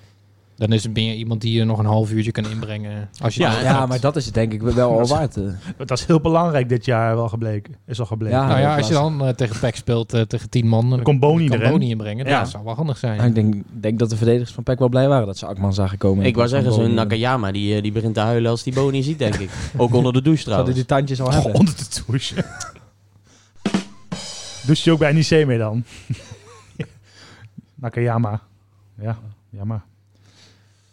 Dan 0.58 0.72
is 0.72 0.84
het 0.84 0.94
meer 0.94 1.14
iemand 1.16 1.42
die 1.42 1.54
je 1.58 1.64
nog 1.64 1.80
een 1.80 1.86
half 1.86 2.12
uurtje 2.12 2.32
kan 2.32 2.46
inbrengen. 2.50 3.10
Als 3.22 3.36
je 3.36 3.42
Ja, 3.42 3.62
Ja, 3.62 3.86
maar 3.86 4.00
dat 4.00 4.16
is 4.16 4.26
het 4.26 4.34
denk 4.34 4.54
ik 4.54 4.62
wel 4.62 4.92
al 5.00 5.08
waard. 5.08 5.38
eh. 5.38 5.44
Dat 5.86 5.92
is 5.92 6.06
heel 6.06 6.20
belangrijk 6.22 6.70
dit 6.70 6.86
jaar 6.86 7.16
wel 7.16 7.30
gebleken. 7.30 7.76
Is 7.86 8.00
al 8.00 8.06
gebleken. 8.06 8.38
Ja. 8.38 8.48
nou 8.48 8.60
ja, 8.60 8.78
als 8.78 8.88
je 8.88 8.94
dan 8.94 9.22
eh, 9.26 9.30
tegen 9.30 9.60
PEC 9.60 9.76
speelt, 9.76 10.14
eh, 10.14 10.22
tegen 10.22 10.50
tien 10.50 10.68
man, 10.68 10.90
dan 10.90 11.02
komt 11.04 11.20
Boni 11.20 11.44
je 11.44 11.50
kan 11.50 11.60
erin. 11.60 11.72
Boni 11.72 11.90
inbrengen. 11.90 12.26
Ja. 12.28 12.40
Dat 12.40 12.50
zou 12.50 12.64
wel 12.64 12.74
handig 12.76 12.98
zijn. 12.98 13.18
Nou, 13.18 13.30
ik 13.30 13.36
denk, 13.36 13.56
denk 13.70 14.00
dat 14.00 14.10
de 14.10 14.18
verdedigers 14.18 14.52
van 14.52 14.64
PEC 14.64 14.80
wel 14.80 14.90
blij 14.90 15.08
waren 15.08 15.26
dat 15.26 15.38
ze 15.38 15.46
Akman 15.46 15.74
zagen 15.74 15.98
komen. 15.98 16.26
Ik 16.26 16.36
wou 16.36 16.48
zeggen, 16.48 16.74
zo'n. 16.74 16.94
Nakayama, 16.94 17.52
die, 17.52 17.82
die 17.82 17.92
begint 17.92 18.14
te 18.14 18.20
huilen 18.20 18.52
als 18.52 18.64
die 18.64 18.74
Boni 18.74 19.04
ziet, 19.04 19.20
denk 19.20 19.36
ik. 19.36 19.50
Ook 19.78 19.94
onder 19.94 20.14
de 20.14 20.22
douche 20.22 20.44
Zouden 20.50 20.74
trouwens. 20.74 20.76
die 20.76 20.86
tandjes 20.86 21.22
al 21.22 21.28
Oh, 21.28 21.34
hebben. 21.34 21.54
onder 21.54 21.76
de 21.76 22.02
douche. 22.08 22.36
Douche 24.66 24.82
je 24.84 24.92
ook 24.92 25.00
bij 25.00 25.12
NEC 25.12 25.46
mee 25.46 25.58
dan? 25.58 25.84
Nakayama. 27.76 28.42
Ja, 29.02 29.18
jammer. 29.50 29.82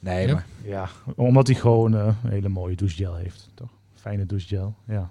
Nee, 0.05 0.27
Ja. 0.27 0.33
maar 0.35 0.47
Ja, 0.63 0.89
omdat 1.17 1.47
hij 1.47 1.57
gewoon 1.57 1.95
eh, 1.97 2.07
een 2.25 2.31
hele 2.31 2.49
mooie 2.49 2.77
douchegel 2.77 3.15
heeft. 3.15 3.51
Toch? 3.55 3.69
Fijne 3.95 4.27
douchegel. 4.27 4.75
Ja. 4.87 5.11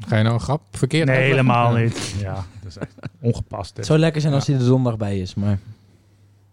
Ga 0.00 0.16
je 0.16 0.22
nou 0.22 0.34
een 0.34 0.40
grap 0.40 0.62
verkeerd 0.70 1.06
Nee, 1.06 1.16
uitleggen? 1.16 1.46
helemaal 1.46 1.74
niet. 1.82 2.14
Ja, 2.20 2.34
dat 2.34 2.70
is 2.70 2.76
echt 2.78 2.94
ongepast. 3.20 3.70
hè. 3.70 3.76
het 3.76 3.86
zou 3.86 3.98
lekker 3.98 4.20
zijn 4.20 4.32
als 4.34 4.46
hij 4.46 4.56
er 4.56 4.62
zondag 4.62 4.96
bij 4.96 5.20
is. 5.20 5.34
Maar 5.34 5.58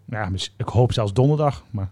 Ja, 0.04 0.30
ik 0.56 0.68
hoop 0.68 0.92
zelfs 0.92 1.12
donderdag. 1.12 1.64
Maar 1.70 1.90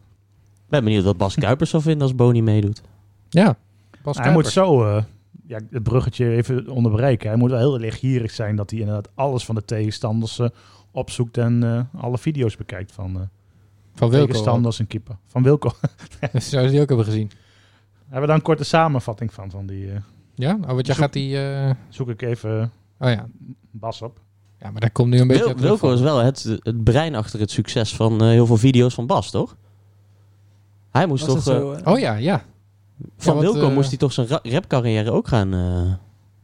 Ik 0.55 0.69
ben 0.69 0.85
benieuwd 0.85 1.05
wat 1.05 1.17
Bas 1.17 1.35
Kuipers 1.35 1.71
zal 1.71 1.81
vinden 1.81 2.03
als 2.03 2.15
Boni 2.15 2.43
meedoet. 2.43 2.83
Ja, 3.29 3.57
Bas 4.03 4.19
hij 4.19 4.33
moet 4.33 4.47
zo 4.47 4.85
eh, 4.85 5.03
ja, 5.47 5.59
het 5.71 5.83
bruggetje 5.83 6.31
even 6.31 6.69
onderbreken. 6.69 7.29
Hij 7.29 7.39
moet 7.39 7.51
wel 7.51 7.59
heel 7.59 7.79
lichtgierig 7.79 8.31
zijn 8.31 8.57
dat 8.57 8.71
hij 8.71 8.79
inderdaad 8.79 9.09
alles 9.15 9.45
van 9.45 9.55
de 9.55 9.65
tegenstanders 9.65 10.39
eh, 10.39 10.49
opzoekt 10.91 11.37
en 11.39 11.63
eh, 11.95 12.03
alle 12.03 12.19
video's 12.19 12.57
bekijkt 12.57 12.93
van 12.93 13.17
eh 13.17 13.23
Van 13.95 14.11
Wilco. 14.11 14.27
tegenstanders 14.27 14.79
en 14.79 14.87
keeper. 14.87 15.17
Van 15.27 15.43
Wilco. 15.43 15.69
ook. 15.69 15.79
Zou 16.43 16.65
je 16.65 16.71
die 16.71 16.81
ook 16.81 16.89
hebben 16.89 17.07
gezien? 17.07 17.31
Hebben 18.03 18.21
we 18.21 18.27
daar 18.27 18.37
een 18.37 18.43
korte 18.43 18.65
samenvatting 18.65 19.33
van? 19.33 19.51
van 19.51 19.67
die, 19.67 19.93
eh, 19.93 20.01
Ja? 20.35 20.59
Oh, 20.61 20.67
want 20.67 20.87
jij 20.87 20.95
gaat 20.95 21.13
die... 21.13 21.39
eh, 21.51 21.71
zoek 21.89 22.09
ik 22.09 22.23
even 22.23 22.73
Oh 22.99 23.11
ja. 23.11 23.27
Bas 23.71 24.03
op. 24.03 24.21
Ja, 24.61 24.71
maar 24.71 24.81
daar 24.81 24.91
komt 24.91 25.11
nu 25.11 25.21
een 25.21 25.27
beetje... 25.27 25.45
Wil, 25.45 25.57
Wilco 25.57 25.77
van. 25.77 25.93
is 25.93 26.01
wel 26.01 26.19
het, 26.19 26.43
het 26.63 26.85
brein 26.85 27.15
achter 27.15 27.41
het 27.41 27.51
succes 27.51 27.97
van 27.97 28.21
eh, 28.21 28.27
heel 28.29 28.47
veel 28.47 28.57
video's 28.57 28.95
van 28.95 29.07
Bas, 29.07 29.31
toch? 29.31 29.57
Hij 30.91 31.07
moest 31.07 31.27
was 31.27 31.35
toch... 31.35 31.45
dat 31.45 31.55
eh, 31.55 31.61
zo, 31.61 31.73
eh? 31.73 31.93
Oh 31.93 31.99
ja, 31.99 32.15
ja. 32.15 32.45
van 33.17 33.37
Ja, 33.37 33.43
wat, 33.43 33.53
Wilco 33.53 33.69
eh, 33.69 33.75
moest 33.75 33.89
hij 33.89 33.99
toch 33.99 34.13
zijn 34.13 34.27
ra- 34.27 34.41
rapcarrière 34.43 35.11
ook 35.11 35.29
gaan 35.29 35.55
eh 35.55 35.93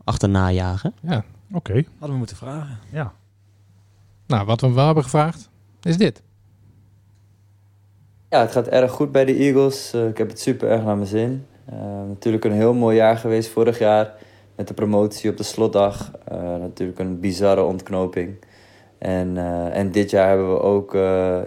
achterna 0.04 0.50
jagen? 0.52 0.94
Ja. 1.02 1.24
Oké, 1.52 1.72
hadden 1.72 2.10
we 2.10 2.16
moeten 2.16 2.36
vragen. 2.36 2.78
ja. 2.92 3.12
Nou, 4.26 4.46
wat 4.46 4.60
we 4.60 4.72
wel 4.72 4.86
hebben 4.86 5.02
gevraagd, 5.04 5.48
is 5.82 5.96
dit. 5.96 6.22
Ja, 8.30 8.40
het 8.40 8.52
gaat 8.52 8.68
erg 8.68 8.90
goed 8.90 9.12
bij 9.12 9.24
de 9.24 9.34
Eagles. 9.34 9.92
Eh, 9.92 10.08
ik 10.08 10.18
heb 10.18 10.28
het 10.28 10.40
super 10.40 10.68
erg 10.68 10.84
naar 10.84 10.96
mijn 10.96 11.08
zin. 11.08 11.46
Eh, 11.64 11.78
natuurlijk 12.08 12.44
een 12.44 12.52
heel 12.52 12.74
mooi 12.74 12.96
jaar 12.96 13.16
geweest 13.16 13.48
vorig 13.50 13.78
jaar. 13.78 14.14
Met 14.56 14.68
de 14.68 14.74
promotie 14.74 15.30
op 15.30 15.36
de 15.36 15.42
slotdag. 15.42 16.10
Eh, 16.24 16.56
natuurlijk 16.56 16.98
een 16.98 17.20
bizarre 17.20 17.62
ontknoping. 17.62 18.36
En, 18.98 19.36
en 19.72 19.90
dit 19.90 20.10
jaar 20.10 20.28
hebben 20.28 20.52
we 20.52 20.60
ook 20.60 20.92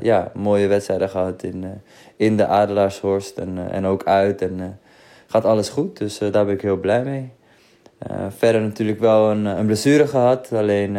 ja, 0.01 0.31
mooie 0.33 0.67
wedstrijden 0.67 1.09
gehad 1.09 1.43
in, 1.43 1.81
in 2.15 2.37
de 2.37 2.45
Adelaarshorst. 2.45 3.37
En, 3.37 3.71
en 3.71 3.85
ook 3.85 4.03
uit. 4.03 4.41
En 4.41 4.79
gaat 5.27 5.45
alles 5.45 5.69
goed. 5.69 5.97
Dus 5.97 6.17
daar 6.17 6.45
ben 6.45 6.53
ik 6.53 6.61
heel 6.61 6.77
blij 6.79 7.03
mee. 7.03 7.31
Verder 8.29 8.61
natuurlijk 8.61 8.99
wel 8.99 9.31
een, 9.31 9.45
een 9.45 9.65
blessure 9.65 10.07
gehad. 10.07 10.51
Alleen 10.53 10.93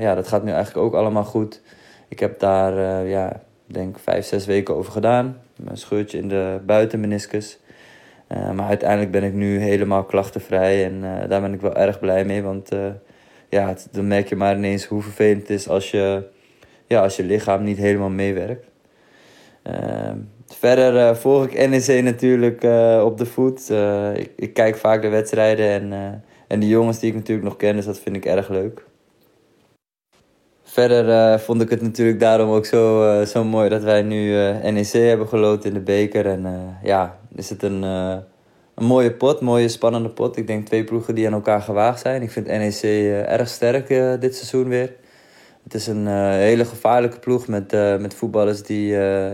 ja, 0.00 0.14
dat 0.14 0.28
gaat 0.28 0.44
nu 0.44 0.50
eigenlijk 0.50 0.86
ook 0.86 0.94
allemaal 0.94 1.24
goed. 1.24 1.60
Ik 2.08 2.20
heb 2.20 2.38
daar 2.38 3.06
ja, 3.06 3.40
denk 3.66 3.98
vijf, 3.98 4.24
zes 4.24 4.46
weken 4.46 4.74
over 4.74 4.92
gedaan. 4.92 5.40
Een 5.64 5.76
scheurtje 5.76 6.18
in 6.18 6.28
de 6.28 6.60
buitenmeniscus. 6.66 7.58
Eh, 8.26 8.50
maar 8.50 8.68
uiteindelijk 8.68 9.10
ben 9.10 9.22
ik 9.22 9.32
nu 9.32 9.58
helemaal 9.58 10.04
klachtenvrij. 10.04 10.84
En 10.84 11.04
eh, 11.04 11.28
daar 11.28 11.40
ben 11.40 11.52
ik 11.52 11.60
wel 11.60 11.76
erg 11.76 11.98
blij 11.98 12.24
mee. 12.24 12.42
Want 12.42 12.72
eh, 12.72 12.86
ja, 13.48 13.74
dan 13.90 14.06
merk 14.06 14.28
je 14.28 14.36
maar 14.36 14.56
ineens 14.56 14.84
hoe 14.84 15.02
vervelend 15.02 15.40
het 15.40 15.50
is 15.50 15.68
als 15.68 15.90
je, 15.90 16.22
ja, 16.86 17.02
als 17.02 17.16
je 17.16 17.24
lichaam 17.24 17.62
niet 17.62 17.78
helemaal 17.78 18.10
meewerkt. 18.10 18.66
Eh, 19.62 20.12
verder 20.46 21.16
volg 21.16 21.46
ik 21.46 21.68
NEC 21.68 22.02
natuurlijk 22.02 22.62
op 23.02 23.18
de 23.18 23.26
voet. 23.26 23.70
Ik, 24.14 24.30
ik 24.36 24.54
kijk 24.54 24.76
vaak 24.76 25.02
de 25.02 25.08
wedstrijden 25.08 25.68
en, 25.68 26.22
en 26.48 26.60
de 26.60 26.68
jongens 26.68 26.98
die 26.98 27.08
ik 27.08 27.16
natuurlijk 27.16 27.48
nog 27.48 27.56
ken. 27.56 27.76
Dus 27.76 27.84
dat 27.84 27.98
vind 27.98 28.16
ik 28.16 28.24
erg 28.24 28.48
leuk. 28.48 28.84
Verder 30.74 31.10
eh, 31.10 31.38
vond 31.38 31.62
ik 31.62 31.70
het 31.70 31.82
natuurlijk 31.82 32.20
daarom 32.20 32.50
ook 32.50 32.66
zo, 32.66 33.02
eh, 33.02 33.26
zo 33.26 33.44
mooi 33.44 33.68
dat 33.68 33.82
wij 33.82 34.02
nu 34.02 34.38
eh, 34.38 34.72
NEC 34.72 34.92
hebben 34.92 35.28
geloot 35.28 35.64
in 35.64 35.74
de 35.74 35.80
beker. 35.80 36.26
En 36.26 36.76
ja, 36.82 37.18
is 37.34 37.50
het 37.50 37.62
een, 37.62 37.82
een 37.82 38.24
mooie 38.84 39.12
pot, 39.12 39.40
mooie 39.40 39.68
spannende 39.68 40.08
pot. 40.08 40.36
Ik 40.36 40.46
denk 40.46 40.66
twee 40.66 40.84
ploegen 40.84 41.14
die 41.14 41.26
aan 41.26 41.32
elkaar 41.32 41.60
gewaagd 41.60 42.00
zijn. 42.00 42.22
Ik 42.22 42.30
vind 42.30 42.46
NEC 42.46 42.82
erg 43.26 43.48
sterk 43.48 43.88
dit 44.20 44.36
seizoen 44.36 44.68
weer. 44.68 44.92
Het 45.62 45.74
is 45.74 45.86
een 45.86 46.06
hele 46.30 46.64
gevaarlijke 46.64 47.18
ploeg 47.18 47.48
met, 47.48 47.72
met 48.00 48.14
voetballers 48.14 48.62
die 48.62 48.86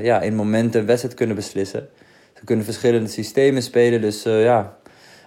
ja, 0.02 0.20
in 0.20 0.34
momenten 0.34 0.80
een 0.80 0.86
wedstrijd 0.86 1.14
kunnen 1.14 1.36
beslissen. 1.36 1.88
Ze 2.34 2.44
kunnen 2.44 2.64
verschillende 2.64 3.08
systemen 3.08 3.62
spelen, 3.62 4.00
dus 4.00 4.22
ja, 4.22 4.76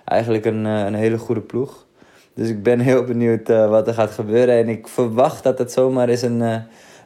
eigenlijk 0.05 0.45
een, 0.45 0.65
een 0.65 0.95
hele 0.95 1.17
goede 1.17 1.41
ploeg. 1.41 1.82
Dus 2.35 2.49
ik 2.49 2.63
ben 2.63 2.79
heel 2.79 3.03
benieuwd 3.03 3.49
eh, 3.49 3.69
wat 3.69 3.87
er 3.87 3.93
gaat 3.93 4.11
gebeuren. 4.11 4.55
En 4.55 4.69
ik 4.69 4.87
verwacht 4.87 5.43
dat 5.43 5.57
het 5.57 5.71
zomaar 5.71 6.09
eens 6.09 6.21
een, 6.21 6.41
eh, 6.41 6.55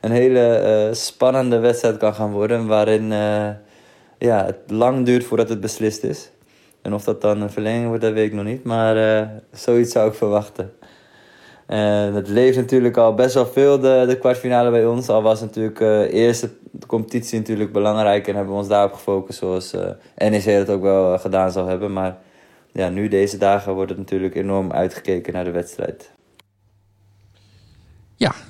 een 0.02 0.12
hele 0.12 0.40
eh, 0.40 0.94
spannende 0.94 1.60
wedstrijd 1.60 1.98
kan 1.98 2.14
gaan 2.14 2.32
worden. 2.32 2.68
Waarin 2.68 3.12
ja, 4.20 4.46
het 4.46 4.60
lang 4.68 5.06
duurt 5.06 5.24
voordat 5.24 5.50
het 5.50 5.60
beslist 5.60 6.04
is. 6.04 6.32
En 6.82 6.94
of 6.94 7.04
dat 7.04 7.22
dan 7.22 7.42
een 7.42 7.50
verlenging 7.50 7.88
wordt, 7.88 8.02
dat 8.02 8.14
weet 8.14 8.26
ik 8.26 8.34
nog 8.34 8.46
niet. 8.46 8.64
Maar 8.64 9.30
zoiets 9.52 9.92
zou 9.92 10.08
ik 10.10 10.14
verwachten. 10.14 10.72
En 11.66 12.14
het 12.14 12.28
leeft 12.28 12.58
natuurlijk 12.58 12.98
al 12.98 13.14
best 13.14 13.34
wel 13.34 13.46
veel, 13.46 13.80
de, 13.80 14.06
de 14.08 14.18
kwartfinale 14.18 14.72
bij 14.72 14.86
ons. 14.86 15.10
Al 15.10 15.22
was 15.22 15.42
natuurlijk 15.42 15.80
eh 15.80 16.14
eerste 16.14 16.50
competitie 16.88 17.38
natuurlijk 17.40 17.72
belangrijk 17.72 18.28
en 18.28 18.36
hebben 18.36 18.54
we 18.54 18.60
ons 18.60 18.68
daarop 18.68 18.94
gefocust. 18.94 19.40
Zoals 19.40 19.74
eh 19.74 20.30
NEC 20.30 20.46
dat 20.46 20.70
ook 20.70 20.82
wel 20.82 21.20
gedaan 21.20 21.52
zou 21.52 21.70
hebben. 21.70 21.94
Maar 21.94 22.18
ja, 22.72 22.90
nu 22.90 23.08
deze 23.08 23.38
dagen 23.38 23.74
wordt 23.74 23.90
het 23.90 24.00
natuurlijk 24.00 24.36
enorm 24.36 24.72
uitgekeken 24.72 25.34
naar 25.34 25.44
de 25.44 25.52
wedstrijd. 25.52 26.12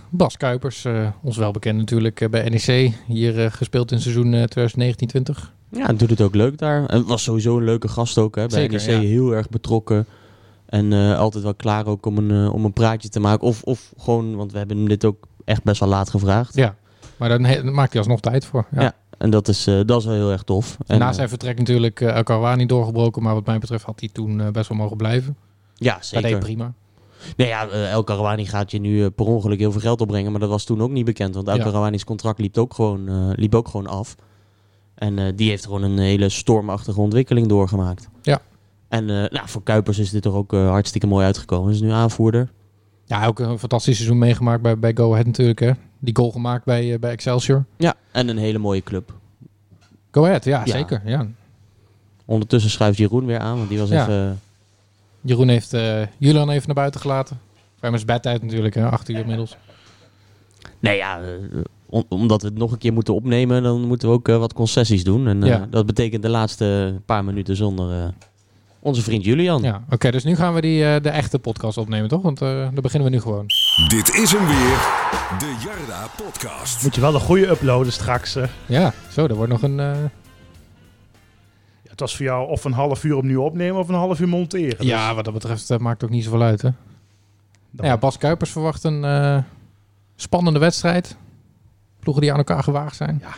Bas 0.10 0.38
Kuipers, 0.38 0.86
eh, 0.86 1.08
ons 1.22 1.38
wel 1.38 1.52
bekend 1.52 1.78
natuurlijk 1.78 2.22
eh, 2.22 2.30
bij 2.30 2.50
NEC. 2.50 2.94
Hier 3.08 3.44
eh, 3.44 3.52
gespeeld 3.52 3.92
in 3.92 4.00
seizoen 4.00 4.34
eh, 4.34 4.44
2019-20. 4.44 5.52
Ja, 5.72 5.94
doet 5.94 6.10
het 6.10 6.22
ook 6.22 6.36
leuk 6.36 6.58
daar. 6.58 6.86
En 6.86 7.06
was 7.06 7.24
sowieso 7.24 7.58
een 7.58 7.64
leuke 7.64 7.88
gast 7.88 8.18
ook. 8.18 8.36
Hè. 8.36 8.48
Bij 8.48 8.60
Zeker, 8.60 8.88
NEC 8.88 9.02
ja. 9.02 9.08
heel 9.08 9.32
erg 9.32 9.50
betrokken. 9.50 10.06
En 10.66 10.94
eh, 10.94 11.18
altijd 11.18 11.44
wel 11.44 11.56
klaar 11.56 11.86
ook 11.86 12.06
om 12.06 12.18
een, 12.18 12.50
om 12.50 12.66
een 12.66 12.74
praatje 12.74 13.10
te 13.10 13.20
maken. 13.20 13.48
Of, 13.48 13.64
of 13.64 13.94
gewoon, 13.98 14.36
want 14.36 14.52
we 14.52 14.58
hebben 14.58 14.78
hem 14.78 14.88
dit 14.88 15.06
ook 15.06 15.28
echt 15.46 15.64
best 15.64 15.80
wel 15.80 15.90
laat 15.90 16.10
gevraagd. 16.10 16.56
Ja, 16.56 16.76
maar 17.18 17.30
dan 17.30 17.42
maakt 17.74 17.92
hij 17.92 18.02
alsnog 18.02 18.20
tijd 18.20 18.46
voor. 18.46 18.66
Ja. 18.72 18.82
Ja. 18.82 18.94
En 19.18 19.30
dat 19.30 19.48
is, 19.48 19.68
eh, 19.68 19.80
dat 19.86 20.00
is 20.00 20.06
wel 20.06 20.16
heel 20.16 20.32
erg 20.32 20.44
tof. 20.44 20.78
En, 20.88 21.00
Na 21.00 21.08
eh, 21.10 21.14
zijn 21.16 21.30
vertrek 21.30 21.58
natuurlijk 21.58 22.00
uh, 22.02 22.28
El 22.28 22.68
doorgebroken. 22.68 23.24
Maar 23.24 23.34
wat 23.34 23.46
mij 23.46 23.60
betreft 23.60 23.84
had 23.84 24.00
hij 24.00 24.10
toen 24.14 24.42
eh, 24.42 24.50
best 24.50 24.70
wel 24.70 24.78
mogen 24.78 24.98
blijven. 24.98 25.38
ja, 25.76 25.94
Dat 25.94 26.06
zeker. 26.06 26.30
deed 26.30 26.40
prima. 26.40 26.74
Nee, 27.38 27.48
ja, 27.48 27.68
eh, 27.68 27.92
El 27.92 28.04
Karouani 28.04 28.46
gaat 28.46 28.72
je 28.72 28.80
nu 28.80 29.04
eh, 29.04 29.10
per 29.16 29.26
ongeluk 29.26 29.60
heel 29.60 29.72
veel 29.72 29.82
geld 29.82 30.02
opbrengen. 30.02 30.32
Maar 30.32 30.40
dat 30.40 30.50
was 30.50 30.64
toen 30.64 30.82
ook 30.82 30.92
niet 30.92 31.06
bekend. 31.06 31.36
Want 31.36 31.48
El 31.48 31.56
Ja. 31.56 31.92
Contract 32.06 32.40
liep 32.40 32.58
ook, 32.58 32.74
gewoon, 32.74 33.08
eh, 33.08 33.30
liep 33.36 33.56
ook 33.56 33.68
gewoon 33.68 33.88
af. 33.88 34.16
En 34.96 35.20
eh, 35.20 35.26
die 35.36 35.50
heeft 35.50 35.66
gewoon 35.66 35.84
een 35.84 35.98
hele 35.98 36.30
stormachtige 36.30 37.02
ontwikkeling 37.02 37.48
doorgemaakt. 37.48 38.10
Ja. 38.22 38.42
En 38.88 39.10
eh, 39.10 39.16
nou, 39.30 39.48
voor 39.50 39.64
Kuipers 39.64 39.98
is 40.00 40.10
dit 40.10 40.22
toch 40.22 40.34
ook 40.34 40.54
eh, 40.54 40.70
hartstikke 40.70 41.08
mooi 41.08 41.26
uitgekomen. 41.26 41.66
Hij 41.66 41.76
is 41.76 41.82
nu 41.82 41.90
aanvoerder. 41.92 42.50
Ja, 43.10 43.26
ook 43.26 43.40
een 43.40 43.60
fantastisch 43.60 43.96
seizoen 43.96 44.18
meegemaakt 44.18 44.62
bij, 44.62 44.80
bij 44.80 44.92
Go 44.96 45.12
Ahead 45.12 45.26
natuurlijk. 45.26 45.60
Hè. 45.60 45.72
Die 46.00 46.16
goal 46.16 46.32
gemaakt 46.32 46.66
bij, 46.66 46.94
eh, 46.94 47.00
bij 47.00 47.12
Excelsior. 47.12 47.66
Ja, 47.78 47.96
en 48.12 48.28
een 48.28 48.38
hele 48.38 48.58
mooie 48.58 48.82
club. 48.84 49.14
Go 50.12 50.26
Ahead, 50.26 50.44
ja, 50.44 50.62
Ja. 50.66 50.72
zeker. 50.72 51.02
Ja. 51.06 51.28
Ondertussen 52.26 52.72
schuift 52.72 52.98
Jeroen 52.98 53.26
weer 53.26 53.40
aan, 53.40 53.58
want 53.58 53.70
die 53.70 53.80
was 53.80 53.90
Ja. 53.90 54.02
even... 54.02 54.40
Jeroen 55.22 55.48
heeft 55.48 55.74
eh 55.74 56.02
Julian 56.18 56.50
even 56.50 56.66
naar 56.66 56.76
buiten 56.76 57.02
gelaten. 57.02 57.40
Voor 57.54 57.84
hem 57.88 57.94
is 57.94 58.06
bedtijd 58.06 58.42
natuurlijk, 58.44 58.76
hè. 58.76 58.90
acht 58.90 59.10
uur 59.10 59.18
inmiddels. 59.18 59.58
Nee 60.80 60.98
ja, 60.98 61.22
eh, 61.22 61.28
om- 61.86 62.04
omdat 62.10 62.42
we 62.42 62.48
het 62.48 62.58
nog 62.58 62.72
een 62.72 62.78
keer 62.78 62.94
moeten 62.94 63.14
opnemen, 63.14 63.64
dan 63.64 63.82
moeten 63.82 64.08
we 64.10 64.14
ook 64.16 64.28
eh, 64.28 64.38
wat 64.38 64.54
concessies 64.54 65.04
doen. 65.04 65.28
En 65.28 65.44
eh, 65.44 65.50
Ja. 65.50 65.68
dat 65.70 65.86
betekent 65.86 66.22
de 66.22 66.30
laatste 66.30 66.96
paar 67.06 67.24
minuten 67.24 67.56
zonder 67.56 68.02
eh, 68.04 68.08
onze 68.80 69.02
vriend 69.02 69.24
Julian. 69.24 69.62
Ja, 69.62 69.84
oké, 69.90 70.12
dus 70.12 70.24
nu 70.24 70.36
gaan 70.36 70.54
we 70.54 70.62
die, 70.62 70.86
eh, 70.94 71.02
de 71.02 71.10
echte 71.10 71.40
podcast 71.40 71.78
opnemen, 71.78 72.10
toch? 72.10 72.22
Want 72.22 72.42
eh 72.42 72.48
daar 72.50 72.82
beginnen 72.82 73.10
we 73.10 73.16
nu 73.16 73.22
gewoon. 73.22 73.46
Dit 73.88 74.16
is 74.16 74.32
hem 74.32 74.46
weer, 74.48 74.78
de 75.40 75.56
Jarda 75.66 76.08
Podcast. 76.24 76.84
Moet 76.84 76.96
je 76.96 77.02
wel 77.02 77.14
een 77.14 77.20
goede 77.20 77.48
uploaden 77.48 77.92
straks. 77.94 78.36
eh. 78.36 78.48
Ja, 78.66 78.94
zo, 79.12 79.26
er 79.28 79.36
wordt 79.36 79.52
nog 79.52 79.62
een... 79.62 79.80
eh, 79.80 79.96
Het 81.90 82.00
was 82.00 82.16
voor 82.16 82.26
jou 82.26 82.50
of 82.50 82.64
een 82.64 82.72
half 82.74 83.04
uur 83.04 83.16
opnieuw 83.16 83.42
opnemen 83.42 83.80
of 83.80 83.88
een 83.90 83.96
half 83.96 84.20
uur 84.20 84.28
monteren. 84.28 84.86
Ja, 84.86 85.16
wat 85.16 85.26
dat 85.26 85.34
betreft 85.34 85.78
maakt 85.80 86.04
ook 86.04 86.10
niet 86.10 86.24
zoveel 86.24 86.42
uit, 86.42 86.62
hè? 86.62 86.70
Dus, 87.72 87.86
Ja, 87.88 87.98
Bas 87.98 88.18
Kuipers 88.18 88.52
verwacht 88.52 88.84
een 88.84 89.04
eh, 89.04 89.38
spannende 90.16 90.60
wedstrijd. 90.60 91.18
Ploegen 92.00 92.22
die 92.24 92.32
aan 92.32 92.38
elkaar 92.38 92.64
gewaagd 92.64 92.96
zijn. 92.96 93.18
Ja, 93.22 93.34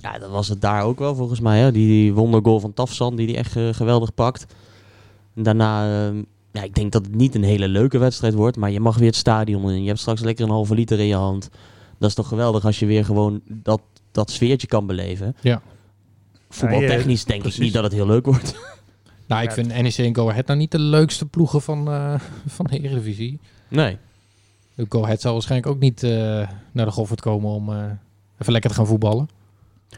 dat 0.00 0.30
was 0.30 0.48
het 0.48 0.60
daar 0.60 0.82
ook 0.82 0.98
wel 0.98 1.14
volgens 1.14 1.40
mij. 1.40 1.58
Hè? 1.58 1.72
Die, 1.72 1.86
die 1.86 2.14
wondergoal 2.14 2.60
van 2.60 2.74
Tafsan, 2.74 3.16
die 3.16 3.26
die 3.26 3.36
echt 3.36 3.56
eh, 3.56 3.68
geweldig 3.72 4.14
pakt. 4.14 4.46
En 5.34 5.42
daarna, 5.42 5.84
eh, 6.08 6.14
ja, 6.52 6.62
ik 6.62 6.74
denk 6.74 6.92
dat 6.92 7.04
het 7.04 7.14
niet 7.14 7.34
een 7.34 7.42
hele 7.44 7.68
leuke 7.68 7.98
wedstrijd 7.98 8.34
wordt. 8.34 8.56
Maar 8.56 8.70
je 8.70 8.80
mag 8.80 8.96
weer 8.96 9.06
het 9.06 9.16
stadion 9.16 9.70
in. 9.70 9.80
Je 9.82 9.88
hebt 9.88 10.00
straks 10.00 10.20
lekker 10.20 10.44
een 10.44 10.50
halve 10.50 10.74
liter 10.74 10.98
in 10.98 11.06
je 11.06 11.14
hand. 11.14 11.50
Dat 11.98 12.08
is 12.08 12.14
toch 12.14 12.28
geweldig 12.28 12.64
als 12.64 12.78
je 12.78 12.86
weer 12.86 13.04
gewoon 13.04 13.40
dat, 13.48 13.80
dat 14.12 14.30
sfeertje 14.30 14.66
kan 14.66 14.86
beleven. 14.86 15.36
Ja. 15.40 15.62
Voetbaltechnisch 16.48 17.24
denk 17.24 17.40
precies. 17.40 17.58
ik 17.58 17.64
niet 17.64 17.74
dat 17.74 17.82
het 17.82 17.92
heel 17.92 18.06
leuk 18.06 18.26
wordt. 18.26 18.54
Nou, 19.26 19.42
ik 19.42 19.48
Ja, 19.48 19.54
vind 19.54 19.68
NEC 19.68 19.98
en 19.98 20.14
Go 20.14 20.28
Ahead 20.30 20.46
nou 20.46 20.58
niet 20.58 20.70
de 20.70 20.78
leukste 20.78 21.26
ploegen 21.26 21.62
van, 21.62 21.90
eh, 21.90 22.20
van 22.46 22.66
de 22.66 22.78
Eredivisie. 22.78 23.40
Nee. 23.68 23.98
De 24.74 24.86
Go 24.88 25.02
Ahead 25.02 25.20
zal 25.20 25.32
waarschijnlijk 25.32 25.70
ook 25.72 25.80
niet 25.80 26.02
eh, 26.02 26.10
naar 26.72 26.84
de 26.84 26.90
Goffert 26.90 27.20
komen 27.20 27.50
om 27.50 27.72
eh, 27.72 27.84
even 28.38 28.52
lekker 28.52 28.70
te 28.70 28.76
gaan 28.76 28.86
voetballen. 28.86 29.28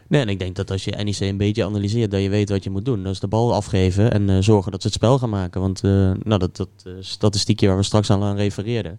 Nee, 0.08 0.20
en 0.20 0.28
ik 0.28 0.38
denk 0.38 0.56
dat 0.56 0.70
als 0.70 0.84
je 0.84 0.90
NEC 0.90 1.20
een 1.20 1.36
beetje 1.36 1.64
analyseert, 1.64 2.10
dat 2.10 2.22
je 2.22 2.28
weet 2.28 2.48
wat 2.48 2.64
je 2.64 2.70
moet 2.70 2.84
doen. 2.84 3.02
Dat 3.02 3.12
is 3.12 3.20
de 3.20 3.28
bal 3.28 3.54
afgeven 3.54 4.12
en 4.12 4.30
eh, 4.30 4.36
zorgen 4.40 4.72
dat 4.72 4.80
ze 4.80 4.86
het 4.86 4.96
spel 4.96 5.18
gaan 5.18 5.30
maken. 5.30 5.60
Want 5.60 5.84
eh, 5.84 5.90
nou, 6.22 6.38
dat, 6.38 6.56
dat 6.56 6.68
eh, 6.84 6.92
statistiekje 7.00 7.66
waar 7.66 7.76
we 7.76 7.82
straks 7.82 8.10
aan, 8.10 8.22
aan 8.22 8.36
refereerden. 8.36 8.98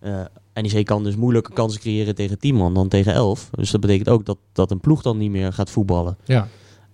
Eh 0.00 0.24
NEC 0.54 0.86
kan 0.86 1.04
dus 1.04 1.16
moeilijke 1.16 1.52
kansen 1.52 1.80
creëren 1.80 2.14
tegen 2.14 2.38
10 2.38 2.54
man 2.54 2.74
dan 2.74 2.88
tegen 2.88 3.12
11. 3.12 3.50
Dus 3.50 3.70
dat 3.70 3.80
betekent 3.80 4.08
ook 4.08 4.24
dat, 4.24 4.38
dat 4.52 4.70
een 4.70 4.80
ploeg 4.80 5.02
dan 5.02 5.18
niet 5.18 5.30
meer 5.30 5.52
gaat 5.52 5.70
voetballen. 5.70 6.16
Ja. 6.24 6.48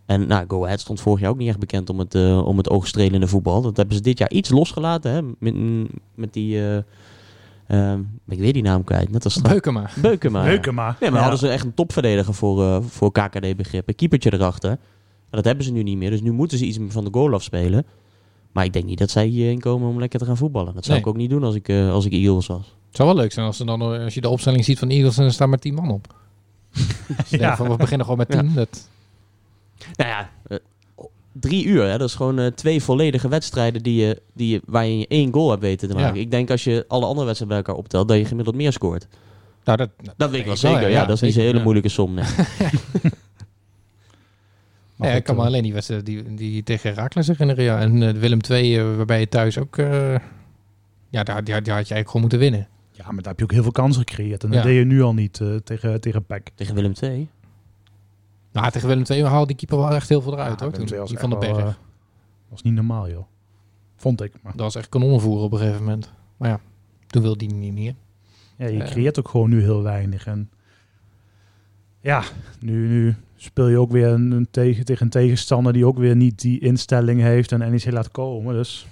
En 0.06 0.26
nou, 0.26 0.44
Go 0.48 0.64
Ahead 0.64 0.80
stond 0.80 1.00
vorig 1.00 1.20
jaar 1.20 1.30
ook 1.30 1.38
niet 1.38 1.48
echt 1.48 1.58
bekend 1.58 1.90
om 1.90 1.98
het, 1.98 2.14
om 2.44 2.56
het 2.56 2.70
oogstrelende 2.70 3.26
voetbal. 3.26 3.62
Dat 3.62 3.76
hebben 3.76 3.96
ze 3.96 4.02
dit 4.02 4.18
jaar 4.18 4.30
iets 4.30 4.50
losgelaten. 4.50 5.12
Hè? 5.12 5.22
Met, 5.38 5.54
met 6.14 6.32
die, 6.32 6.60
eh, 7.68 7.92
eh, 7.92 7.98
ik 8.28 8.38
weet 8.38 8.54
die 8.54 8.62
naam 8.62 8.84
kwijt, 8.84 9.10
net 9.10 9.24
als 9.24 9.32
straks. 9.32 9.50
Beukema. 9.50 9.90
Beukema. 10.00 10.38
ja. 10.50 10.70
Maar. 10.72 10.96
Nee, 11.00 11.10
maar 11.10 11.18
Ja. 11.18 11.20
hadden 11.28 11.38
ze 11.38 11.48
echt 11.48 11.64
een 11.64 11.74
topverdediger 11.74 12.34
voor, 12.34 12.62
eh, 12.64 12.78
voor 12.82 13.12
KKD-begrip. 13.12 13.88
Een 13.88 13.94
keepertje 13.94 14.32
erachter. 14.32 14.68
Maar 14.70 14.78
dat 15.30 15.44
hebben 15.44 15.64
ze 15.64 15.72
nu 15.72 15.82
niet 15.82 15.96
meer. 15.96 16.10
Dus 16.10 16.20
nu 16.20 16.32
moeten 16.32 16.58
ze 16.58 16.64
iets 16.64 16.78
van 16.88 17.04
de 17.04 17.10
goal 17.12 17.32
afspelen. 17.34 17.86
Maar 18.52 18.64
ik 18.64 18.72
denk 18.72 18.84
niet 18.84 18.98
dat 18.98 19.10
zij 19.10 19.26
hierheen 19.26 19.60
komen 19.60 19.88
om 19.88 19.98
lekker 19.98 20.18
te 20.18 20.24
gaan 20.24 20.36
voetballen. 20.36 20.74
Dat 20.74 20.84
zou 20.84 20.92
Nee. 20.98 21.00
ik 21.06 21.06
ook 21.12 21.16
niet 21.16 21.30
doen 21.30 21.44
als 21.44 21.54
ik, 21.54 21.68
eh, 21.68 21.90
als 21.90 22.04
ik 22.06 22.12
Eagles 22.12 22.46
was. 22.46 22.76
Het 22.86 22.96
zou 22.96 23.08
wel 23.08 23.16
leuk 23.18 23.32
zijn 23.32 23.46
als, 23.46 23.56
ze 23.56 23.64
dan, 23.64 23.80
eh, 23.94 24.04
als 24.04 24.14
je 24.14 24.20
de 24.20 24.28
opstelling 24.28 24.64
ziet 24.64 24.78
van 24.78 24.88
Eagles 24.88 25.18
en 25.18 25.24
er 25.24 25.32
staan 25.32 25.48
maar 25.48 25.58
10 25.58 25.74
man 25.74 25.90
op. 25.90 26.14
Dus 27.16 27.28
denkt 27.28 27.56
van, 27.56 27.68
we 27.68 27.76
beginnen 27.76 28.06
gewoon 28.06 28.26
met 28.28 28.30
10. 28.30 28.54
Dat, 28.54 28.88
Nou 29.96 30.10
ja, 30.10 30.30
drie 31.40 31.64
uur. 31.64 31.82
Hè? 31.84 31.98
Dat 31.98 32.08
is 32.08 32.14
gewoon 32.14 32.38
eh, 32.38 32.46
twee 32.46 32.82
volledige 32.82 33.28
wedstrijden 33.28 33.82
die 33.82 34.06
je, 34.06 34.22
die 34.34 34.48
je, 34.48 34.60
waar 34.66 34.86
je 34.86 35.06
één 35.08 35.32
goal 35.32 35.50
hebt 35.50 35.62
weten 35.62 35.88
te 35.88 35.94
Ja. 35.94 36.00
maken. 36.00 36.20
Ik 36.20 36.30
denk 36.30 36.50
als 36.50 36.64
je 36.64 36.84
alle 36.88 37.06
andere 37.06 37.26
wedstrijden 37.26 37.48
bij 37.48 37.66
elkaar 37.66 37.82
optelt, 37.84 38.08
dat 38.08 38.16
je 38.18 38.24
gemiddeld 38.24 38.56
meer 38.56 38.72
scoort. 38.72 39.06
nou, 39.64 39.78
dat, 39.78 39.90
Dat 40.16 40.30
weet 40.30 40.40
ik 40.40 40.46
wel 40.46 40.56
zeker. 40.56 40.88
ja, 40.90 41.04
dat 41.04 41.14
is 41.16 41.20
niet 41.20 41.32
zo'n 41.32 41.42
zeker, 41.42 41.42
hele 41.46 41.56
ja. 41.56 41.62
moeilijke 41.62 41.88
som. 41.88 42.14
Nee. 42.14 42.24
Ja, 45.00 45.08
ik 45.14 45.24
kan 45.24 45.36
me 45.36 45.42
alleen 45.42 45.62
die 45.62 45.72
wedstrijd 45.72 46.06
die, 46.06 46.34
die 46.34 46.62
tegen 46.62 46.90
Herakles 46.90 47.26
herinneren. 47.26 47.64
Ja. 47.64 47.78
En 47.80 48.02
eh, 48.02 48.14
Willem 48.14 48.38
II, 48.50 48.78
eh, 48.78 48.96
waarbij 48.96 49.20
je 49.20 49.28
thuis 49.28 49.58
ook... 49.58 49.76
eh, 49.78 50.14
ja, 51.10 51.22
daar, 51.22 51.24
daar, 51.24 51.44
daar 51.44 51.54
had 51.54 51.64
je 51.64 51.72
eigenlijk 51.72 52.06
gewoon 52.06 52.20
moeten 52.20 52.38
winnen. 52.38 52.68
Ja, 52.92 53.04
maar 53.04 53.14
daar 53.22 53.26
heb 53.26 53.38
je 53.38 53.44
ook 53.44 53.52
heel 53.52 53.62
veel 53.62 53.72
kansen 53.72 54.02
gecreëerd. 54.08 54.44
En 54.44 54.50
dat 54.50 54.62
deed 54.62 54.76
je 54.76 54.84
nu 54.84 55.02
al 55.02 55.14
niet 55.14 55.40
eh, 55.40 55.54
tegen, 55.64 56.00
tegen 56.00 56.24
PEC. 56.24 56.48
Tegen 56.54 56.74
Willem 56.74 56.92
II. 57.00 57.28
Nou, 58.52 58.70
tegen 58.70 58.88
Willem 58.88 59.04
II 59.10 59.24
haalde 59.24 59.46
die 59.46 59.56
keeper 59.56 59.78
wel 59.78 59.90
echt 59.94 60.08
heel 60.08 60.22
veel 60.22 60.32
eruit. 60.32 60.60
Ja, 60.60 60.64
hoor, 60.66 60.74
toen. 60.74 61.06
Die 61.06 61.18
van 61.18 61.30
de 61.30 61.36
Berg. 61.36 61.58
eh, 61.58 61.68
was 62.48 62.62
niet 62.62 62.74
normaal, 62.74 63.08
joh. 63.10 63.24
Vond 63.96 64.22
ik. 64.22 64.32
Maar 64.42 64.52
Dat 64.52 64.60
was 64.60 64.74
echt 64.74 64.88
kanonnenvoer 64.88 65.40
op 65.40 65.52
een 65.52 65.58
gegeven 65.58 65.80
moment. 65.82 66.12
Maar 66.36 66.48
ja, 66.48 66.60
toen 67.06 67.22
wilde 67.22 67.38
die 67.38 67.52
niet 67.54 67.72
meer. 67.74 67.94
ja, 68.56 68.66
je 68.66 68.82
Eh. 68.82 68.90
creëert 68.90 69.18
ook 69.18 69.28
gewoon 69.28 69.50
nu 69.50 69.62
heel 69.62 69.82
weinig. 69.82 70.26
En 70.26 70.50
ja, 72.00 72.22
nu, 72.60 72.88
nu 72.88 73.14
speel 73.36 73.68
je 73.68 73.78
ook 73.78 73.90
weer 73.90 74.06
een, 74.08 74.30
een 74.30 74.48
tegen, 74.50 74.84
tegen 74.84 75.04
een 75.04 75.10
tegenstander 75.10 75.72
die 75.72 75.86
ook 75.86 75.98
weer 75.98 76.16
niet 76.16 76.40
die 76.40 76.60
instelling 76.60 77.20
heeft 77.20 77.52
en 77.52 77.58
NEC 77.58 77.90
laat 77.90 78.10
komen. 78.10 78.54
Dus 78.54 78.86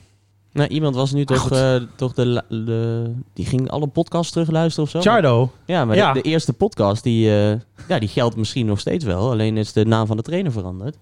Nou, 0.57 0.69
iemand 0.69 0.95
was 0.95 1.12
nu 1.12 1.25
Maar 1.25 1.37
toch, 1.37 1.51
eh, 1.51 1.77
toch 1.97 2.12
de, 2.12 2.42
de... 2.49 3.12
Die 3.33 3.47
ging 3.47 3.71
alle 3.71 3.87
podcasts 3.87 4.33
terugluisteren 4.33 4.85
of 4.85 4.90
zo? 4.90 5.01
Chardo, 5.11 5.53
Ja, 5.66 5.85
maar 5.85 5.97
Ja. 5.97 6.12
De, 6.12 6.23
de 6.23 6.29
eerste 6.29 6.53
podcast, 6.53 7.03
die, 7.03 7.31
eh, 7.31 7.61
ja, 7.88 7.99
die 7.99 8.09
geldt 8.09 8.37
misschien 8.37 8.66
nog 8.66 8.81
steeds 8.81 9.05
wel. 9.05 9.31
Alleen 9.31 9.57
is 9.57 9.73
de 9.73 9.85
naam 9.85 10.07
van 10.07 10.16
de 10.16 10.23
trainer 10.23 10.53
veranderd. 10.53 10.97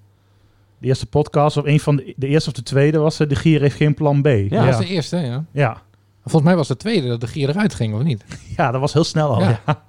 de 0.78 0.86
eerste 0.86 1.06
podcast, 1.06 1.56
of 1.56 1.64
een 1.64 1.80
van 1.80 1.96
de, 1.96 2.14
de 2.16 2.26
eerste 2.26 2.48
of 2.50 2.54
de 2.56 2.62
tweede 2.62 2.98
was 2.98 3.20
eh, 3.20 3.28
de 3.28 3.34
Gier 3.36 3.60
heeft 3.60 3.76
geen 3.76 3.94
plan 3.94 4.22
B. 4.22 4.26
Ja, 4.26 4.32
Ja, 4.32 4.48
dat 4.48 4.50
ja. 4.50 4.66
was 4.66 4.78
de 4.78 4.86
eerste, 4.86 5.16
ja. 5.16 5.44
ja. 5.52 5.82
Volgens 6.22 6.44
mij 6.44 6.56
was 6.56 6.68
de 6.68 6.76
tweede 6.76 7.08
dat 7.08 7.20
de 7.20 7.26
gier 7.26 7.48
eruit 7.48 7.74
ging, 7.74 7.94
of 7.94 8.02
niet? 8.02 8.24
dat 8.56 8.76
was 8.78 8.92
heel 8.92 9.04
snel 9.04 9.34
al. 9.34 9.40
Ja. 9.40 9.60
Ja. 9.66 9.82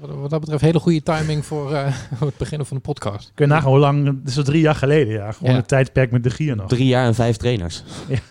Wat, 0.00 0.10
wat 0.10 0.30
dat 0.30 0.40
betreft 0.40 0.62
hele 0.62 0.78
goede 0.78 1.02
timing 1.02 1.44
voor 1.46 1.72
eh, 1.72 1.94
het 2.24 2.36
beginnen 2.36 2.66
van 2.66 2.76
de 2.76 2.82
podcast. 2.82 3.32
Kun 3.34 3.46
je 3.46 3.52
nagaan 3.52 3.70
hoe 3.70 3.78
lang, 3.78 4.06
het 4.06 4.28
is 4.28 4.36
al 4.36 4.42
drie 4.42 4.60
jaar 4.60 4.74
geleden. 4.74 5.12
Ja. 5.14 5.32
Gewoon 5.32 5.52
Ja. 5.52 5.58
een 5.58 5.66
tijdperk 5.66 6.10
met 6.10 6.22
de 6.22 6.30
Gier 6.30 6.56
nog. 6.56 6.68
Drie 6.68 6.86
jaar 6.86 7.06
en 7.06 7.14
vijf 7.14 7.36
trainers. 7.36 7.82
Ja, 8.08 8.18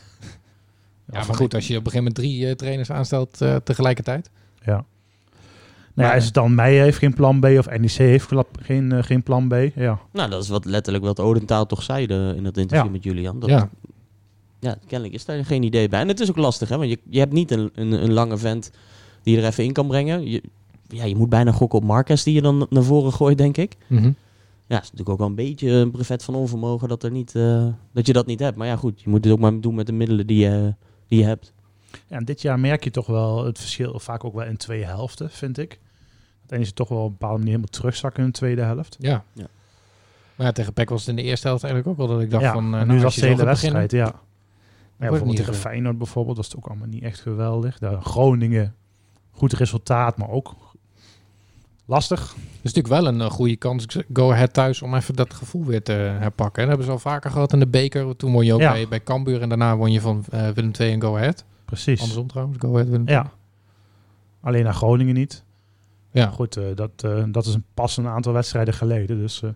maar 1.12 1.36
goed, 1.36 1.54
als 1.54 1.68
je 1.68 1.78
op 1.78 1.86
een 1.86 1.92
gegeven 1.92 2.14
moment 2.14 2.16
drie 2.16 2.48
eh, 2.48 2.56
trainers 2.56 2.92
aanstelt 2.92 3.42
eh, 3.42 3.56
tegelijkertijd. 3.56 4.30
Ja. 4.66 4.72
Nou 4.74 4.84
Maar- 5.94 6.06
ja, 6.06 6.14
is 6.14 6.26
het 6.26 6.34
dan 6.34 6.56
Meijer 6.56 6.84
heeft 6.84 6.98
geen 6.98 7.14
plan 7.14 7.40
B 7.40 7.44
of 7.46 7.70
NEC 7.78 7.92
heeft 7.92 8.28
geen, 8.62 8.92
eh, 8.92 9.04
geen 9.04 9.24
plan 9.24 9.48
B? 9.48 9.54
Ja. 9.76 10.00
Nou, 10.14 10.30
dat 10.30 10.44
is 10.44 10.50
wat 10.50 10.66
letterlijk 10.66 11.06
wat 11.06 11.20
Odentaal 11.20 11.66
toch 11.66 11.84
zei 11.84 12.06
de- 12.08 12.34
in 12.36 12.44
dat 12.44 12.58
interview 12.58 12.86
Ja. 12.86 12.92
met 12.92 13.04
Julian. 13.04 13.40
Dat, 13.40 13.50
Ja. 13.50 13.70
ja. 14.60 14.78
kennelijk 14.88 15.16
is 15.16 15.26
daar 15.26 15.46
geen 15.46 15.64
idee 15.64 15.90
bij. 15.90 16.00
En 16.02 16.08
het 16.08 16.20
is 16.20 16.30
ook 16.30 16.38
lastig, 16.38 16.70
hè? 16.70 16.78
Want 16.78 16.90
je, 16.90 17.00
je 17.10 17.20
hebt 17.20 17.34
niet 17.34 17.52
een, 17.52 17.70
een, 17.76 17.92
een 17.92 18.14
lange 18.14 18.38
vent 18.38 18.72
die 19.24 19.36
je 19.36 19.42
er 19.42 19.48
even 19.48 19.64
in 19.64 19.74
kan 19.74 19.88
brengen. 19.88 20.30
Je, 20.30 20.44
ja, 20.88 21.04
je 21.04 21.16
moet 21.16 21.30
bijna 21.30 21.52
gokken 21.52 21.80
op 21.80 21.86
Marquez 21.86 22.24
die 22.24 22.34
je 22.34 22.42
dan 22.42 22.68
naar 22.70 22.84
voren 22.84 23.14
gooit, 23.14 23.38
denk 23.38 23.58
ik. 23.58 23.76
Mhm. 23.88 24.04
Ja, 24.68 24.76
het 24.76 24.84
is 24.84 24.92
natuurlijk 24.92 25.10
ook 25.10 25.18
wel 25.18 25.28
een 25.28 25.36
beetje 25.36 25.70
een 25.72 25.92
brevet 25.92 26.24
van 26.24 26.36
onvermogen 26.36 26.88
dat, 26.88 27.04
er 27.04 27.12
niet, 27.12 27.36
eh, 27.36 27.66
dat 27.94 28.08
je 28.08 28.14
dat 28.14 28.26
niet 28.26 28.40
hebt. 28.40 28.58
Maar 28.58 28.68
ja, 28.68 28.76
goed, 28.76 29.02
je 29.02 29.10
moet 29.10 29.24
het 29.24 29.34
ook 29.34 29.40
maar 29.40 29.60
doen 29.62 29.76
met 29.76 29.86
de 29.86 29.92
middelen 29.94 30.28
die 30.28 30.38
je, 30.40 30.74
die 31.10 31.20
je 31.20 31.26
hebt. 31.26 31.54
ja. 32.08 32.18
En 32.18 32.26
dit 32.26 32.42
jaar 32.42 32.60
merk 32.60 32.84
je 32.84 32.92
toch 32.92 33.06
wel 33.08 33.46
het 33.46 33.60
verschil, 33.60 34.00
vaak 34.00 34.24
ook 34.24 34.34
wel 34.34 34.46
in 34.46 34.58
twee 34.58 34.84
helften, 34.86 35.30
vind 35.30 35.58
ik. 35.58 35.80
Dat 36.46 36.60
NEC 36.60 36.70
toch 36.70 36.88
wel 36.90 36.98
op 37.00 37.06
een 37.06 37.12
bepaalde 37.12 37.38
manier 37.38 37.50
helemaal 37.52 37.72
terugzakken 37.72 38.24
in 38.24 38.30
de 38.30 38.36
tweede 38.38 38.62
helft. 38.62 38.96
Ja. 39.00 39.24
Ja. 39.34 39.48
Maar 40.36 40.48
ja, 40.48 40.54
tegen 40.54 40.74
PEC 40.74 40.90
was 40.90 41.00
het 41.00 41.10
in 41.10 41.16
de 41.16 41.22
eerste 41.22 41.48
helft 41.48 41.64
eigenlijk 41.64 42.00
ook 42.00 42.08
wel 42.08 42.16
dat 42.16 42.24
ik 42.26 42.32
dacht 42.32 42.44
ja, 42.44 42.54
van... 42.54 42.64
eh, 42.64 42.70
maar 42.70 42.86
nou, 42.86 42.98
nu 42.98 43.04
was 43.04 43.16
je 43.16 43.22
de 43.22 43.28
hele 43.28 43.44
beginnen- 43.46 43.80
wedstrijd, 43.80 43.92
ja. 43.92 44.06
Ja, 44.06 44.12
wordt 45.08 45.10
bijvoorbeeld 45.10 45.36
tegen. 45.38 45.54
Feyenoord 45.54 45.98
bijvoorbeeld 45.98 46.38
was 46.38 46.46
het 46.48 46.56
ook 46.58 46.68
allemaal 46.68 46.88
niet 46.88 47.04
echt 47.04 47.20
geweldig. 47.22 47.80
Daar 47.80 48.02
Groningen, 48.02 48.76
goed 49.32 49.54
resultaat, 49.54 50.18
maar 50.18 50.30
ook 50.30 50.56
lastig. 51.90 52.20
Het 52.34 52.68
is 52.68 52.74
natuurlijk 52.74 52.88
wel 53.04 53.08
een 53.14 53.22
eh, 53.22 53.30
goede 53.30 53.56
kans, 53.56 53.86
go 54.14 54.32
ahead 54.32 54.54
thuis, 54.54 54.82
om 54.82 54.96
even 54.96 55.14
dat 55.16 55.34
gevoel 55.34 55.66
weer 55.66 55.84
te 55.84 55.92
herpakken. 55.92 56.64
En 56.64 56.70
dat 56.70 56.78
hebben 56.78 56.86
ze 56.86 56.92
al 56.92 57.12
vaker 57.12 57.32
gehad 57.32 57.54
in 57.54 57.60
de 57.60 57.68
beker. 57.68 58.16
Toen 58.16 58.32
won 58.32 58.46
je 58.46 58.54
ook 58.54 58.60
Ja. 58.60 58.72
bij, 58.72 58.88
bij 58.88 59.04
Cambuur 59.04 59.42
en 59.42 59.50
daarna 59.50 59.78
won 59.78 59.92
je 59.92 60.02
van 60.02 60.24
eh, 60.30 60.50
Willem 60.50 60.72
II 60.80 60.92
en 60.94 61.02
go 61.02 61.16
ahead. 61.16 61.46
Precies. 61.66 62.00
Andersom 62.00 62.28
trouwens, 62.28 62.58
go 62.60 62.70
ahead 62.74 62.88
Willem 62.90 63.08
II. 63.08 63.16
Ja. 63.16 63.32
Alleen 64.42 64.64
naar 64.64 64.74
Groningen 64.74 65.14
niet. 65.16 65.44
Ja. 66.12 66.28
Goed, 66.28 66.58
eh, 66.58 66.64
dat, 66.76 66.92
eh, 66.96 67.24
dat 67.32 67.46
is 67.46 67.54
een, 67.54 67.64
pas 67.74 67.98
een 67.98 68.08
aantal 68.08 68.34
wedstrijden 68.34 68.74
geleden. 68.74 69.18
Dus 69.20 69.42
eh, 69.42 69.50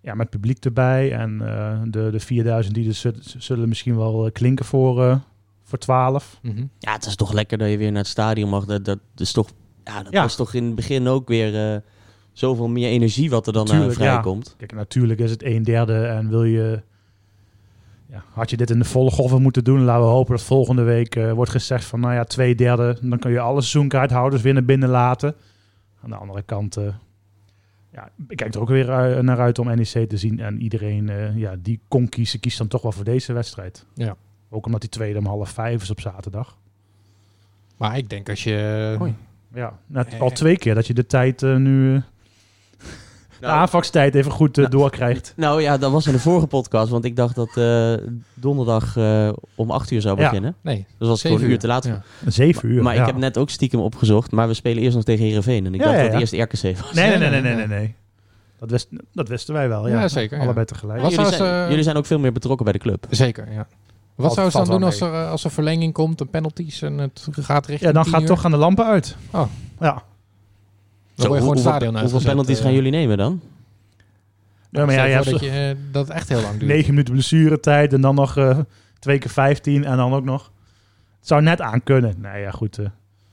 ja, 0.00 0.14
met 0.14 0.30
publiek 0.30 0.64
erbij. 0.64 1.12
En 1.12 1.40
eh, 1.56 1.80
de, 1.84 2.08
de 2.10 2.20
4000 2.20 2.74
die 2.74 2.88
er 2.88 2.94
zit- 2.94 3.34
zullen 3.38 3.68
misschien 3.68 3.96
wel 3.96 4.26
eh, 4.26 4.32
klinken 4.32 4.64
voor, 4.64 5.04
eh, 5.04 5.16
voor 5.62 5.78
12. 5.78 6.38
Mhm. 6.42 6.64
Ja, 6.78 6.92
het 6.92 7.06
is 7.06 7.16
toch 7.16 7.32
lekker 7.32 7.58
dat 7.58 7.68
je 7.70 7.76
weer 7.76 7.90
naar 7.90 8.00
het 8.00 8.10
stadion 8.10 8.48
mag. 8.50 8.64
Dat, 8.64 8.84
dat 8.84 8.98
is 9.16 9.32
toch, 9.32 9.48
ja, 9.84 10.02
dat 10.02 10.12
Ja. 10.12 10.22
was 10.22 10.36
toch 10.36 10.54
in 10.54 10.64
het 10.64 10.74
begin 10.74 11.08
ook 11.08 11.28
weer 11.28 11.72
eh, 11.74 11.80
zoveel 12.32 12.68
meer 12.68 12.88
energie 12.88 13.30
wat 13.30 13.46
er 13.46 13.52
dan 13.52 13.66
eh, 13.66 13.70
Tuurlijk, 13.72 13.98
ja. 13.98 14.04
vrijkomt. 14.04 14.54
Kijk, 14.58 14.72
natuurlijk 14.72 15.20
is 15.20 15.30
het 15.30 15.42
een 15.44 15.62
derde 15.62 16.04
en 16.04 16.28
wil 16.28 16.44
je... 16.44 16.82
Ja, 18.08 18.24
had 18.32 18.50
je 18.50 18.56
dit 18.56 18.70
in 18.70 18.78
de 18.78 18.84
volle 18.84 19.10
golven 19.10 19.42
moeten 19.42 19.64
doen, 19.64 19.82
laten 19.84 20.02
we 20.04 20.08
hopen 20.10 20.36
dat 20.36 20.44
volgende 20.44 20.82
week 20.82 21.16
eh, 21.16 21.32
wordt 21.32 21.50
gezegd 21.50 21.84
van, 21.84 22.00
nou 22.00 22.14
ja, 22.14 22.24
twee 22.24 22.54
derde, 22.54 22.98
dan 23.02 23.18
kun 23.18 23.30
je 23.30 23.40
alle 23.40 23.60
seizoenkaarthouders 23.60 24.42
weer 24.42 24.52
naar 24.52 24.64
binnen 24.64 24.88
laten. 24.88 25.34
Aan 26.02 26.10
de 26.10 26.16
andere 26.16 26.42
kant, 26.42 26.76
eh, 26.76 26.84
ja, 27.92 28.10
ik 28.28 28.36
kijk 28.36 28.54
er 28.54 28.60
ook 28.60 28.68
weer 28.68 28.90
eh, 28.90 29.22
naar 29.22 29.38
uit 29.40 29.58
om 29.58 29.66
NEC 29.66 30.08
te 30.08 30.16
zien. 30.16 30.40
En 30.40 30.62
iedereen 30.62 31.08
eh, 31.08 31.36
ja, 31.36 31.56
die 31.58 31.80
kon 31.88 32.08
kiezen, 32.08 32.40
kiest 32.40 32.58
dan 32.58 32.68
toch 32.68 32.82
wel 32.82 32.92
voor 32.92 33.04
deze 33.04 33.32
wedstrijd. 33.32 33.86
Ja. 33.94 34.16
Ook 34.50 34.66
omdat 34.66 34.80
die 34.80 34.90
tweede 34.90 35.18
om 35.18 35.26
half 35.26 35.50
vijf 35.50 35.82
is 35.82 35.90
op 35.90 36.00
zaterdag. 36.00 36.56
Maar 37.76 37.96
ik 37.96 38.10
denk 38.10 38.28
als 38.28 38.44
je... 38.44 38.96
Ja, 39.54 39.72
nou, 39.86 40.04
het- 40.04 40.14
Eh. 40.14 40.20
al 40.20 40.30
twee 40.30 40.56
keer 40.58 40.74
dat 40.74 40.86
je 40.86 40.94
de 40.94 41.06
tijd 41.06 41.42
eh, 41.42 41.56
nu, 41.56 41.94
eh, 41.94 42.02
de 43.40 43.48
Nou, 43.48 43.52
aanvangstijd 43.60 44.14
even 44.14 44.30
goed 44.30 44.58
eh, 44.58 44.68
doorkrijgt. 44.68 45.32
nou 45.36 45.62
ja, 45.62 45.78
dat 45.78 45.92
was 45.92 46.06
in 46.06 46.12
de 46.12 46.18
vorige 46.18 46.46
podcast. 46.46 46.90
Want 46.90 47.04
ik 47.04 47.16
dacht 47.16 47.34
dat 47.34 47.56
eh, 47.56 47.94
donderdag 48.34 48.96
eh, 48.96 49.32
om 49.54 49.70
acht 49.70 49.90
uur 49.90 50.00
zou 50.00 50.18
Ja. 50.20 50.24
beginnen. 50.28 50.54
Nee, 50.60 50.86
Dus 50.98 51.08
was 51.08 51.20
gewoon 51.22 51.42
een 51.42 51.50
uur 51.50 51.58
te 51.58 51.66
laat. 51.66 51.84
Ja. 51.84 52.02
Zeven 52.26 52.68
uur. 52.68 52.82
Maar 52.82 52.94
ja. 52.94 53.00
ik 53.00 53.06
heb 53.06 53.16
net 53.16 53.38
ook 53.38 53.50
stiekem 53.50 53.80
opgezocht. 53.80 54.30
Maar 54.30 54.48
we 54.48 54.54
spelen 54.54 54.82
eerst 54.82 54.94
nog 54.96 55.04
tegen 55.04 55.24
Heerenveen. 55.24 55.66
En 55.66 55.74
ik 55.74 55.80
Ja, 55.80 55.86
dacht 55.86 55.98
ja, 56.04 56.08
dat 56.10 56.20
eerst 56.20 56.32
RKC 56.32 56.78
was. 56.78 56.92
Nee, 56.92 57.08
nee, 57.08 57.18
nee, 57.18 57.30
Nee, 57.30 57.40
nee, 57.40 57.54
nee, 57.54 57.66
nee. 57.66 57.94
Dat, 58.58 58.70
wist, 58.70 58.88
dat 59.12 59.28
wisten 59.28 59.54
wij 59.54 59.68
wel, 59.68 59.88
ja. 59.88 60.00
Ja, 60.00 60.08
zeker, 60.08 60.36
ja. 60.38 60.42
Allebei 60.44 60.66
tegelijk. 60.66 61.00
Jullie, 61.10 61.26
zijn, 61.32 61.68
jullie 61.68 61.82
zijn 61.82 61.96
ook 61.96 62.06
veel 62.06 62.18
meer 62.18 62.32
betrokken 62.32 62.64
bij 62.64 62.72
de 62.72 62.78
club. 62.78 63.06
Zeker, 63.10 63.52
ja. 63.52 63.66
Wat 64.14 64.34
zou 64.34 64.50
ze 64.50 64.56
dan 64.56 64.66
doen 64.66 64.82
als 64.82 65.00
er, 65.00 65.12
eh, 65.14 65.30
als 65.30 65.44
er 65.44 65.50
verlenging 65.50 65.92
komt, 65.92 66.20
een 66.20 66.30
penalties 66.30 66.82
en 66.82 66.98
het 66.98 67.26
gaat 67.30 67.66
richting 67.66 67.88
Ja, 67.90 67.92
dan 67.92 68.02
10 68.02 68.12
gaat 68.12 68.22
uur? 68.22 68.26
toch 68.28 68.40
gaan 68.40 68.50
de 68.50 68.56
lampen 68.56 68.84
uit. 68.84 69.16
Oh. 69.30 69.46
Ja. 69.80 70.02
Dan 71.14 71.26
word 71.26 71.40
je 71.40 71.60
gewoon 71.62 71.94
het 71.94 72.10
hoeveel, 72.10 72.20
penalties 72.30 72.56
eh. 72.58 72.64
gaan 72.64 72.72
jullie 72.72 72.90
nemen 72.90 73.16
dan? 73.16 73.40
Ja, 74.70 74.84
maar 74.86 75.08
ja, 75.08 75.22
dat, 75.22 75.40
je, 75.40 75.50
eh, 75.50 75.76
dat 75.92 76.06
het 76.06 76.16
echt 76.16 76.28
heel 76.28 76.40
lang 76.40 76.58
duurt. 76.58 76.72
9 76.72 76.90
minuten 76.90 77.12
blessuretijd 77.12 77.92
en 77.92 78.00
dan 78.00 78.14
nog 78.14 78.36
eh, 78.36 78.58
twee 78.98 79.18
keer 79.18 79.30
15 79.30 79.84
en 79.84 79.96
dan 79.96 80.12
ook 80.12 80.24
nog... 80.24 80.50
Het 81.18 81.28
zou 81.28 81.42
net 81.42 81.60
aan 81.60 81.82
kunnen. 81.82 82.14
Nee, 82.18 82.40
ja, 82.42 82.50
goed. 82.50 82.78
eh, 82.78 82.86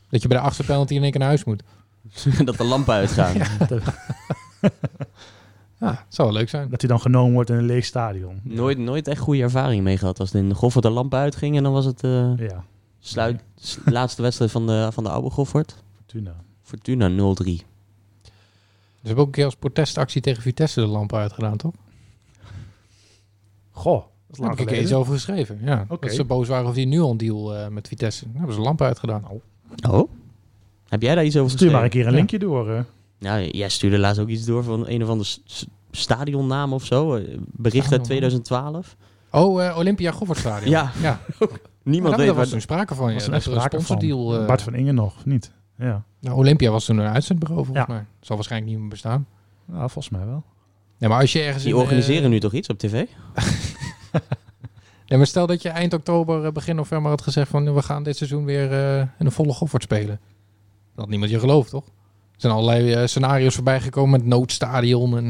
Dat 0.09 0.21
je 0.21 0.27
bij 0.27 0.38
de 0.38 0.43
achtste 0.43 0.63
penalty 0.63 0.93
in 0.93 1.01
één 1.01 1.11
keer 1.11 1.19
naar 1.19 1.30
huis 1.30 1.43
moet. 1.43 1.63
dat 2.45 2.57
de 2.57 2.63
lampen 2.63 2.93
uitgaan. 2.93 3.36
Ja, 5.80 5.89
het 5.89 6.15
zou 6.15 6.27
wel 6.30 6.38
leuk 6.38 6.49
zijn. 6.49 6.69
dat 6.69 6.82
hij 6.82 6.89
dan 6.89 6.99
genomen 6.99 7.34
wordt 7.34 7.49
in 7.49 7.55
een 7.55 7.65
leeg 7.65 7.86
stadion. 7.86 8.39
Nooit, 8.43 8.77
nooit 8.77 9.07
echt 9.07 9.19
goede 9.21 9.41
ervaring 9.41 9.84
mee 9.84 9.97
gehad. 9.97 10.19
Als 10.19 10.32
het 10.32 10.41
in 10.41 10.49
de 10.49 10.55
Goffert 10.55 10.84
de 10.84 10.89
lampen 10.89 11.19
uitging 11.19 11.57
en 11.57 11.63
dan 11.63 11.71
was 11.73 11.86
het 11.86 12.03
eh, 12.03 12.38
Ja, 12.38 12.63
sluit, 12.99 13.41
laatste 13.86 14.21
wedstrijd 14.21 14.51
van 14.51 14.67
de, 14.67 14.89
van 14.91 15.03
de 15.03 15.09
oude 15.09 15.30
Goffert. 15.30 15.84
Fortuna. 15.97 16.36
Fortuna 16.61 17.09
0-3. 17.09 17.13
Ze 17.15 17.61
hebben 19.01 19.21
ook 19.21 19.25
een 19.25 19.32
keer 19.36 19.45
als 19.45 19.55
protestactie 19.55 20.21
tegen 20.21 20.41
Vitesse 20.41 20.80
de 20.80 20.86
lampen 20.88 21.17
uitgedaan, 21.19 21.57
toch? 21.57 21.73
Goh, 23.71 23.93
dat 23.93 24.05
is 24.30 24.38
Daar 24.38 24.47
lang 24.47 24.59
heb 24.59 24.67
ik 24.67 24.73
een 24.73 24.82
iets 24.82 24.91
geleden. 24.91 24.97
over 24.97 25.13
geschreven. 25.13 25.59
Ja, 25.63 25.86
Oké. 25.89 26.05
Dat 26.07 26.15
ze 26.15 26.23
boos 26.23 26.47
waren 26.47 26.63
over 26.63 26.75
die 26.75 26.88
Nuon-deal 26.88 27.55
eh, 27.55 27.67
met 27.67 27.88
Vitesse. 27.88 28.25
Daar 28.25 28.38
hebben 28.38 28.55
ze 28.55 28.61
lampen 28.61 28.86
uitgedaan. 28.86 29.23
Oh? 29.89 30.09
Heb 30.88 31.01
jij 31.01 31.15
daar 31.15 31.25
iets 31.25 31.38
over 31.38 31.51
Stuur 31.51 31.71
maar 31.71 31.84
een 31.84 31.91
geschreven? 31.91 31.91
keer 31.91 32.05
een 32.05 32.11
Ja. 32.11 32.17
linkje 32.17 32.39
door. 32.39 32.69
eh. 32.75 32.82
Nou, 33.20 33.49
jij 33.49 33.70
stuurde 33.70 33.99
laatst 33.99 34.22
ook 34.22 34.28
iets 34.28 34.45
door 34.45 34.63
van 34.63 34.88
een 34.88 35.05
of 35.09 35.26
s- 35.26 35.65
stadionnaam 35.91 36.74
of 36.74 36.86
zo. 36.86 37.15
eh, 37.15 37.38
Bericht 37.38 37.91
uit 37.91 38.05
Stadionnaam? 38.05 38.41
2012. 38.43 38.95
Oh, 39.32 39.65
eh, 39.65 39.78
Olympia 39.78 40.11
Goffertstadion. 40.11 40.70
Ja. 40.70 40.91
ja. 41.01 41.20
Niemand 41.84 42.15
daar 42.15 42.26
weet 42.26 42.28
was 42.36 42.38
wat... 42.38 42.49
toen 42.49 42.61
sprake 42.61 42.95
van. 42.95 43.07
Ja. 43.07 43.13
was 43.13 43.28
er 43.28 43.34
een 43.34 43.41
sprake 43.41 43.59
van. 43.59 43.70
sponsordeal. 43.70 44.39
eh, 44.39 44.45
Bart 44.47 44.61
van 44.61 44.74
Ingen 44.74 44.95
nog, 44.95 45.26
niet? 45.26 45.51
Ja. 45.78 46.03
nou, 46.20 46.38
Olympia 46.38 46.72
was 46.72 46.86
toen 46.86 46.97
een 46.97 47.07
uitzendbureau 47.13 47.65
volgens 47.65 47.88
Ja. 47.88 47.93
mij. 47.93 48.05
Zal 48.22 48.36
waarschijnlijk 48.36 48.72
niet 48.72 48.82
meer 48.82 48.89
bestaan. 48.89 49.28
ja, 49.72 49.78
volgens 49.88 50.09
mij 50.09 50.26
wel. 50.26 50.43
Ja, 50.97 51.07
maar 51.07 51.20
als 51.22 51.32
je 51.32 51.41
ergens 51.41 51.63
Die 51.63 51.74
in, 51.74 51.80
organiseren 51.80 52.30
nu 52.30 52.39
toch 52.39 52.53
iets 52.53 52.70
op 52.70 52.78
tv? 52.78 53.05
Ja, 55.05 55.17
maar 55.17 55.28
stel 55.28 55.47
dat 55.47 55.61
je 55.61 55.70
eind 55.70 55.93
oktober, 55.93 56.51
begin 56.51 56.76
november 56.76 57.09
had 57.11 57.22
gezegd 57.22 57.49
van 57.49 57.74
we 57.74 57.82
gaan 57.82 58.03
dit 58.03 58.17
seizoen 58.17 58.45
weer 58.45 58.72
eh, 58.72 58.99
in 58.99 59.26
een 59.26 59.32
volle 59.32 59.53
Goffert 59.53 59.84
spelen. 59.84 60.20
Dat 60.89 60.95
had 60.95 61.07
niemand 61.09 61.32
je 61.32 61.39
gelooft, 61.39 61.70
toch? 61.70 61.86
Er 62.39 62.45
zijn 62.45 62.53
allerlei 62.53 62.93
eh, 62.93 63.07
scenario's 63.07 63.55
voorbij 63.55 63.79
gekomen 63.81 64.09
met 64.19 64.25
noodstadion 64.25 65.17
en 65.17 65.23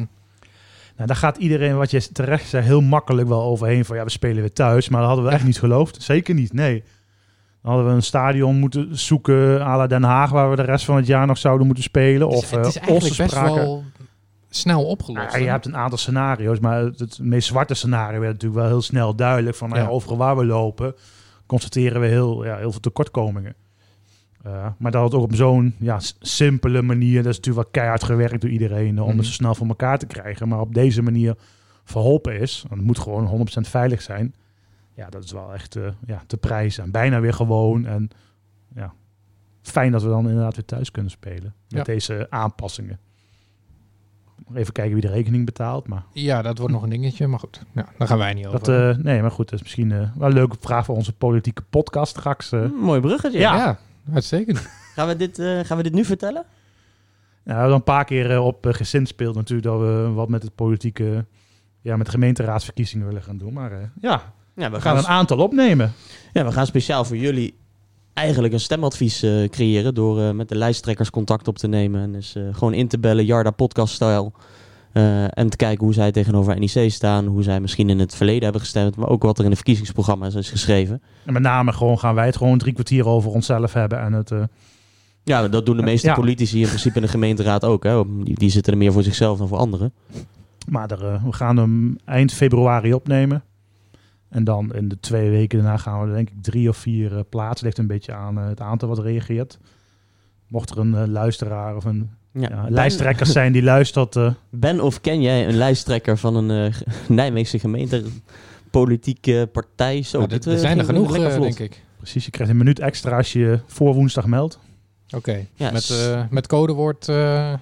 Nou, 0.95 1.07
daar 1.07 1.15
gaat 1.15 1.37
iedereen, 1.37 1.77
wat 1.77 1.91
je 1.91 2.11
terecht 2.11 2.49
zei, 2.49 2.63
heel 2.63 2.81
makkelijk 2.81 3.27
wel 3.27 3.41
overheen. 3.43 3.85
Van 3.85 3.95
ja, 3.95 4.03
we 4.03 4.09
spelen 4.09 4.39
weer 4.41 4.53
thuis. 4.53 4.89
Maar 4.89 4.99
dat 4.99 5.09
hadden 5.09 5.25
we 5.27 5.31
echt 5.31 5.43
niet 5.45 5.59
geloofd. 5.59 6.01
Zeker 6.01 6.33
niet, 6.33 6.53
nee. 6.53 6.83
Dan 7.61 7.71
hadden 7.71 7.89
we 7.89 7.95
een 7.95 8.03
stadion 8.03 8.55
moeten 8.59 8.97
zoeken 8.97 9.61
à 9.61 9.77
la 9.77 9.87
Den 9.87 10.03
Haag... 10.03 10.29
waar 10.29 10.49
we 10.49 10.55
de 10.55 10.61
rest 10.61 10.85
van 10.85 10.95
het 10.95 11.05
jaar 11.07 11.27
nog 11.27 11.37
zouden 11.37 11.65
moeten 11.65 11.83
spelen. 11.83 12.29
is, 12.29 12.35
Of 12.35 12.49
het 12.51 12.65
is 12.65 12.75
eh, 12.77 12.87
eigenlijk 12.87 13.17
best 13.17 13.31
spraken- 13.31 13.55
wel 13.55 13.83
snel 14.49 14.85
opgelost. 14.85 15.27
Nou, 15.31 15.43
je 15.43 15.49
hebt 15.49 15.65
een 15.65 15.77
aantal 15.77 15.97
scenario's, 15.97 16.59
maar 16.59 16.79
het, 16.83 16.99
het 16.99 17.19
meest 17.21 17.47
zwarte 17.47 17.73
scenario 17.73 18.19
werd 18.19 18.33
natuurlijk 18.33 18.61
wel 18.61 18.69
heel 18.69 18.81
snel 18.81 19.15
duidelijk. 19.15 19.55
Van 19.55 19.69
nou 19.69 19.81
ja, 19.81 19.87
Ja. 19.87 19.93
overal 19.93 20.17
waar 20.17 20.37
we 20.37 20.45
lopen, 20.45 20.95
constateren 21.45 22.01
we 22.01 22.07
heel, 22.07 22.45
ja, 22.45 22.57
heel 22.57 22.71
veel 22.71 22.79
tekortkomingen. 22.79 23.55
Uh, 24.45 24.67
maar 24.77 24.91
dat 24.91 25.03
het 25.03 25.13
ook 25.13 25.23
op 25.23 25.35
zo'n 25.35 25.75
ja, 25.79 25.99
simpele 26.19 26.81
manier, 26.81 27.23
dat 27.23 27.31
is 27.31 27.37
natuurlijk 27.37 27.63
wel 27.65 27.71
keihard 27.71 28.03
gewerkt 28.03 28.41
door 28.41 28.49
iedereen 28.49 28.97
eh, 28.97 29.03
om 29.03 29.07
Mhm. 29.09 29.17
het 29.17 29.25
zo 29.25 29.31
snel 29.31 29.55
voor 29.55 29.67
elkaar 29.67 29.97
te 29.97 30.05
krijgen. 30.05 30.47
Maar 30.47 30.59
op 30.59 30.73
deze 30.73 31.01
manier 31.01 31.35
verholpen 31.83 32.39
is, 32.39 32.61
want 32.67 32.75
het 32.75 32.85
moet 32.85 32.99
gewoon 32.99 33.25
100% 33.25 33.67
veilig 33.69 34.01
zijn. 34.01 34.35
Ja, 34.93 35.09
dat 35.09 35.23
is 35.23 35.31
wel 35.31 35.53
echt 35.53 35.75
eh, 35.75 35.87
ja, 36.05 36.21
te 36.27 36.37
prijzen. 36.37 36.83
En 36.83 36.91
bijna 36.91 37.19
weer 37.19 37.33
gewoon. 37.33 37.85
En 37.85 38.09
ja, 38.75 38.93
fijn 39.61 39.91
dat 39.91 40.03
we 40.03 40.09
dan 40.09 40.27
inderdaad 40.29 40.55
weer 40.55 40.65
thuis 40.65 40.91
kunnen 40.91 41.11
spelen. 41.11 41.53
Met 41.69 41.77
Ja. 41.77 41.83
deze 41.83 42.27
aanpassingen. 42.29 42.99
Nog 44.47 44.57
Even 44.57 44.73
kijken 44.73 44.93
wie 44.93 45.01
de 45.01 45.09
rekening 45.11 45.45
betaalt. 45.45 45.87
Maar 45.87 46.03
Ja, 46.13 46.41
dat 46.41 46.57
wordt 46.57 46.73
nog 46.73 46.83
een 46.83 46.89
dingetje, 46.89 47.27
maar 47.27 47.39
goed. 47.39 47.61
Ja, 47.73 47.87
daar 47.97 48.07
gaan 48.07 48.17
wij 48.17 48.33
niet 48.33 48.45
over. 48.47 48.59
dat, 48.59 48.67
eh, 48.97 49.03
nee, 49.03 49.21
maar 49.21 49.31
goed, 49.31 49.45
dat 49.49 49.53
is 49.59 49.61
misschien 49.61 49.91
eh, 49.91 49.97
wel 50.15 50.27
een 50.27 50.33
leuke 50.33 50.55
vraag 50.59 50.85
voor 50.85 50.95
onze 50.95 51.13
politieke 51.13 51.61
podcast 51.69 52.09
straks. 52.17 52.51
eh. 52.51 52.65
Mooi 52.81 53.01
bruggetje. 53.01 53.39
Ja. 53.39 53.55
ja. 53.55 53.79
Uitstekend. 54.13 54.67
Gaan, 54.95 55.07
we 55.07 55.15
dit, 55.15 55.39
eh, 55.39 55.59
gaan 55.63 55.77
we 55.77 55.83
dit 55.83 55.93
nu 55.93 56.05
vertellen? 56.05 56.43
Nou, 57.43 57.57
we 57.57 57.59
hebben 57.59 57.73
een 57.73 57.83
paar 57.83 58.05
keer 58.05 58.31
eh, 58.31 58.45
op 58.45 58.65
uh, 58.65 58.73
gezinspeeld 58.73 59.35
natuurlijk 59.35 59.67
dat 59.67 59.79
we 59.79 60.11
wat 60.13 60.29
met 60.29 60.43
het 60.43 60.55
politieke, 60.55 61.25
ja, 61.81 61.97
met 61.97 62.05
de 62.05 62.11
gemeenteraadsverkiezingen 62.11 63.07
willen 63.07 63.23
gaan 63.23 63.37
doen. 63.37 63.53
Maar 63.53 63.71
eh, 63.71 63.77
ja, 64.01 64.33
Ja, 64.55 64.71
we 64.71 64.81
gaan 64.81 64.97
een 64.97 65.07
aantal 65.07 65.37
opnemen. 65.37 65.93
Ja, 66.33 66.45
we 66.45 66.51
gaan 66.51 66.65
speciaal 66.65 67.05
voor 67.05 67.17
jullie 67.17 67.57
eigenlijk 68.19 68.53
een 68.53 68.59
stemadvies 68.59 69.23
eh, 69.23 69.49
creëren 69.49 69.93
door 69.93 70.21
eh, 70.21 70.31
met 70.31 70.49
de 70.49 70.55
lijsttrekkers 70.55 71.09
contact 71.09 71.47
op 71.47 71.57
te 71.57 71.67
nemen 71.67 72.01
en 72.01 72.11
dus 72.11 72.35
eh, 72.35 72.43
gewoon 72.51 72.73
in 72.73 72.87
te 72.87 72.99
bellen, 72.99 73.25
Jarda 73.25 73.51
podcast 73.51 73.93
stijl. 73.93 74.33
Eh, 74.91 75.37
en 75.37 75.49
te 75.49 75.57
kijken 75.57 75.83
hoe 75.85 75.93
zij 75.93 76.11
tegenover 76.11 76.59
NEC 76.59 76.91
staan, 76.91 77.25
hoe 77.25 77.43
zij 77.43 77.59
misschien 77.59 77.89
in 77.89 77.99
het 77.99 78.15
verleden 78.15 78.43
hebben 78.43 78.61
gestemd, 78.61 78.95
maar 78.95 79.09
ook 79.09 79.23
wat 79.23 79.37
er 79.37 79.43
in 79.43 79.49
de 79.49 79.55
verkiezingsprogramma's 79.55 80.35
is 80.35 80.49
geschreven. 80.49 81.01
En 81.25 81.33
met 81.33 81.41
name 81.41 81.71
gewoon 81.71 81.99
gaan 81.99 82.15
wij 82.15 82.25
het 82.25 82.37
gewoon 82.37 82.57
drie 82.57 82.73
kwartier 82.73 83.07
over 83.07 83.31
onszelf 83.31 83.73
hebben 83.73 83.99
en 83.99 84.13
het... 84.13 84.31
eh, 84.31 84.43
Ja, 85.23 85.47
dat 85.47 85.65
doen 85.65 85.77
de 85.77 85.83
meeste 85.83 86.07
Ja. 86.07 86.13
politici 86.13 86.61
in 86.61 86.67
principe 86.67 86.95
in 86.95 87.01
de 87.01 87.07
gemeenteraad 87.07 87.63
ook. 87.65 87.83
Hè. 87.83 88.03
Die, 88.23 88.35
die 88.39 88.49
zitten 88.49 88.73
er 88.73 88.79
meer 88.79 88.91
voor 88.91 89.03
zichzelf 89.03 89.37
dan 89.37 89.47
voor 89.47 89.57
anderen. 89.57 89.93
Maar 90.69 90.91
er, 90.91 91.05
eh, 91.05 91.23
we 91.23 91.33
gaan 91.33 91.57
hem 91.57 91.95
eind 92.05 92.33
februari 92.33 92.93
opnemen. 92.93 93.43
En 94.29 94.43
dan 94.43 94.73
in 94.73 94.87
de 94.87 94.99
twee 94.99 95.29
weken 95.29 95.59
daarna 95.59 95.77
gaan 95.77 96.07
we 96.07 96.13
denk 96.13 96.29
ik 96.29 96.35
drie 96.41 96.69
of 96.69 96.77
vier 96.77 97.23
plaatsen. 97.23 97.65
Ligt 97.65 97.77
een 97.77 97.87
beetje 97.87 98.13
aan 98.13 98.35
het 98.37 98.61
aantal 98.61 98.87
wat 98.89 98.99
reageert. 98.99 99.59
Mocht 100.47 100.69
er 100.69 100.77
een 100.77 101.09
luisteraar 101.11 101.75
of 101.75 101.85
een 101.85 102.09
Ja. 102.31 102.41
ja, 102.49 102.61
Ben- 102.63 102.71
lijsttrekker 102.71 103.25
zijn 103.25 103.51
die 103.51 103.63
luistert... 103.63 104.15
eh, 104.15 104.33
Ben 104.49 104.81
of 104.81 105.01
ken 105.01 105.21
jij 105.21 105.47
een 105.47 105.55
lijsttrekker 105.55 106.17
van 106.17 106.35
een 106.35 106.71
eh, 106.73 106.81
Nijmeegse 107.17 107.59
gemeente 107.59 108.05
politieke 108.71 109.49
partij? 109.51 110.01
Zo, 110.03 110.27
dit, 110.27 110.45
er 110.45 110.53
eh, 110.53 110.59
zijn 110.59 110.79
er 110.79 110.85
genoeg, 110.85 111.11
denk 111.39 111.59
ik. 111.59 111.83
precies, 111.97 112.25
je 112.25 112.31
krijgt 112.31 112.51
een 112.51 112.57
minuut 112.57 112.79
extra 112.79 113.17
als 113.17 113.33
je 113.33 113.39
je 113.39 113.59
voor 113.65 113.93
woensdag 113.93 114.25
meldt. 114.25 114.59
Oké, 115.15 115.45
Ja, 115.53 115.71
met, 115.71 115.89
eh, 115.89 116.23
met 116.29 116.47
codewoord... 116.47 117.07
eh, 117.07 117.53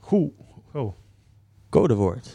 Goed. 0.00 0.30
Oh. 0.72 0.94
Codewoord. 1.70 2.28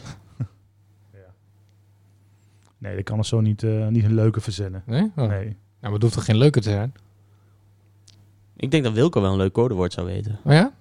Nee, 2.78 2.94
dat 2.94 3.04
kan 3.04 3.18
er 3.18 3.24
zo 3.24 3.40
niet, 3.40 3.62
eh, 3.62 3.86
niet 3.88 4.04
een 4.04 4.14
leuke 4.14 4.40
verzinnen. 4.40 4.82
nee? 4.86 5.10
Oh. 5.16 5.28
Nee. 5.28 5.44
Nou, 5.44 5.56
maar 5.80 5.92
het 5.92 6.02
hoeft 6.02 6.14
toch 6.14 6.24
geen 6.24 6.36
leuke 6.36 6.60
te 6.60 6.70
zijn? 6.70 6.92
Ik 8.62 8.70
denk 8.70 8.84
dat 8.84 8.92
Wilco 8.92 9.20
wel 9.20 9.30
een 9.30 9.36
leuk 9.36 9.52
codewoord 9.52 9.92
zou 9.92 10.06
weten. 10.06 10.38
Oh 10.44 10.52
ja? 10.52 10.72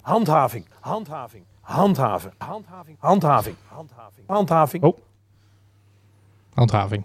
Handhaving, 0.00 0.66
handhaving, 0.80 1.44
handhaven, 1.60 2.32
handhaving, 2.38 2.96
handhaving, 3.00 3.56
handhaving, 3.68 4.26
handhaving. 4.26 4.82
Oh. 4.84 4.98
Handhaving. 6.54 7.04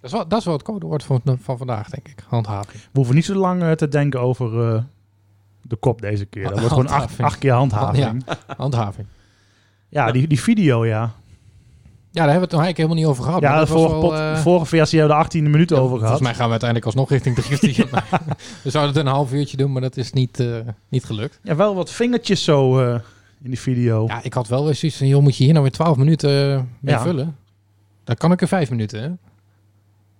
Dat 0.00 0.10
is 0.10 0.12
wel, 0.12 0.28
dat 0.28 0.38
is 0.38 0.44
wel 0.44 0.54
het 0.54 0.62
codewoord 0.62 1.04
van, 1.04 1.20
van 1.40 1.58
vandaag, 1.58 1.88
denk 1.88 2.08
ik. 2.08 2.24
Handhaving. 2.28 2.82
We 2.82 2.88
hoeven 2.92 3.14
niet 3.14 3.24
zo 3.24 3.34
lang 3.34 3.62
eh, 3.62 3.72
te 3.72 3.88
denken 3.88 4.20
over 4.20 4.74
eh, 4.74 4.82
de 5.62 5.76
kop 5.76 6.00
deze 6.00 6.24
keer. 6.24 6.48
Dat 6.48 6.58
wordt 6.58 6.68
gewoon 6.68 6.88
acht, 6.88 7.20
acht 7.20 7.38
keer 7.38 7.52
handhaving. 7.52 8.24
Handhaving. 8.56 9.06
Ja, 9.88 10.12
die, 10.12 10.26
die 10.26 10.40
video, 10.40 10.86
ja. 10.86 11.12
Ja, 12.14 12.20
daar 12.24 12.32
hebben 12.32 12.48
we 12.50 12.56
het 12.56 12.64
nog 12.64 12.64
eigenlijk 12.64 12.76
helemaal 12.76 12.96
niet 12.98 13.06
over 13.06 13.24
gehad. 13.24 13.40
Ja, 13.40 13.60
de 13.60 13.66
vorige, 13.66 13.90
wel, 13.90 14.00
pot- 14.00 14.12
eh, 14.18 14.36
vorige 14.36 14.66
versie 14.66 14.98
hebben 14.98 15.16
we 15.18 15.22
de 15.28 15.38
18e 15.38 15.42
minuut 15.50 15.70
ja, 15.70 15.76
over 15.76 15.98
gehad. 15.98 16.00
Volgens 16.00 16.20
mij 16.20 16.34
gaan 16.34 16.44
we 16.44 16.50
uiteindelijk 16.50 16.86
alsnog 16.90 17.10
richting 17.10 17.34
kwartier. 17.34 17.88
Maar 17.90 18.08
we 18.64 18.70
zouden 18.70 18.94
het 18.96 19.04
een 19.06 19.12
half 19.12 19.32
uurtje 19.32 19.56
doen, 19.56 19.72
maar 19.72 19.80
dat 19.82 19.96
is 19.96 20.12
niet, 20.12 20.40
eh, 20.40 20.56
niet 20.88 21.04
gelukt. 21.04 21.38
Ja, 21.42 21.56
wel 21.56 21.74
wat 21.74 21.90
vingertjes 21.90 22.44
zo 22.44 22.80
eh, 22.80 22.94
in 23.42 23.50
die 23.50 23.58
video. 23.60 24.04
Ja, 24.06 24.22
ik 24.22 24.32
had 24.34 24.48
wel 24.48 24.64
weer 24.64 24.74
zoiets 24.74 24.98
van, 24.98 25.06
joh, 25.06 25.22
moet 25.22 25.36
je 25.36 25.42
hier 25.44 25.52
nou 25.52 25.64
weer 25.64 25.72
12 25.74 25.96
minuten 25.96 26.30
mee 26.80 26.94
Ja. 26.94 27.00
vullen? 27.02 27.36
Dan 28.04 28.16
kan 28.16 28.32
ik 28.32 28.40
er 28.40 28.48
vijf 28.48 28.70
minuten, 28.70 29.00
hè? 29.02 29.06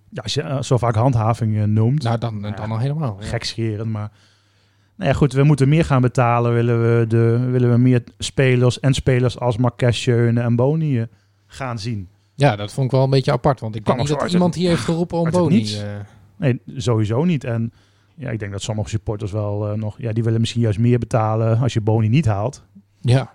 Ja, 0.09 0.21
als 0.23 0.33
je 0.33 0.57
zo 0.61 0.77
vaak 0.77 0.95
handhaving 0.95 1.65
noemt. 1.65 2.03
Nou, 2.03 2.17
dan, 2.17 2.41
dan 2.41 2.53
Ja. 2.57 2.63
al 2.67 2.77
helemaal. 2.79 3.17
Ja. 3.19 3.25
Gekscherend, 3.27 3.91
maar... 3.91 4.11
Nou 4.95 5.09
ja, 5.09 5.15
goed, 5.15 5.33
we 5.33 5.43
moeten 5.43 5.69
meer 5.69 5.85
gaan 5.85 6.01
betalen. 6.01 6.53
Willen 6.53 6.99
we, 6.99 7.07
de, 7.07 7.39
willen 7.51 7.71
we 7.71 7.77
meer 7.77 8.03
spelers 8.17 8.79
en 8.79 8.93
spelers 8.93 9.39
als 9.39 9.57
Marques, 9.57 10.07
en 10.07 10.55
Boni 10.55 11.05
gaan 11.55 11.79
zien. 11.79 12.07
Ja, 12.35 12.55
dat 12.55 12.73
vond 12.73 12.85
ik 12.85 12.91
wel 12.91 13.03
een 13.03 13.09
beetje 13.09 13.31
apart. 13.31 13.59
Want 13.59 13.75
ik 13.75 13.85
denk 13.85 13.97
niet 13.97 14.07
dat 14.07 14.31
iemand 14.31 14.55
hier 14.55 14.69
heeft 14.69 14.81
geroepen 14.83 15.17
om 15.17 15.29
Boni. 15.31 15.75
eh, 15.75 15.81
Nee, 16.37 16.61
sowieso 16.75 17.23
niet. 17.23 17.43
En 17.43 17.71
ja, 18.15 18.29
ik 18.29 18.39
denk 18.39 18.51
dat 18.51 18.61
sommige 18.61 18.89
supporters 18.89 19.31
wel 19.31 19.67
eh, 19.69 19.77
nog... 19.77 19.95
Ja, 19.97 20.11
die 20.13 20.23
willen 20.23 20.39
misschien 20.39 20.61
juist 20.61 20.79
meer 20.79 20.99
betalen 20.99 21.59
als 21.59 21.73
je 21.73 21.81
Boni 21.81 22.07
niet 22.07 22.25
haalt. 22.25 22.63
ja, 23.01 23.33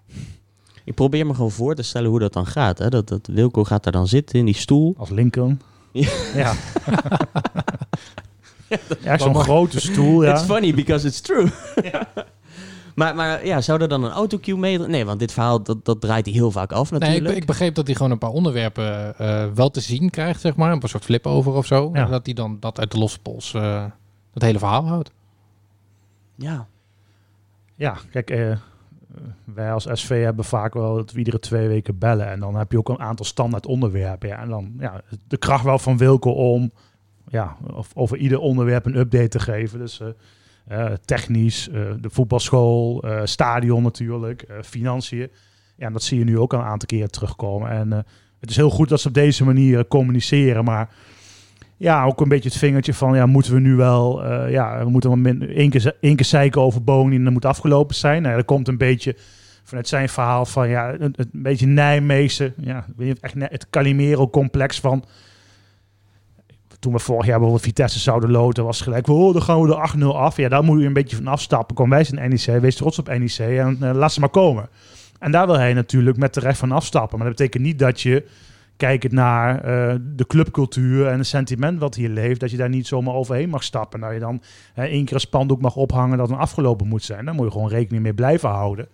Ik 0.84 0.94
probeer 0.94 1.26
me 1.26 1.34
gewoon 1.34 1.50
voor 1.50 1.74
te 1.74 1.82
stellen 1.82 2.10
hoe 2.10 2.18
dat 2.18 2.32
dan 2.32 2.46
gaat. 2.46 2.78
Hè? 2.78 2.88
Dat, 2.88 3.08
dat 3.08 3.26
Wilco 3.32 3.64
gaat 3.64 3.82
daar 3.84 3.92
dan 3.92 4.06
zitten 4.08 4.38
in 4.38 4.44
die 4.44 4.54
stoel. 4.54 4.94
Als 4.98 5.10
Lincoln. 5.10 5.60
Ja. 5.92 6.08
Ja. 6.34 6.52
ja, 9.02 9.18
zo'n 9.18 9.34
grote 9.34 9.80
stoel, 9.80 10.22
ja. 10.24 10.32
It's 10.32 10.42
funny 10.42 10.74
because 10.74 11.06
it's 11.06 11.20
true. 11.20 11.48
Maar, 13.00 13.14
maar 13.14 13.46
ja, 13.46 13.60
zou 13.60 13.80
er 13.80 13.88
dan 13.88 14.04
een 14.04 14.10
autocue 14.10 14.56
mee... 14.56 14.78
Nee, 14.78 15.04
want 15.04 15.18
dit 15.18 15.32
verhaal, 15.32 15.62
dat, 15.62 15.84
dat 15.84 16.00
draait 16.00 16.26
hij 16.26 16.34
heel 16.34 16.50
vaak 16.50 16.72
af 16.72 16.90
Nee, 16.90 17.00
natuurlijk. 17.00 17.30
ik, 17.30 17.40
ik 17.40 17.46
begreep 17.46 17.74
dat 17.74 17.86
hij 17.86 17.96
gewoon 17.96 18.10
een 18.10 18.18
paar 18.18 18.30
onderwerpen 18.30 19.18
eh, 19.18 19.46
wel 19.54 19.70
te 19.70 19.80
zien 19.80 20.10
krijgt, 20.10 20.40
zeg 20.40 20.56
maar. 20.56 20.72
Een 20.72 20.88
soort 20.88 21.04
flip 21.04 21.26
over 21.26 21.52
of 21.52 21.66
zo. 21.66 21.90
Ja. 21.92 22.04
En 22.04 22.10
dat 22.10 22.26
hij 22.26 22.34
dan 22.34 22.56
dat 22.60 22.78
uit 22.78 22.90
de 22.90 22.98
losse 22.98 23.20
pols 23.20 23.54
eh 23.54 23.84
het 24.32 24.42
hele 24.42 24.58
verhaal 24.58 24.86
houdt. 24.86 25.12
Ja. 26.36 26.66
Ja, 27.74 27.96
kijk, 28.10 28.30
eh, 28.30 28.50
eh, 28.50 28.58
wij 29.44 29.72
als 29.72 29.86
SV 29.92 30.22
hebben 30.22 30.44
vaak 30.44 30.74
wel 30.74 30.94
dat 30.94 31.12
we 31.12 31.18
iedere 31.18 31.38
twee 31.38 31.68
weken 31.68 31.98
bellen. 31.98 32.26
En 32.26 32.40
dan 32.40 32.56
heb 32.56 32.72
je 32.72 32.78
ook 32.78 32.88
een 32.88 33.00
aantal 33.00 33.26
standaard 33.26 33.66
onderwerpen. 33.66 34.28
Ja, 34.28 34.38
en 34.38 34.48
dan 34.48 34.72
ja, 34.78 35.00
de 35.28 35.36
kracht 35.36 35.64
wel 35.64 35.78
van 35.78 35.96
Wilco 35.96 36.30
om 36.30 36.72
ja, 37.28 37.56
of, 37.74 37.90
over 37.94 38.16
ieder 38.16 38.38
onderwerp 38.38 38.86
een 38.86 38.96
update 38.96 39.28
te 39.28 39.38
geven. 39.38 39.78
Dus 39.78 40.00
eh, 40.00 40.08
eh, 40.08 40.14
technisch, 41.04 41.68
eh, 41.68 41.80
de 42.00 42.10
voetbalschool, 42.10 43.02
eh, 43.02 43.20
stadion 43.24 43.82
natuurlijk, 43.82 44.42
eh, 44.42 44.56
financiën. 44.62 45.30
Ja, 45.80 45.86
en 45.86 45.92
dat 45.92 46.02
zie 46.02 46.18
je 46.18 46.24
nu 46.24 46.38
ook 46.38 46.54
al 46.54 46.60
een 46.60 46.66
aantal 46.66 46.86
keren 46.86 47.10
terugkomen. 47.10 47.70
En 47.70 47.92
eh, 47.92 47.98
het 48.40 48.50
is 48.50 48.56
heel 48.56 48.70
goed 48.70 48.88
dat 48.88 49.00
ze 49.00 49.08
op 49.08 49.14
deze 49.14 49.44
manier 49.44 49.78
eh, 49.78 49.84
communiceren, 49.88 50.64
maar... 50.64 50.88
Ja, 51.76 52.04
ook 52.04 52.20
een 52.20 52.28
beetje 52.28 52.48
het 52.48 52.58
vingertje 52.58 52.94
van, 52.94 53.14
ja, 53.14 53.26
moeten 53.26 53.54
we 53.54 53.60
nu 53.60 53.74
wel, 53.74 54.24
eh, 54.24 54.50
ja, 54.50 54.84
we 54.84 54.90
moeten 54.90 55.20
min, 55.20 55.48
één, 55.48 55.70
keer, 55.70 55.96
één 56.00 56.16
keer 56.16 56.24
zeiken 56.24 56.60
over 56.60 56.84
Boni 56.84 57.16
en 57.16 57.24
dat 57.24 57.32
moet 57.32 57.44
afgelopen 57.44 57.94
zijn. 57.94 58.22
Nou, 58.22 58.36
dat 58.36 58.44
komt 58.44 58.68
een 58.68 58.76
beetje 58.76 59.16
vanuit 59.62 59.88
zijn 59.88 60.08
verhaal 60.08 60.46
van, 60.46 60.68
ja, 60.68 60.94
een, 60.98 61.14
beetje 61.32 61.66
Nijmeegse, 61.66 62.52
ja, 62.56 62.84
niet, 62.96 63.20
echt 63.20 63.34
het 63.38 63.66
Calimero-complex 63.70 64.80
van, 64.80 65.04
toen 66.80 66.92
we 66.92 66.98
vorig 66.98 67.26
jaar 67.26 67.38
bijvoorbeeld 67.38 67.66
Vitesse 67.66 67.98
zouden 67.98 68.30
loten, 68.30 68.64
was 68.64 68.80
gelijk, 68.80 69.08
oh, 69.08 69.32
dan 69.32 69.42
gaan 69.42 69.62
we 69.62 69.74
er 69.74 69.94
8-0 69.98 70.02
af. 70.04 70.36
Ja, 70.36 70.48
daar 70.48 70.64
moet 70.64 70.80
je 70.80 70.86
een 70.86 70.92
beetje 70.92 71.16
van 71.16 71.26
afstappen. 71.26 71.76
Kom, 71.76 71.90
wij 71.90 72.04
zijn 72.04 72.30
NEC, 72.30 72.60
wees 72.60 72.76
trots 72.76 72.98
op 72.98 73.08
NEC 73.08 73.38
en 73.38 73.76
eh, 73.80 73.94
laat 73.94 74.12
ze 74.12 74.20
maar 74.20 74.28
komen. 74.28 74.68
En 75.18 75.30
daar 75.32 75.46
wil 75.46 75.58
hij 75.58 75.74
natuurlijk 75.74 76.16
met 76.16 76.32
terecht 76.32 76.58
van 76.58 76.72
afstappen. 76.72 77.18
Maar 77.18 77.26
dat 77.26 77.36
betekent 77.36 77.62
niet 77.62 77.78
dat 77.78 78.00
je, 78.00 78.26
kijkend 78.76 79.12
naar 79.12 79.64
eh, 79.64 79.96
de 80.02 80.26
clubcultuur 80.26 81.06
en 81.06 81.18
het 81.18 81.26
sentiment 81.26 81.80
wat 81.80 81.94
hier 81.94 82.08
leeft, 82.08 82.40
dat 82.40 82.50
je 82.50 82.56
daar 82.56 82.68
niet 82.68 82.86
zomaar 82.86 83.14
overheen 83.14 83.48
mag 83.48 83.62
stappen. 83.62 84.00
Dat 84.00 84.12
je 84.12 84.18
dan 84.18 84.42
één 84.74 85.04
keer 85.04 85.14
een 85.14 85.20
spandoek 85.20 85.60
mag 85.60 85.76
ophangen 85.76 86.18
dat 86.18 86.30
een 86.30 86.36
afgelopen 86.36 86.88
moet 86.88 87.02
zijn. 87.02 87.24
Daar 87.24 87.34
moet 87.34 87.44
je 87.44 87.52
gewoon 87.52 87.68
rekening 87.68 88.02
mee 88.02 88.14
blijven 88.14 88.48
houden. 88.48 88.88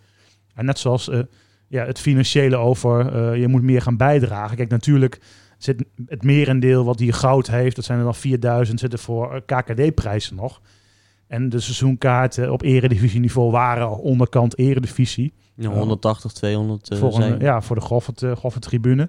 En 0.54 0.64
net 0.64 0.78
zoals 0.78 1.08
eh, 1.08 1.20
ja, 1.68 1.84
het 1.84 2.00
financiële 2.00 2.56
over, 2.56 3.36
je 3.36 3.48
moet 3.48 3.62
meer 3.62 3.82
gaan 3.82 3.96
bijdragen. 3.96 4.56
Kijk, 4.56 4.70
natuurlijk 4.70 5.20
zit 5.66 5.84
het 6.06 6.22
merendeel 6.22 6.84
wat 6.84 6.98
hier 6.98 7.14
goud 7.14 7.46
heeft, 7.46 7.76
dat 7.76 7.84
zijn 7.84 7.98
er 7.98 8.04
dan 8.04 8.14
4000, 8.14 8.80
zitten 8.80 8.98
voor 8.98 9.34
eh, 9.34 9.40
KKD-prijzen 9.46 10.36
nog. 10.36 10.60
En 11.26 11.48
de 11.48 11.60
seizoenkaarten 11.60 12.52
op 12.52 12.62
eredivisieniveau 12.62 13.50
waren 13.50 13.86
al 13.86 13.94
onderkant 13.96 14.58
eredivisie. 14.58 15.32
Ja, 15.54 15.68
180, 15.68 16.32
200 16.32 16.90
eh, 16.90 16.98
voor, 16.98 17.12
zijn. 17.12 17.40
ja, 17.40 17.60
voor 17.60 17.76
de 17.76 17.82
Goffert, 17.82 18.22
uh, 18.22 18.36
Goffert-tribune. 18.36 19.08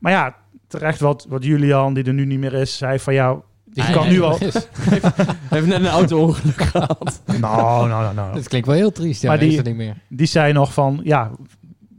Maar 0.00 0.12
ja, 0.12 0.36
terecht 0.66 1.00
wat, 1.00 1.26
wat 1.28 1.44
Julian, 1.44 1.94
die 1.94 2.04
er 2.04 2.12
nu 2.14 2.24
niet 2.24 2.38
meer 2.38 2.54
is, 2.54 2.76
zei 2.76 2.98
van 2.98 3.14
ja, 3.14 3.40
Die 3.64 3.90
kan 3.92 4.08
nu 4.08 4.20
al... 4.30 4.38
Heeft 4.38 5.66
net 5.66 5.80
een 5.80 5.86
auto-ongeluk 5.86 6.62
gehad. 6.62 7.22
nou, 7.40 7.88
nou, 7.88 8.02
nou, 8.02 8.14
nou. 8.14 8.34
Dat 8.34 8.48
klinkt 8.48 8.66
wel 8.66 8.76
heel 8.76 8.92
triest, 8.92 9.22
ja. 9.22 9.28
Maar 9.28 9.36
Maar 9.38 9.46
die- 9.46 9.56
is 9.58 9.62
er 9.62 9.68
niet 9.68 9.76
meer. 9.78 9.96
Die 10.08 10.26
zei 10.26 10.52
nog 10.52 10.72
van, 10.72 11.00
ja, 11.04 11.30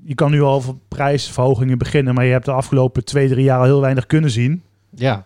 je 0.05 0.15
kan 0.15 0.31
nu 0.31 0.41
al 0.41 0.53
over 0.53 0.75
prijsverhogingen 0.87 1.77
beginnen, 1.77 2.13
maar 2.13 2.25
je 2.25 2.31
hebt 2.31 2.45
de 2.45 2.51
afgelopen 2.51 3.05
twee, 3.05 3.29
drie 3.29 3.43
jaar 3.43 3.59
al 3.59 3.65
heel 3.65 3.81
weinig 3.81 4.05
kunnen 4.05 4.29
zien. 4.29 4.63
Ja. 4.89 5.25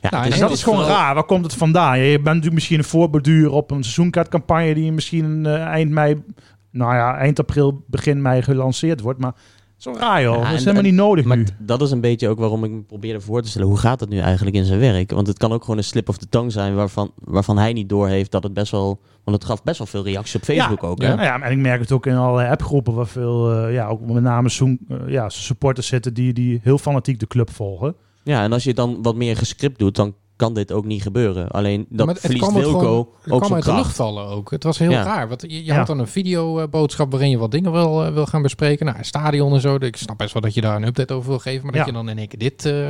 Ja, 0.00 0.10
Nou, 0.10 0.24
Dus 0.24 0.34
en 0.34 0.40
dat 0.40 0.50
is 0.50 0.62
gewoon 0.62 0.84
raar. 0.84 1.14
Waar 1.14 1.24
komt 1.24 1.44
het 1.44 1.54
vandaan? 1.54 1.98
Je 1.98 2.12
bent 2.12 2.24
natuurlijk 2.24 2.54
misschien 2.54 2.78
een 2.78 2.84
voorbeduur 2.84 3.50
op 3.50 3.70
een 3.70 3.82
seizoenkaartcampagne 3.82 4.74
die 4.74 4.92
misschien 4.92 5.46
eh, 5.46 5.62
eind 5.62 5.90
mei, 5.90 6.22
nou 6.70 6.94
ja, 6.94 7.16
eind 7.16 7.38
april, 7.38 7.84
begin 7.86 8.22
mei 8.22 8.42
gelanceerd 8.42 9.00
wordt. 9.00 9.20
Maar 9.20 9.34
zo 9.82 9.92
raar 9.98 10.22
joh. 10.22 10.36
Ja, 10.36 10.42
dat 10.44 10.52
is 10.52 10.60
helemaal 10.60 10.82
niet 10.82 10.94
nodig 10.94 11.24
Maar 11.24 11.36
nu. 11.36 11.46
dat 11.58 11.82
is 11.82 11.90
een 11.90 12.00
beetje 12.00 12.28
ook 12.28 12.38
waarom 12.38 12.64
ik 12.64 12.70
me 12.70 12.80
probeerde 12.80 13.20
voor 13.20 13.42
te 13.42 13.48
stellen. 13.48 13.68
Hoe 13.68 13.78
gaat 13.78 14.00
het 14.00 14.08
nu 14.08 14.18
eigenlijk 14.18 14.56
in 14.56 14.64
zijn 14.64 14.80
werk? 14.80 15.10
Want 15.10 15.26
het 15.26 15.38
kan 15.38 15.52
ook 15.52 15.60
gewoon 15.62 15.76
een 15.76 15.84
slip 15.84 16.08
of 16.08 16.16
the 16.16 16.28
tongue 16.28 16.50
zijn 16.50 16.74
waarvan, 16.74 17.12
waarvan 17.18 17.58
hij 17.58 17.72
niet 17.72 17.88
doorheeft 17.88 18.30
dat 18.30 18.42
het 18.42 18.54
best 18.54 18.70
wel... 18.70 19.00
Want 19.24 19.36
het 19.36 19.46
gaf 19.46 19.62
best 19.62 19.78
wel 19.78 19.86
veel 19.86 20.04
reacties 20.04 20.34
op 20.34 20.42
Facebook 20.42 20.82
ook. 20.82 21.02
Hè? 21.02 21.12
Ja. 21.12 21.22
Ja, 21.22 21.40
en 21.40 21.52
ik 21.52 21.58
merk 21.58 21.80
het 21.80 21.92
ook 21.92 22.06
in 22.06 22.16
alle 22.16 22.48
appgroepen 22.48 22.94
waar 22.94 23.06
veel, 23.06 23.52
eh, 23.52 23.74
ja, 23.74 23.86
ook 23.86 24.00
met 24.00 24.22
name 24.22 24.48
zoen, 24.48 24.80
eh, 24.88 24.96
ja, 25.06 25.28
supporters 25.28 25.86
zitten 25.86 26.14
die, 26.14 26.32
die 26.32 26.60
heel 26.62 26.78
fanatiek 26.78 27.20
de 27.20 27.26
club 27.26 27.50
volgen. 27.50 27.94
Ja, 28.22 28.42
en 28.42 28.52
als 28.52 28.64
je 28.64 28.74
dan 28.74 29.02
wat 29.02 29.14
meer 29.14 29.36
gescript 29.36 29.78
doet, 29.78 29.96
dan 29.96 30.14
kan 30.40 30.54
dit 30.54 30.72
ook 30.72 30.84
niet 30.84 31.02
gebeuren. 31.02 31.48
Alleen 31.48 31.86
dat 31.88 32.06
het 32.08 32.20
verliest 32.20 32.52
Wilco 32.52 32.78
gewoon- 32.78 33.08
Het 33.22 33.32
ook 33.32 33.40
kwam 33.40 33.54
uit 33.54 33.64
de 33.64 33.74
lucht 33.74 33.96
vallen 33.96 34.26
ook. 34.26 34.50
Het 34.50 34.62
was 34.64 34.78
heel 34.78 34.90
Ja. 34.90 35.02
raar. 35.02 35.28
Want 35.28 35.42
je, 35.42 35.48
je 35.52 35.64
Ja. 35.64 35.76
had 35.76 35.86
dan 35.86 35.98
een 35.98 36.06
videoboodschap 36.06 37.10
waarin 37.10 37.30
je 37.30 37.38
wat 37.38 37.50
dingen 37.50 37.72
wil, 37.72 38.04
eh, 38.04 38.12
wil 38.12 38.26
gaan 38.26 38.42
bespreken. 38.42 38.86
Nou, 38.86 38.98
stadion 39.00 39.52
en 39.54 39.60
zo. 39.60 39.74
Ik 39.74 39.96
snap 39.96 40.18
best 40.18 40.32
wel 40.32 40.42
dat 40.42 40.54
je 40.54 40.60
daar 40.60 40.76
een 40.76 40.86
update 40.86 41.14
over 41.14 41.28
wil 41.30 41.38
geven. 41.38 41.62
Maar 41.66 41.72
Ja. 41.72 41.78
dat 41.78 41.88
je 41.88 41.92
dan 41.94 42.08
in 42.08 42.18
één 42.18 42.28
keer 42.28 42.38
dit... 42.38 42.64
eh, 42.64 42.88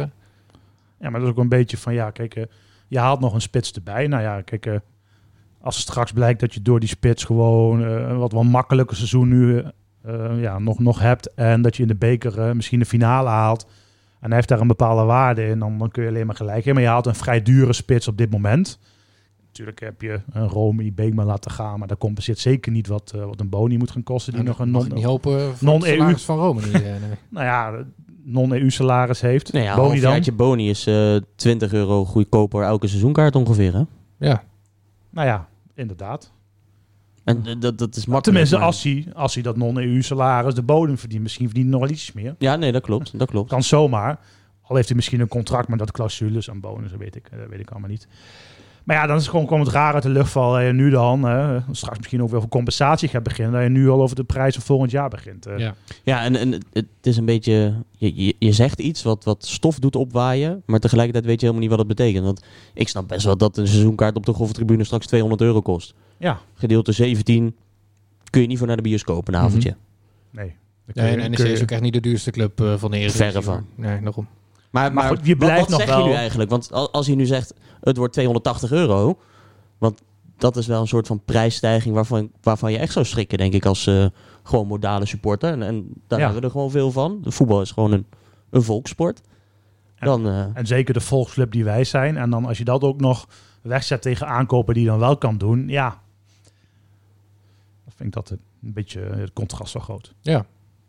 Ja, 1.00 1.10
maar 1.10 1.20
dat 1.20 1.28
is 1.28 1.34
ook 1.34 1.42
een 1.42 1.48
beetje 1.48 1.76
van, 1.76 1.94
ja, 1.94 2.10
kijk, 2.10 2.34
eh, 2.34 2.44
je 2.88 2.98
haalt 2.98 3.20
nog 3.20 3.34
een 3.34 3.40
spits 3.40 3.72
erbij. 3.72 4.06
Nou 4.06 4.22
ja, 4.22 4.40
kijk, 4.40 4.66
eh, 4.66 4.74
als 5.60 5.74
het 5.76 5.84
straks 5.84 6.12
blijkt 6.12 6.40
dat 6.40 6.54
je 6.54 6.62
door 6.62 6.80
die 6.80 6.88
spits 6.88 7.24
gewoon 7.24 7.84
eh, 7.84 7.90
een 7.90 8.18
wat 8.18 8.32
wel 8.32 8.42
makkelijker 8.42 8.96
seizoen 8.96 9.28
nu 9.28 9.62
ja, 10.40 10.58
nog, 10.58 10.78
nog 10.78 11.00
hebt. 11.00 11.34
En 11.34 11.62
dat 11.62 11.76
je 11.76 11.82
in 11.82 11.88
de 11.88 11.94
beker 11.94 12.40
eh, 12.40 12.52
misschien 12.52 12.78
de 12.78 12.84
finale 12.84 13.28
haalt. 13.28 13.66
En 14.20 14.26
hij 14.26 14.34
heeft 14.36 14.48
daar 14.48 14.60
een 14.60 14.66
bepaalde 14.66 15.02
waarde 15.02 15.46
in. 15.46 15.58
Dan, 15.58 15.78
dan 15.78 15.90
kun 15.90 16.02
je 16.02 16.08
alleen 16.08 16.26
maar 16.26 16.34
gelijk 16.36 16.56
hebben. 16.56 16.74
Maar 16.74 16.82
je 16.82 16.88
haalt 16.88 17.06
een 17.06 17.14
vrij 17.14 17.42
dure 17.42 17.72
spits 17.72 18.08
op 18.08 18.16
dit 18.16 18.30
moment. 18.30 18.78
Natuurlijk 19.46 19.80
heb 19.80 20.02
je 20.02 20.20
een 20.32 20.48
Romy 20.48 20.92
Beekman 20.94 21.26
laten 21.26 21.50
gaan. 21.50 21.78
Maar 21.78 21.88
dat 21.88 21.98
compenseert 21.98 22.38
zeker 22.38 22.72
niet 22.72 22.86
wat, 22.86 23.12
eh, 23.14 23.24
wat 23.24 23.40
een 23.40 23.48
Boni 23.48 23.78
moet 23.78 23.90
gaan 23.90 24.02
kosten. 24.02 24.32
Die 24.32 24.42
nou, 24.42 24.56
nog 24.56 24.66
een 24.66 24.72
non, 24.72 24.88
niet 24.94 25.04
hopen 25.04 25.56
voor 25.56 25.68
non-EU. 25.68 26.16
van 26.18 26.38
Rome 26.38 26.60
niet. 26.60 26.72
eh, 26.72 26.80
nee. 26.80 26.98
nou 27.28 27.46
ja, 27.46 27.84
non-EU 28.22 28.70
salaris 28.70 29.20
heeft. 29.20 29.52
Nee, 29.52 29.62
ja, 29.62 29.74
Boni 29.74 29.86
een 29.88 29.94
dan. 29.94 30.02
halfjaartje 30.02 30.32
Boni 30.32 30.68
is 30.70 30.86
eh 30.86 31.16
20 31.34 31.72
euro 31.72 32.04
goedkoper 32.04 32.62
elke 32.62 32.86
seizoenkaart 32.86 33.36
ongeveer. 33.36 33.72
Hè? 33.74 33.82
Ja. 34.18 34.42
Nou 35.10 35.26
ja, 35.26 35.48
inderdaad. 35.74 36.32
En 37.24 37.60
dat, 37.60 37.78
dat 37.78 37.96
is 37.96 37.96
makkelijk. 37.96 38.24
Tenminste, 38.24 38.56
maar- 38.56 38.64
als 38.66 38.82
hij, 38.82 39.06
als 39.14 39.34
hij 39.34 39.42
dat 39.42 39.56
non-EU 39.56 40.02
salaris 40.02 40.54
de 40.54 40.62
bodem 40.62 40.98
verdient. 40.98 41.22
Misschien 41.22 41.46
verdient 41.46 41.68
hij 41.68 41.78
nog 41.78 41.86
wel 41.88 41.96
iets 41.96 42.12
meer. 42.12 42.34
Ja, 42.38 42.56
nee, 42.56 42.72
dat 42.72 42.82
klopt. 42.82 43.18
Dat 43.18 43.30
klopt. 43.30 43.48
Kan 43.50 43.62
zomaar. 43.62 44.18
Al 44.62 44.76
heeft 44.76 44.88
hij 44.88 44.96
misschien 44.96 45.20
een 45.20 45.28
contract 45.28 45.68
met 45.68 45.78
dat 45.78 45.90
clausules 45.92 46.48
en 46.48 46.60
bonus, 46.60 46.90
dat 46.90 46.98
weet 46.98 47.16
ik, 47.16 47.28
dat 47.38 47.48
weet 47.48 47.60
ik 47.60 47.70
allemaal 47.70 47.88
niet. 47.90 48.08
Maar 48.84 48.96
ja, 48.96 49.06
dan 49.06 49.16
is 49.16 49.22
het 49.22 49.30
gewoon 49.30 49.46
komt 49.46 49.64
het 49.66 49.74
raar 49.74 49.94
uit 49.94 50.02
de 50.02 50.08
lucht 50.08 50.30
vallen. 50.32 50.58
Dat 50.58 50.66
je 50.66 50.72
nu 50.82 50.90
dan, 50.90 51.22
hè, 51.22 51.58
straks 51.72 51.98
misschien 51.98 52.22
ook 52.22 52.28
weer 52.28 52.36
over 52.36 52.48
compensatie 52.48 53.08
gaat 53.08 53.22
beginnen. 53.22 53.52
Dat 53.52 53.62
je 53.62 53.68
nu 53.68 53.88
al 53.88 54.02
over 54.02 54.16
de 54.16 54.24
prijs 54.24 54.54
van 54.54 54.62
volgend 54.62 54.90
jaar 54.90 55.08
begint. 55.08 55.46
eh. 55.46 55.58
ja. 55.58 55.74
Ja, 56.02 56.22
en, 56.24 56.36
en 56.36 56.52
het- 56.72 56.86
is 57.02 57.16
een 57.16 57.24
beetje... 57.24 57.74
Je, 57.96 58.24
je, 58.24 58.36
je 58.38 58.52
zegt 58.52 58.78
iets 58.80 59.02
wat, 59.02 59.24
wat 59.24 59.46
stof 59.46 59.78
doet 59.78 59.96
opwaaien, 59.96 60.62
maar 60.66 60.80
tegelijkertijd 60.80 61.24
weet 61.26 61.40
je 61.40 61.46
helemaal 61.46 61.68
niet 61.68 61.76
wat 61.76 61.86
het 61.88 61.96
betekent. 61.96 62.24
Want 62.24 62.42
ik 62.74 62.88
snap 62.88 63.08
best 63.08 63.24
wel 63.24 63.36
dat 63.36 63.56
een 63.56 63.66
seizoenkaart 63.68 64.16
op 64.16 64.26
de 64.26 64.32
Goffertribune 64.32 64.84
straks 64.84 65.06
200 65.06 65.40
euro 65.42 65.60
kost. 65.60 65.94
Ja, 66.16 66.38
Gedeelte 66.54 66.92
17 66.92 67.56
kun 68.30 68.40
je 68.40 68.46
niet 68.46 68.58
voor 68.58 68.66
naar 68.66 68.76
de 68.76 68.82
bioscoop 68.82 69.28
een 69.28 69.36
avondje. 69.36 69.76
nee. 70.30 70.46
Dan 70.46 71.04
Ja, 71.04 71.10
kun 71.10 71.18
je- 71.20 71.24
en 71.24 71.30
NEC 71.30 71.38
is 71.38 71.62
ook 71.62 71.70
echt 71.70 71.80
niet 71.80 71.92
de 71.92 72.00
duurste 72.00 72.30
club 72.30 72.60
eh, 72.60 72.74
van 72.76 72.90
de 72.90 72.96
Eredivisie. 72.96 73.26
Verre 73.30 73.42
van. 73.42 73.66
Nee, 73.74 74.00
daarom. 74.00 74.26
Maar, 74.70 74.92
maar, 74.92 75.08
goed, 75.08 75.26
je 75.26 75.36
blijft 75.36 75.60
wat, 75.60 75.68
nog 75.68 75.78
zeg 75.80 75.88
je 75.88 75.94
wel- 75.94 76.06
nu 76.06 76.12
eigenlijk? 76.12 76.50
Want 76.50 76.72
al- 76.72 76.90
als 76.92 77.06
je 77.06 77.14
nu 77.14 77.26
zegt, 77.26 77.54
het 77.80 77.96
wordt 77.96 78.12
280 78.12 78.70
euro, 78.72 79.18
want 79.78 80.02
dat 80.36 80.56
is 80.56 80.66
wel 80.66 80.80
een 80.80 80.86
soort 80.88 81.06
van 81.06 81.24
prijsstijging 81.24 81.94
waarvan, 81.94 82.30
waarvan 82.42 82.72
je 82.72 82.78
echt 82.78 82.92
zou 82.92 83.04
schrikken, 83.04 83.38
denk 83.38 83.52
ik, 83.52 83.66
als 83.66 83.86
eh, 83.86 84.06
gewoon 84.42 84.66
modale 84.66 85.06
supporter. 85.06 85.50
En, 85.52 85.62
en 85.62 85.92
daar 86.06 86.18
Ja. 86.18 86.24
hebben 86.24 86.40
we 86.40 86.46
er 86.46 86.52
gewoon 86.52 86.70
veel 86.70 86.90
van. 86.90 87.18
De 87.22 87.30
voetbal 87.30 87.60
is 87.60 87.70
gewoon 87.70 87.92
een, 87.92 88.06
een 88.50 88.62
volkssport. 88.62 89.20
En- 89.94 90.06
Dan, 90.06 90.26
eh, 90.26 90.44
En 90.54 90.66
zeker 90.66 90.94
de 90.94 91.00
volksclub 91.00 91.52
die 91.52 91.64
wij 91.64 91.84
zijn. 91.84 92.16
En 92.16 92.30
dan 92.30 92.44
als 92.44 92.58
je 92.58 92.64
dat 92.64 92.82
ook 92.82 93.00
nog 93.00 93.26
wegzet 93.62 94.02
tegen 94.02 94.26
aankopen 94.26 94.74
die 94.74 94.82
je 94.82 94.88
dan 94.88 94.98
wel 94.98 95.16
kan 95.16 95.38
doen. 95.38 95.68
Ja, 95.68 95.88
dan 97.84 97.92
vind 97.96 98.08
ik 98.08 98.12
dat 98.14 98.30
een 98.30 98.38
beetje 98.72 99.00
het 99.00 99.32
contrast 99.32 99.72
wel 99.72 99.82
groot. 99.82 100.14
Ja. 100.20 100.46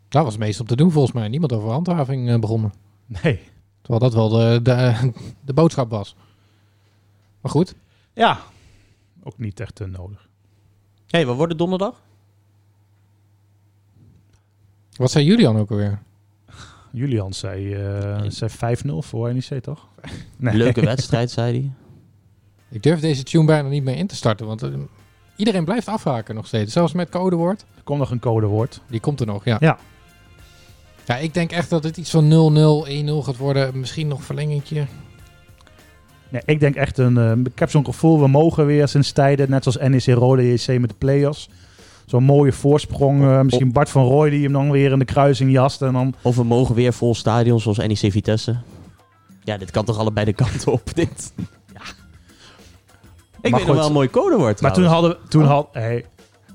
Daar 0.08 0.22
was 0.24 0.32
het 0.32 0.42
meest 0.42 0.60
op 0.60 0.68
te 0.68 0.76
doen 0.76 0.90
volgens 0.90 1.12
mij. 1.14 1.28
Niemand 1.28 1.52
over 1.52 1.70
handhaving 1.70 2.28
eh, 2.30 2.38
begonnen. 2.38 2.72
Nee. 3.22 3.40
Terwijl 3.82 4.10
dat 4.10 4.14
wel 4.14 4.28
de, 4.28 4.60
de, 4.62 5.10
de 5.44 5.52
boodschap 5.52 5.90
was. 5.90 6.16
Maar 7.40 7.50
goed. 7.50 7.74
Ja, 8.12 8.38
ook 9.22 9.38
niet 9.38 9.60
echt 9.60 9.80
eh, 9.80 9.88
nodig. 9.88 10.28
hey, 11.06 11.26
wat 11.26 11.36
wordt 11.36 11.50
het 11.50 11.58
donderdag? 11.60 12.02
Wat 14.96 15.10
zei 15.10 15.24
Julian 15.24 15.56
ook 15.56 15.70
alweer? 15.70 16.02
Julian 16.92 17.32
zei, 17.32 17.74
eh 17.74 18.22
zei 18.28 18.76
5-0 18.76 18.88
voor 18.98 19.34
NEC, 19.34 19.62
toch? 19.62 19.88
Nee. 20.36 20.56
Leuke 20.56 20.80
wedstrijd, 20.80 21.30
zei 21.30 21.58
hij. 21.58 21.72
Ik 22.68 22.82
durf 22.82 23.00
deze 23.00 23.22
tune 23.22 23.44
bijna 23.44 23.68
niet 23.68 23.82
meer 23.82 23.96
in 23.96 24.06
te 24.06 24.16
starten. 24.16 24.46
Want 24.46 24.62
eh, 24.62 24.70
iedereen 25.36 25.64
blijft 25.64 25.88
afhaken 25.88 26.34
nog 26.34 26.46
steeds. 26.46 26.72
Zelfs 26.72 26.92
met 26.92 27.08
codewoord. 27.08 27.60
Er 27.76 27.82
komt 27.82 27.98
nog 27.98 28.10
een 28.10 28.18
codewoord. 28.20 28.80
Die 28.86 29.00
komt 29.00 29.20
er 29.20 29.26
nog, 29.26 29.44
ja. 29.44 29.56
Ja. 29.60 29.78
Ja, 31.06 31.16
ik 31.16 31.34
denk 31.34 31.52
echt 31.52 31.70
dat 31.70 31.84
het 31.84 31.96
iets 31.96 32.10
van 32.10 32.24
0-0, 32.86 32.88
1-0 32.88 33.24
gaat 33.24 33.36
worden. 33.36 33.78
Misschien 33.78 34.08
nog 34.08 34.22
verlengingje. 34.24 34.86
Nee, 36.28 36.42
ik 36.44 36.60
denk 36.60 36.74
echt 36.74 36.98
een... 36.98 37.16
eh, 37.18 37.32
ik 37.52 37.58
heb 37.58 37.70
zo'n 37.70 37.84
gevoel, 37.84 38.20
we 38.20 38.28
mogen 38.28 38.66
weer 38.66 38.88
sinds 38.88 39.12
tijden, 39.12 39.50
net 39.50 39.62
zoals 39.62 39.88
NEC 39.88 40.16
Rode 40.18 40.52
JC 40.52 40.78
met 40.80 40.90
de 40.90 40.96
play-offs. 40.98 41.48
zo'n 42.06 42.24
mooie 42.24 42.52
voorsprong. 42.52 43.22
eh, 43.22 43.40
misschien 43.40 43.72
Bart 43.72 43.90
van 43.90 44.04
Rooij 44.04 44.30
die 44.30 44.42
hem 44.42 44.52
dan 44.52 44.70
weer 44.70 44.92
in 44.92 44.98
de 44.98 45.04
kruising 45.04 45.52
jast. 45.52 45.82
En 45.82 45.92
dan, 45.92 46.14
Of 46.22 46.36
we 46.36 46.44
mogen 46.44 46.74
weer 46.74 46.92
vol 46.92 47.14
stadion 47.14 47.60
zoals 47.60 47.78
NEC 47.78 48.12
Vitesse. 48.12 48.56
Ja, 49.44 49.56
dit 49.56 49.70
kan 49.70 49.84
toch 49.84 49.98
allebei 49.98 50.24
de 50.26 50.32
kanten 50.32 50.72
op, 50.72 50.94
dit. 50.94 51.32
Ja. 51.74 51.80
Ik 53.40 53.50
weet 53.50 53.52
goed. 53.54 53.66
nog 53.66 53.76
wel 53.76 53.86
een 53.86 53.92
mooi 53.92 54.10
codewoord 54.10 54.60
maar 54.60 54.72
toen 54.72 54.84
hadden, 54.84 55.16
toen, 55.28 55.44
had, 55.44 55.68
hey, 55.72 56.04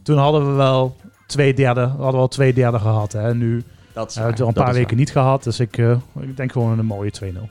toen 0.04 0.18
hadden 0.18 0.46
we 0.50 0.52
wel 0.54 0.96
twee 1.28 1.54
derde, 1.54 1.82
hadden 1.82 2.12
we 2.12 2.18
al 2.18 2.28
twee 2.28 2.54
derde 2.54 2.80
gehad. 2.80 3.12
Hè. 3.12 3.36
Nu 3.36 3.64
Dat 3.98 4.10
is 4.10 4.16
hebben 4.16 4.34
we 4.34 4.40
het 4.40 4.42
al 4.42 4.48
een 4.48 4.66
paar 4.66 4.74
weken 4.74 4.90
waar. 4.90 5.00
niet 5.00 5.12
gehad. 5.12 5.44
Dus 5.44 5.60
ik, 5.60 5.78
eh, 5.78 5.98
ik 6.20 6.38
denk 6.38 6.52
gewoon 6.52 6.80
een 6.80 6.86
mooie 6.86 7.12
2-0. 7.12 7.50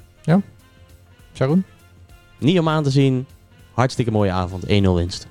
Sharon? 1.34 1.64
Niet 2.38 2.58
om 2.58 2.68
aan 2.68 2.82
te 2.82 2.90
zien. 2.90 3.26
Hartstikke 3.72 4.10
mooie 4.10 4.30
avond. 4.30 4.64
1-0 4.66 4.94
winst. 4.94 5.26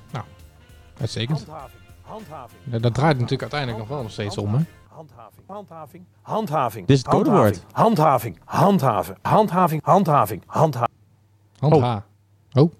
Uitstekend. 1.00 1.38
Handhaving. 1.38 1.80
Handhaving. 2.02 2.60
Ja, 2.64 2.78
dat 2.78 2.94
draait 2.94 3.14
natuurlijk 3.14 3.40
uiteindelijk 3.40 3.80
nog 3.80 3.88
wel 3.88 4.02
nog 4.02 4.12
steeds 4.12 4.38
om, 4.38 4.54
hè? 4.54 4.60
Handhaving. 4.88 5.46
Handhaving. 5.46 6.04
Handhaving. 6.22 6.86
Dit 6.86 6.96
is 6.96 7.02
het 7.02 7.12
codewoord. 7.12 7.64
Handhaving. 7.72 8.38
Handhaven. 8.44 9.16
Handhaving. 9.22 9.82
Handhaving. 9.84 10.42
Handhaving. 10.46 10.94
Handha. 11.58 12.04
Oh. 12.52 12.72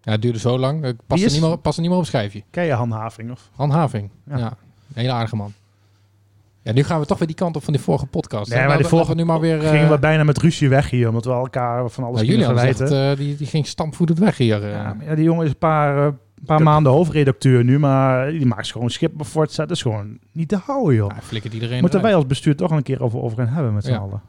Ja, 0.00 0.12
het 0.12 0.22
duurde 0.22 0.38
zo 0.38 0.58
lang. 0.58 0.84
Ik 0.84 0.96
pas 1.06 1.22
er, 1.22 1.30
niet 1.30 1.40
meer, 1.40 1.58
pas 1.58 1.74
er 1.74 1.80
niet 1.80 1.90
meer 1.90 1.98
op 1.98 2.04
het 2.04 2.14
schijfje. 2.14 2.42
Ken 2.50 2.64
je 2.64 2.72
handhaving? 2.72 3.30
Of? 3.30 3.50
Handhaving. 3.56 4.10
Ja. 4.24 4.38
Ja. 4.38 4.46
Een 4.46 4.54
hele 4.94 5.12
aardige 5.12 5.36
man. 5.36 5.52
Ja, 6.68 6.74
nu 6.74 6.82
gaan 6.82 7.00
we 7.00 7.06
toch 7.06 7.18
weer 7.18 7.26
die 7.26 7.36
kant 7.36 7.56
op 7.56 7.64
van 7.64 7.72
die 7.72 7.82
vorige 7.82 8.06
podcast. 8.06 8.50
Nee, 8.54 8.66
maar 8.66 8.76
die 8.76 8.86
vorige 8.86 9.14
nu 9.14 9.24
maar 9.24 9.40
weer... 9.40 9.62
eh, 9.64 9.70
gingen 9.70 9.90
we 9.90 9.98
bijna 9.98 10.24
met 10.24 10.38
ruzie 10.38 10.68
weg 10.68 10.90
hier. 10.90 11.08
Omdat 11.08 11.24
we 11.24 11.30
elkaar 11.30 11.88
van 11.90 12.04
alles 12.04 12.16
nou, 12.20 12.32
Julian 12.32 12.58
zegt, 12.58 12.80
eh, 12.80 13.16
die, 13.16 13.36
die 13.36 13.46
ging 13.46 13.66
stampvoetend 13.66 14.18
weg 14.18 14.36
hier. 14.36 14.64
eh. 14.64 14.70
Ja, 14.70 14.96
ja, 15.04 15.14
die 15.14 15.24
jongen 15.24 15.44
is 15.44 15.50
een 15.50 15.58
paar, 15.58 16.06
eh, 16.06 16.12
paar 16.44 16.62
maanden 16.62 16.92
hoofdredacteur 16.92 17.64
nu, 17.64 17.78
maar 17.78 18.30
die 18.30 18.46
maakt 18.46 18.72
gewoon 18.72 18.90
schip 18.90 19.12
voortzet. 19.16 19.68
Dat 19.68 19.76
is 19.76 19.82
gewoon 19.82 20.18
niet 20.32 20.48
te 20.48 20.56
houden, 20.56 20.94
joh. 20.94 21.10
Ja, 21.14 21.22
flikkert 21.22 21.54
iedereen 21.54 21.80
Moeten 21.80 22.02
wij 22.02 22.14
als 22.14 22.26
bestuur 22.26 22.56
toch 22.56 22.70
een 22.70 22.82
keer 22.82 23.02
over, 23.02 23.20
over 23.20 23.36
gaan 23.44 23.54
hebben 23.54 23.74
met 23.74 23.84
z'n 23.84 23.90
Ja. 23.90 23.96
allen. 23.98 24.22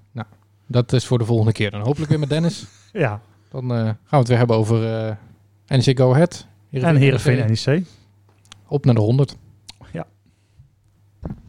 Dat 0.67 0.93
is 0.93 1.05
voor 1.05 1.17
de 1.17 1.25
volgende 1.25 1.51
keer. 1.51 1.71
Dan 1.71 1.81
hopelijk 1.81 2.09
weer 2.09 2.19
met 2.19 2.29
Dennis. 2.29 2.65
Ja, 2.91 3.21
Dan 3.49 3.71
eh, 3.73 3.77
gaan 3.77 3.95
we 4.09 4.17
het 4.17 4.27
weer 4.27 4.37
hebben 4.37 4.55
over 4.55 5.05
eh 5.07 5.15
NEC 5.67 5.97
Go 5.97 6.11
Ahead. 6.13 6.47
en 6.71 6.95
Heerenveen 6.95 7.57
NEC. 7.65 7.83
Op 8.67 8.85
naar 8.85 8.95
de 8.95 9.01
100. 9.01 9.37